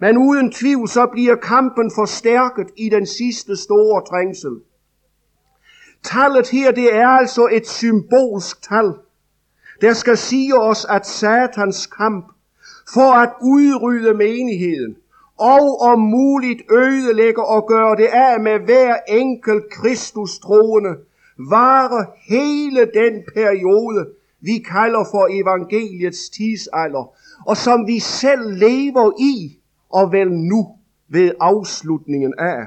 Men 0.00 0.18
uden 0.18 0.52
tvivl 0.52 0.88
så 0.88 1.06
bliver 1.06 1.36
kampen 1.36 1.90
forstærket 1.94 2.66
i 2.76 2.88
den 2.88 3.06
sidste 3.06 3.56
store 3.56 4.02
trængsel. 4.06 4.60
Tallet 6.02 6.48
her, 6.48 6.70
det 6.70 6.94
er 6.94 7.08
altså 7.08 7.48
et 7.52 7.68
symbolsk 7.68 8.62
tal, 8.62 8.94
der 9.80 9.92
skal 9.92 10.16
sige 10.16 10.60
os, 10.60 10.86
at 10.90 11.06
satans 11.06 11.86
kamp 11.86 12.24
for 12.94 13.12
at 13.12 13.32
udrydde 13.42 14.14
menigheden, 14.14 14.96
og 15.38 15.80
om 15.80 16.00
muligt 16.00 16.62
ødelægge 16.70 17.44
og 17.44 17.66
gøre 17.68 17.96
det 17.96 18.06
af 18.06 18.40
med 18.40 18.58
hver 18.60 18.96
enkelt 19.08 19.70
Kristus 19.70 20.38
troende, 20.38 20.96
varer 21.38 22.04
hele 22.28 22.80
den 22.80 23.22
periode, 23.34 24.06
vi 24.40 24.58
kalder 24.58 25.04
for 25.10 25.28
evangeliets 25.30 26.30
tidsalder, 26.30 27.12
og 27.46 27.56
som 27.56 27.86
vi 27.86 27.98
selv 27.98 28.58
lever 28.58 29.12
i 29.20 29.58
og 29.90 30.12
vel 30.12 30.32
nu 30.32 30.68
ved 31.08 31.32
afslutningen 31.40 32.34
af. 32.38 32.66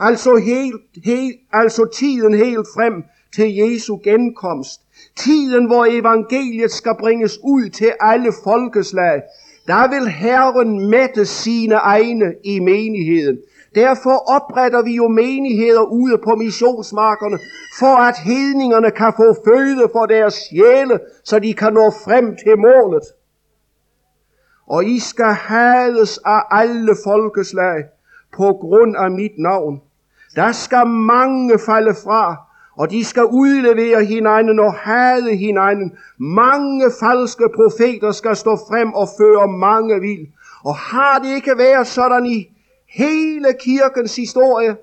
Altså, 0.00 0.36
helt, 0.36 1.04
helt, 1.04 1.36
altså 1.52 1.88
tiden 1.94 2.34
helt 2.34 2.66
frem 2.74 3.04
til 3.34 3.56
Jesu 3.56 3.98
genkomst. 4.04 4.80
Tiden, 5.16 5.66
hvor 5.66 5.86
evangeliet 5.90 6.70
skal 6.70 6.94
bringes 7.00 7.38
ud 7.44 7.68
til 7.68 7.92
alle 8.00 8.32
folkeslag. 8.44 9.22
Der 9.68 9.88
vil 9.88 10.08
Herren 10.08 10.90
mætte 10.90 11.26
sine 11.26 11.74
egne 11.74 12.34
i 12.44 12.60
menigheden. 12.60 13.38
Derfor 13.74 14.16
opretter 14.36 14.82
vi 14.82 14.94
jo 14.94 15.08
menigheder 15.08 15.82
ude 15.82 16.18
på 16.24 16.34
missionsmarkerne, 16.34 17.38
for 17.78 17.96
at 18.08 18.16
hedningerne 18.18 18.90
kan 18.90 19.12
få 19.16 19.36
føde 19.46 19.88
for 19.92 20.06
deres 20.06 20.34
sjæle, 20.34 21.00
så 21.24 21.38
de 21.38 21.54
kan 21.54 21.72
nå 21.72 21.90
frem 21.90 22.36
til 22.36 22.58
målet 22.58 23.02
og 24.68 24.84
I 24.84 24.98
skal 24.98 25.32
hades 25.32 26.18
af 26.24 26.42
alle 26.50 26.96
folkeslag 27.04 27.84
på 28.36 28.52
grund 28.52 28.96
af 28.96 29.10
mit 29.10 29.38
navn. 29.38 29.80
Der 30.36 30.52
skal 30.52 30.86
mange 30.86 31.58
falde 31.66 31.94
fra, 32.04 32.36
og 32.78 32.90
de 32.90 33.04
skal 33.04 33.24
udlevere 33.24 34.04
hinanden 34.04 34.60
og 34.60 34.74
hade 34.74 35.36
hinanden. 35.36 35.92
Mange 36.18 36.90
falske 37.00 37.48
profeter 37.54 38.12
skal 38.12 38.36
stå 38.36 38.56
frem 38.56 38.92
og 38.92 39.08
føre 39.18 39.48
mange 39.48 40.00
vild. 40.00 40.26
Og 40.64 40.74
har 40.76 41.18
det 41.18 41.34
ikke 41.34 41.58
været 41.58 41.86
sådan 41.86 42.26
i 42.26 42.50
hele 42.88 43.48
kirkens 43.60 44.16
historie? 44.16 44.76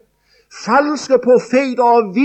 Falske 0.65 1.17
profeter 1.23 1.83
og 1.83 2.15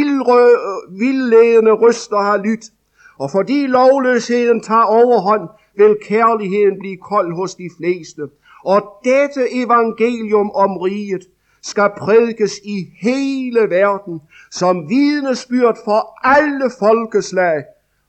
vildledende 0.91 1.73
røster 1.73 2.18
har 2.18 2.37
lyttet. 2.37 2.73
Og 3.18 3.31
fordi 3.31 3.66
lovløsheden 3.66 4.61
tager 4.61 4.83
overhånd, 4.83 5.49
vil 5.77 5.97
kærligheden 6.03 6.79
blive 6.79 6.97
kold 6.97 7.35
hos 7.35 7.55
de 7.55 7.71
fleste. 7.79 8.23
Og 8.64 8.83
dette 9.05 9.43
evangelium 9.62 10.51
om 10.51 10.77
riget 10.77 11.23
skal 11.63 11.91
prædikes 11.99 12.59
i 12.65 12.93
hele 13.01 13.61
verden, 13.61 14.21
som 14.51 14.89
vidnesbyrd 14.89 15.79
for 15.85 16.19
alle 16.25 16.71
folkeslag, 16.79 17.65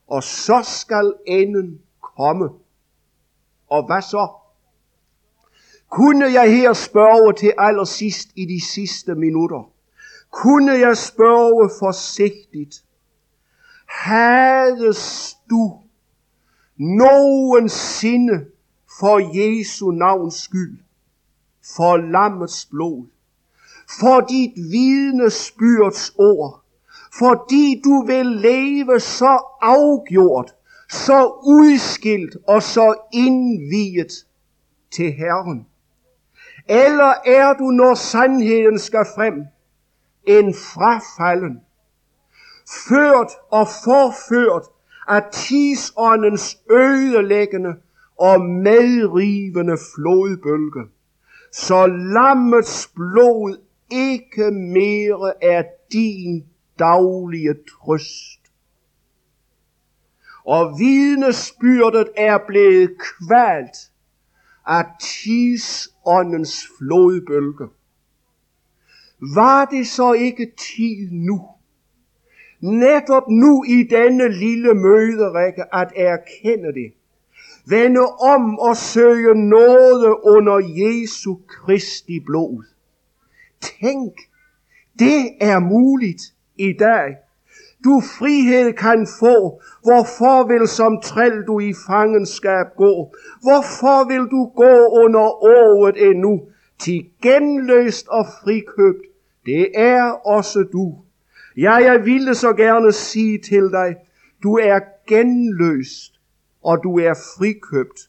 og 0.08 0.22
så 0.22 0.62
skal 0.62 1.12
enden 1.26 1.80
komme. 2.16 2.48
Og 3.70 3.86
hvad 3.86 4.02
så? 4.02 4.28
Kunne 5.90 6.32
jeg 6.32 6.50
her 6.56 6.72
spørge 6.72 7.32
til 7.32 7.52
allersidst 7.58 8.28
i 8.36 8.44
de 8.44 8.64
sidste 8.66 9.14
minutter? 9.14 9.70
Kunne 10.30 10.72
jeg 10.72 10.96
spørge 10.96 11.70
forsigtigt? 11.78 12.84
Hades 13.88 15.36
du 15.50 15.78
nogensinde 16.76 18.46
for 18.98 19.18
Jesu 19.38 19.90
navns 19.90 20.34
skyld, 20.34 20.78
for 21.76 21.96
lammets 21.96 22.66
blod, 22.66 23.06
for 24.00 24.20
dit 24.20 24.52
vidnesbyrds 24.56 26.12
ord, 26.18 26.64
fordi 27.18 27.80
du 27.84 28.04
vil 28.06 28.26
leve 28.26 29.00
så 29.00 29.42
afgjort, 29.62 30.54
så 30.90 31.40
udskilt 31.46 32.36
og 32.48 32.62
så 32.62 32.94
indviet 33.12 34.12
til 34.90 35.12
Herren? 35.12 35.66
Eller 36.68 37.12
er 37.26 37.52
du, 37.52 37.64
når 37.64 37.94
sandheden 37.94 38.78
skal 38.78 39.06
frem, 39.16 39.34
en 40.26 40.54
frafalden, 40.54 41.60
ført 42.88 43.32
og 43.50 43.68
forført 43.84 44.62
af 45.08 45.22
tidsåndens 45.32 46.58
ødelæggende 46.70 47.74
og 48.18 48.40
medrivende 48.40 49.76
flodbølge, 49.94 50.88
så 51.52 51.86
lammets 51.86 52.90
blod 52.94 53.56
ikke 53.92 54.50
mere 54.50 55.44
er 55.44 55.62
din 55.92 56.46
daglige 56.78 57.54
trøst. 57.54 58.40
Og 60.44 60.78
vidnesbyrdet 60.78 62.08
er 62.16 62.38
blevet 62.46 62.90
kvalt 62.98 63.76
af 64.66 64.84
tidsåndens 65.00 66.66
flodbølge. 66.78 67.68
Var 69.34 69.64
det 69.64 69.86
så 69.86 70.12
ikke 70.12 70.52
tid 70.76 71.10
nu, 71.10 71.48
netop 72.60 73.28
nu 73.28 73.64
i 73.64 73.82
denne 73.90 74.28
lille 74.28 74.74
møderække, 74.74 75.74
at 75.74 75.92
erkende 75.96 76.72
det? 76.74 76.92
Vende 77.66 78.06
om 78.06 78.58
og 78.58 78.76
søge 78.76 79.34
noget 79.34 80.16
under 80.22 80.58
Jesu 80.58 81.36
Kristi 81.48 82.20
blod. 82.20 82.64
Tænk, 83.62 84.14
det 84.98 85.30
er 85.40 85.58
muligt 85.58 86.22
i 86.56 86.72
dag. 86.78 87.16
Du 87.84 88.00
frihed 88.18 88.72
kan 88.72 89.06
få. 89.20 89.62
Hvorfor 89.82 90.48
vil 90.48 90.68
som 90.68 91.00
træl 91.00 91.42
du 91.46 91.60
i 91.60 91.72
fangenskab 91.86 92.66
gå? 92.76 93.14
Hvorfor 93.42 94.08
vil 94.08 94.30
du 94.30 94.44
gå 94.44 94.74
under 95.04 95.44
året 95.44 96.10
endnu? 96.10 96.40
Til 96.78 97.10
genløst 97.22 98.08
og 98.08 98.26
frikøbt, 98.26 99.06
det 99.46 99.68
er 99.74 100.02
også 100.10 100.62
du. 100.72 100.98
Ja, 101.56 101.72
jeg 101.72 102.04
ville 102.04 102.34
så 102.34 102.52
gerne 102.52 102.92
sige 102.92 103.38
til 103.38 103.62
dig, 103.62 103.96
du 104.42 104.54
er 104.54 104.80
genløst, 105.08 106.20
og 106.64 106.80
du 106.82 106.98
er 106.98 107.14
frikøbt, 107.14 108.00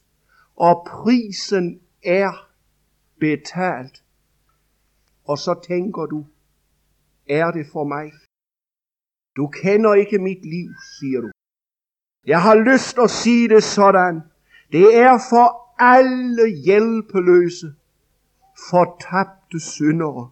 og 0.56 0.88
prisen 0.88 1.80
er 2.04 2.50
betalt. 3.20 4.03
Og 5.26 5.38
så 5.38 5.54
tænker 5.68 6.06
du, 6.06 6.26
er 7.30 7.52
det 7.52 7.66
for 7.74 7.84
mig? 7.84 8.12
Du 9.38 9.48
kender 9.48 9.94
ikke 9.94 10.20
mit 10.20 10.42
liv, 10.42 10.70
siger 11.00 11.22
du. 11.22 11.30
Jeg 12.28 12.42
har 12.42 12.56
lyst 12.56 12.98
at 12.98 13.10
sige 13.10 13.50
det 13.50 13.64
sådan. 13.64 14.22
Det 14.72 14.98
er 14.98 15.18
for 15.30 15.48
alle 15.80 16.50
hjælpeløse, 16.66 17.74
fortabte 18.70 19.60
syndere. 19.60 20.30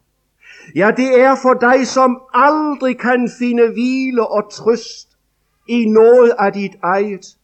Ja, 0.75 0.91
det 0.97 1.21
er 1.21 1.35
for 1.41 1.53
dig, 1.53 1.87
som 1.87 2.21
aldrig 2.33 2.99
kan 2.99 3.29
finde 3.39 3.71
hvile 3.73 4.27
og 4.27 4.51
trøst 4.51 5.17
i 5.67 5.85
noget 5.85 6.33
af 6.39 6.53
dit 6.53 6.75
eget. 6.83 7.37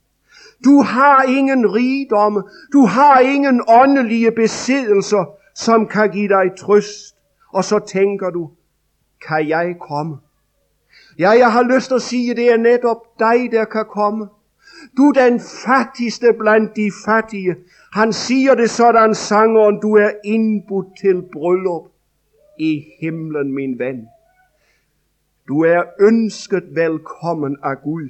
Du 0.65 0.81
har 0.81 1.23
ingen 1.23 1.73
rigdomme, 1.73 2.43
du 2.73 2.85
har 2.85 3.19
ingen 3.19 3.61
åndelige 3.67 4.31
besiddelser, 4.31 5.25
som 5.55 5.87
kan 5.87 6.11
give 6.11 6.27
dig 6.27 6.57
trøst. 6.57 7.16
Og 7.53 7.63
så 7.63 7.79
tænker 7.79 8.29
du, 8.29 8.49
kan 9.27 9.49
jeg 9.49 9.75
komme? 9.79 10.17
Ja, 11.19 11.29
jeg 11.29 11.51
har 11.51 11.63
lyst 11.63 11.87
til 11.87 11.95
at 11.95 12.01
sige, 12.01 12.35
det 12.35 12.51
er 12.51 12.57
netop 12.57 13.19
dig, 13.19 13.51
der 13.51 13.65
kan 13.65 13.85
komme. 13.85 14.27
Du 14.97 15.03
er 15.09 15.29
den 15.29 15.39
fattigste 15.39 16.33
blandt 16.39 16.75
de 16.75 16.91
fattige. 17.05 17.55
Han 17.93 18.13
siger 18.13 18.55
det 18.55 18.69
sådan, 18.69 19.15
sangeren, 19.15 19.79
du 19.79 19.95
er 19.95 20.11
indbudt 20.25 20.87
til 21.01 21.21
bryllup 21.33 21.83
i 22.59 22.83
himlen, 22.99 23.53
min 23.53 23.79
ven. 23.79 24.07
Du 25.47 25.63
er 25.63 25.83
ønsket 25.99 26.63
velkommen 26.75 27.57
af 27.63 27.81
Gud. 27.83 28.09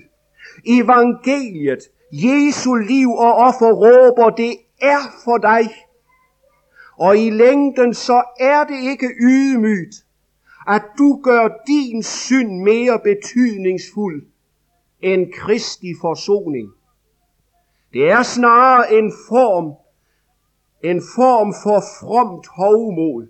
Evangeliet, 0.65 1.79
Jesu 2.11 2.75
liv 2.75 3.09
og 3.09 3.33
offer 3.35 3.71
råber, 3.71 4.29
det 4.29 4.57
er 4.81 5.01
for 5.23 5.37
dig. 5.37 5.63
Og 6.97 7.17
i 7.17 7.29
længden 7.29 7.93
så 7.93 8.23
er 8.39 8.63
det 8.63 8.79
ikke 8.91 9.07
ydmygt, 9.21 9.95
at 10.67 10.81
du 10.97 11.21
gør 11.23 11.63
din 11.67 12.03
synd 12.03 12.61
mere 12.61 12.99
betydningsfuld 13.03 14.27
end 15.01 15.33
Kristi 15.33 15.93
forsoning. 16.01 16.71
Det 17.93 18.09
er 18.09 18.23
snarere 18.23 18.93
en 18.93 19.13
form, 19.29 19.73
en 20.83 21.01
form 21.15 21.53
for 21.63 21.79
fromt 21.99 22.47
hovmod, 22.47 23.27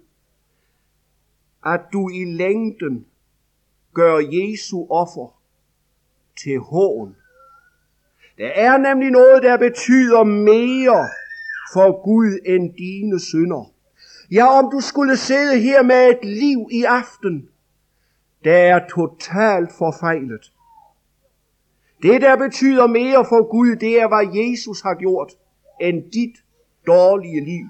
at 1.65 1.82
du 1.93 2.09
i 2.09 2.26
længden 2.26 3.05
gør 3.93 4.18
Jesu 4.18 4.88
offer 4.89 5.41
til 6.43 6.59
hån. 6.59 7.15
Der 8.38 8.47
er 8.47 8.78
nemlig 8.78 9.11
noget, 9.11 9.43
der 9.43 9.57
betyder 9.57 10.24
mere 10.24 11.09
for 11.74 12.03
Gud 12.03 12.39
end 12.45 12.74
dine 12.74 13.20
synder. 13.20 13.72
Ja, 14.32 14.45
om 14.59 14.72
du 14.72 14.80
skulle 14.80 15.18
sidde 15.18 15.59
her 15.59 15.84
med 15.84 16.09
et 16.09 16.26
liv 16.26 16.68
i 16.72 16.84
aften, 16.84 17.49
der 18.43 18.57
er 18.57 18.88
totalt 18.89 19.72
forfejlet. 19.78 20.51
Det, 22.01 22.22
der 22.22 22.36
betyder 22.36 22.88
mere 22.88 23.26
for 23.30 23.51
Gud, 23.51 23.76
det 23.76 24.01
er, 24.01 24.07
hvad 24.07 24.36
Jesus 24.36 24.82
har 24.82 24.93
gjort, 24.93 25.32
end 25.82 26.11
dit 26.11 26.36
dårlige 26.88 27.45
liv. 27.45 27.65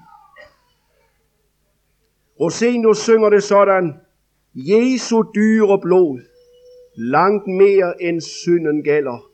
Rosenius 2.40 2.98
synger 2.98 3.30
det 3.30 3.42
sådan, 3.42 3.94
Jesu 4.54 5.22
dyre 5.34 5.80
blod, 5.80 6.20
langt 6.96 7.46
mere 7.46 8.02
end 8.02 8.20
synden 8.20 8.82
gælder. 8.82 9.30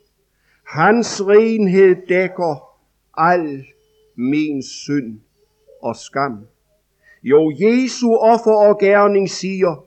Hans 0.67 1.21
renhed 1.21 1.95
dækker 2.07 2.79
al 3.17 3.65
min 4.15 4.63
synd 4.63 5.19
og 5.81 5.95
skam. 5.95 6.47
Jo, 7.23 7.51
Jesu 7.59 8.15
offer 8.15 8.51
og 8.51 8.79
gerning 8.79 9.29
siger, 9.29 9.85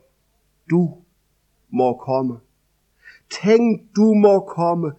du 0.69 0.93
må 1.69 1.93
komme. 1.93 2.39
Tænk, 3.29 3.81
du 3.95 4.13
må 4.13 4.39
komme. 4.39 4.91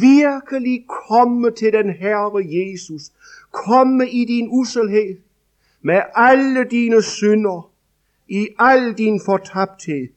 Virkelig 0.00 0.84
komme 1.08 1.50
til 1.50 1.72
den 1.72 1.90
Herre 1.90 2.44
Jesus. 2.44 3.02
Komme 3.50 4.10
i 4.10 4.24
din 4.24 4.48
uselhed 4.50 5.18
med 5.82 6.00
alle 6.14 6.64
dine 6.64 7.02
synder, 7.02 7.70
i 8.28 8.48
al 8.58 8.92
din 8.92 9.20
fortabthed. 9.26 10.08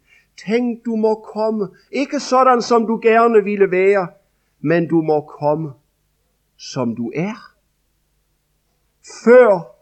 Tænk, 0.45 0.85
du 0.85 0.95
må 0.95 1.15
komme. 1.15 1.67
Ikke 1.91 2.19
sådan, 2.19 2.61
som 2.61 2.87
du 2.87 2.99
gerne 3.03 3.43
ville 3.43 3.71
være, 3.71 4.07
men 4.61 4.87
du 4.87 5.01
må 5.01 5.21
komme, 5.21 5.71
som 6.57 6.95
du 6.95 7.11
er. 7.15 7.56
Før 9.25 9.77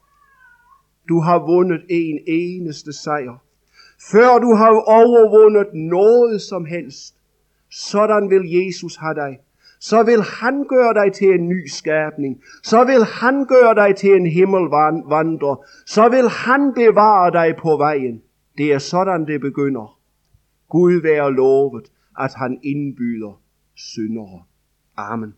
du 1.09 1.19
har 1.19 1.39
vundet 1.39 1.81
en 1.89 2.19
eneste 2.27 2.93
sejr. 2.93 3.41
Før 4.11 4.37
du 4.39 4.53
har 4.55 4.69
overvundet 4.87 5.73
noget 5.73 6.41
som 6.41 6.65
helst. 6.65 7.15
Sådan 7.71 8.29
vil 8.29 8.51
Jesus 8.51 8.95
have 8.95 9.15
dig. 9.15 9.39
Så 9.79 10.03
vil 10.03 10.21
han 10.21 10.63
gøre 10.63 10.93
dig 10.93 11.13
til 11.13 11.27
en 11.27 11.49
ny 11.49 11.67
skabning. 11.67 12.41
Så 12.63 12.83
vil 12.83 13.03
han 13.03 13.45
gøre 13.45 13.75
dig 13.75 13.95
til 13.95 14.11
en 14.15 14.25
himmelvandrer. 14.25 15.65
Så 15.85 16.09
vil 16.09 16.29
han 16.29 16.73
bevare 16.73 17.31
dig 17.31 17.55
på 17.55 17.77
vejen. 17.77 18.21
Det 18.57 18.73
er 18.73 18.79
sådan 18.79 19.27
det 19.27 19.41
begynder. 19.41 19.99
Gud 20.69 21.01
være 21.01 21.33
lovet, 21.33 21.91
at 22.19 22.33
han 22.33 22.59
indbyder 22.63 23.41
syndere. 23.75 24.43
Amen. 24.97 25.33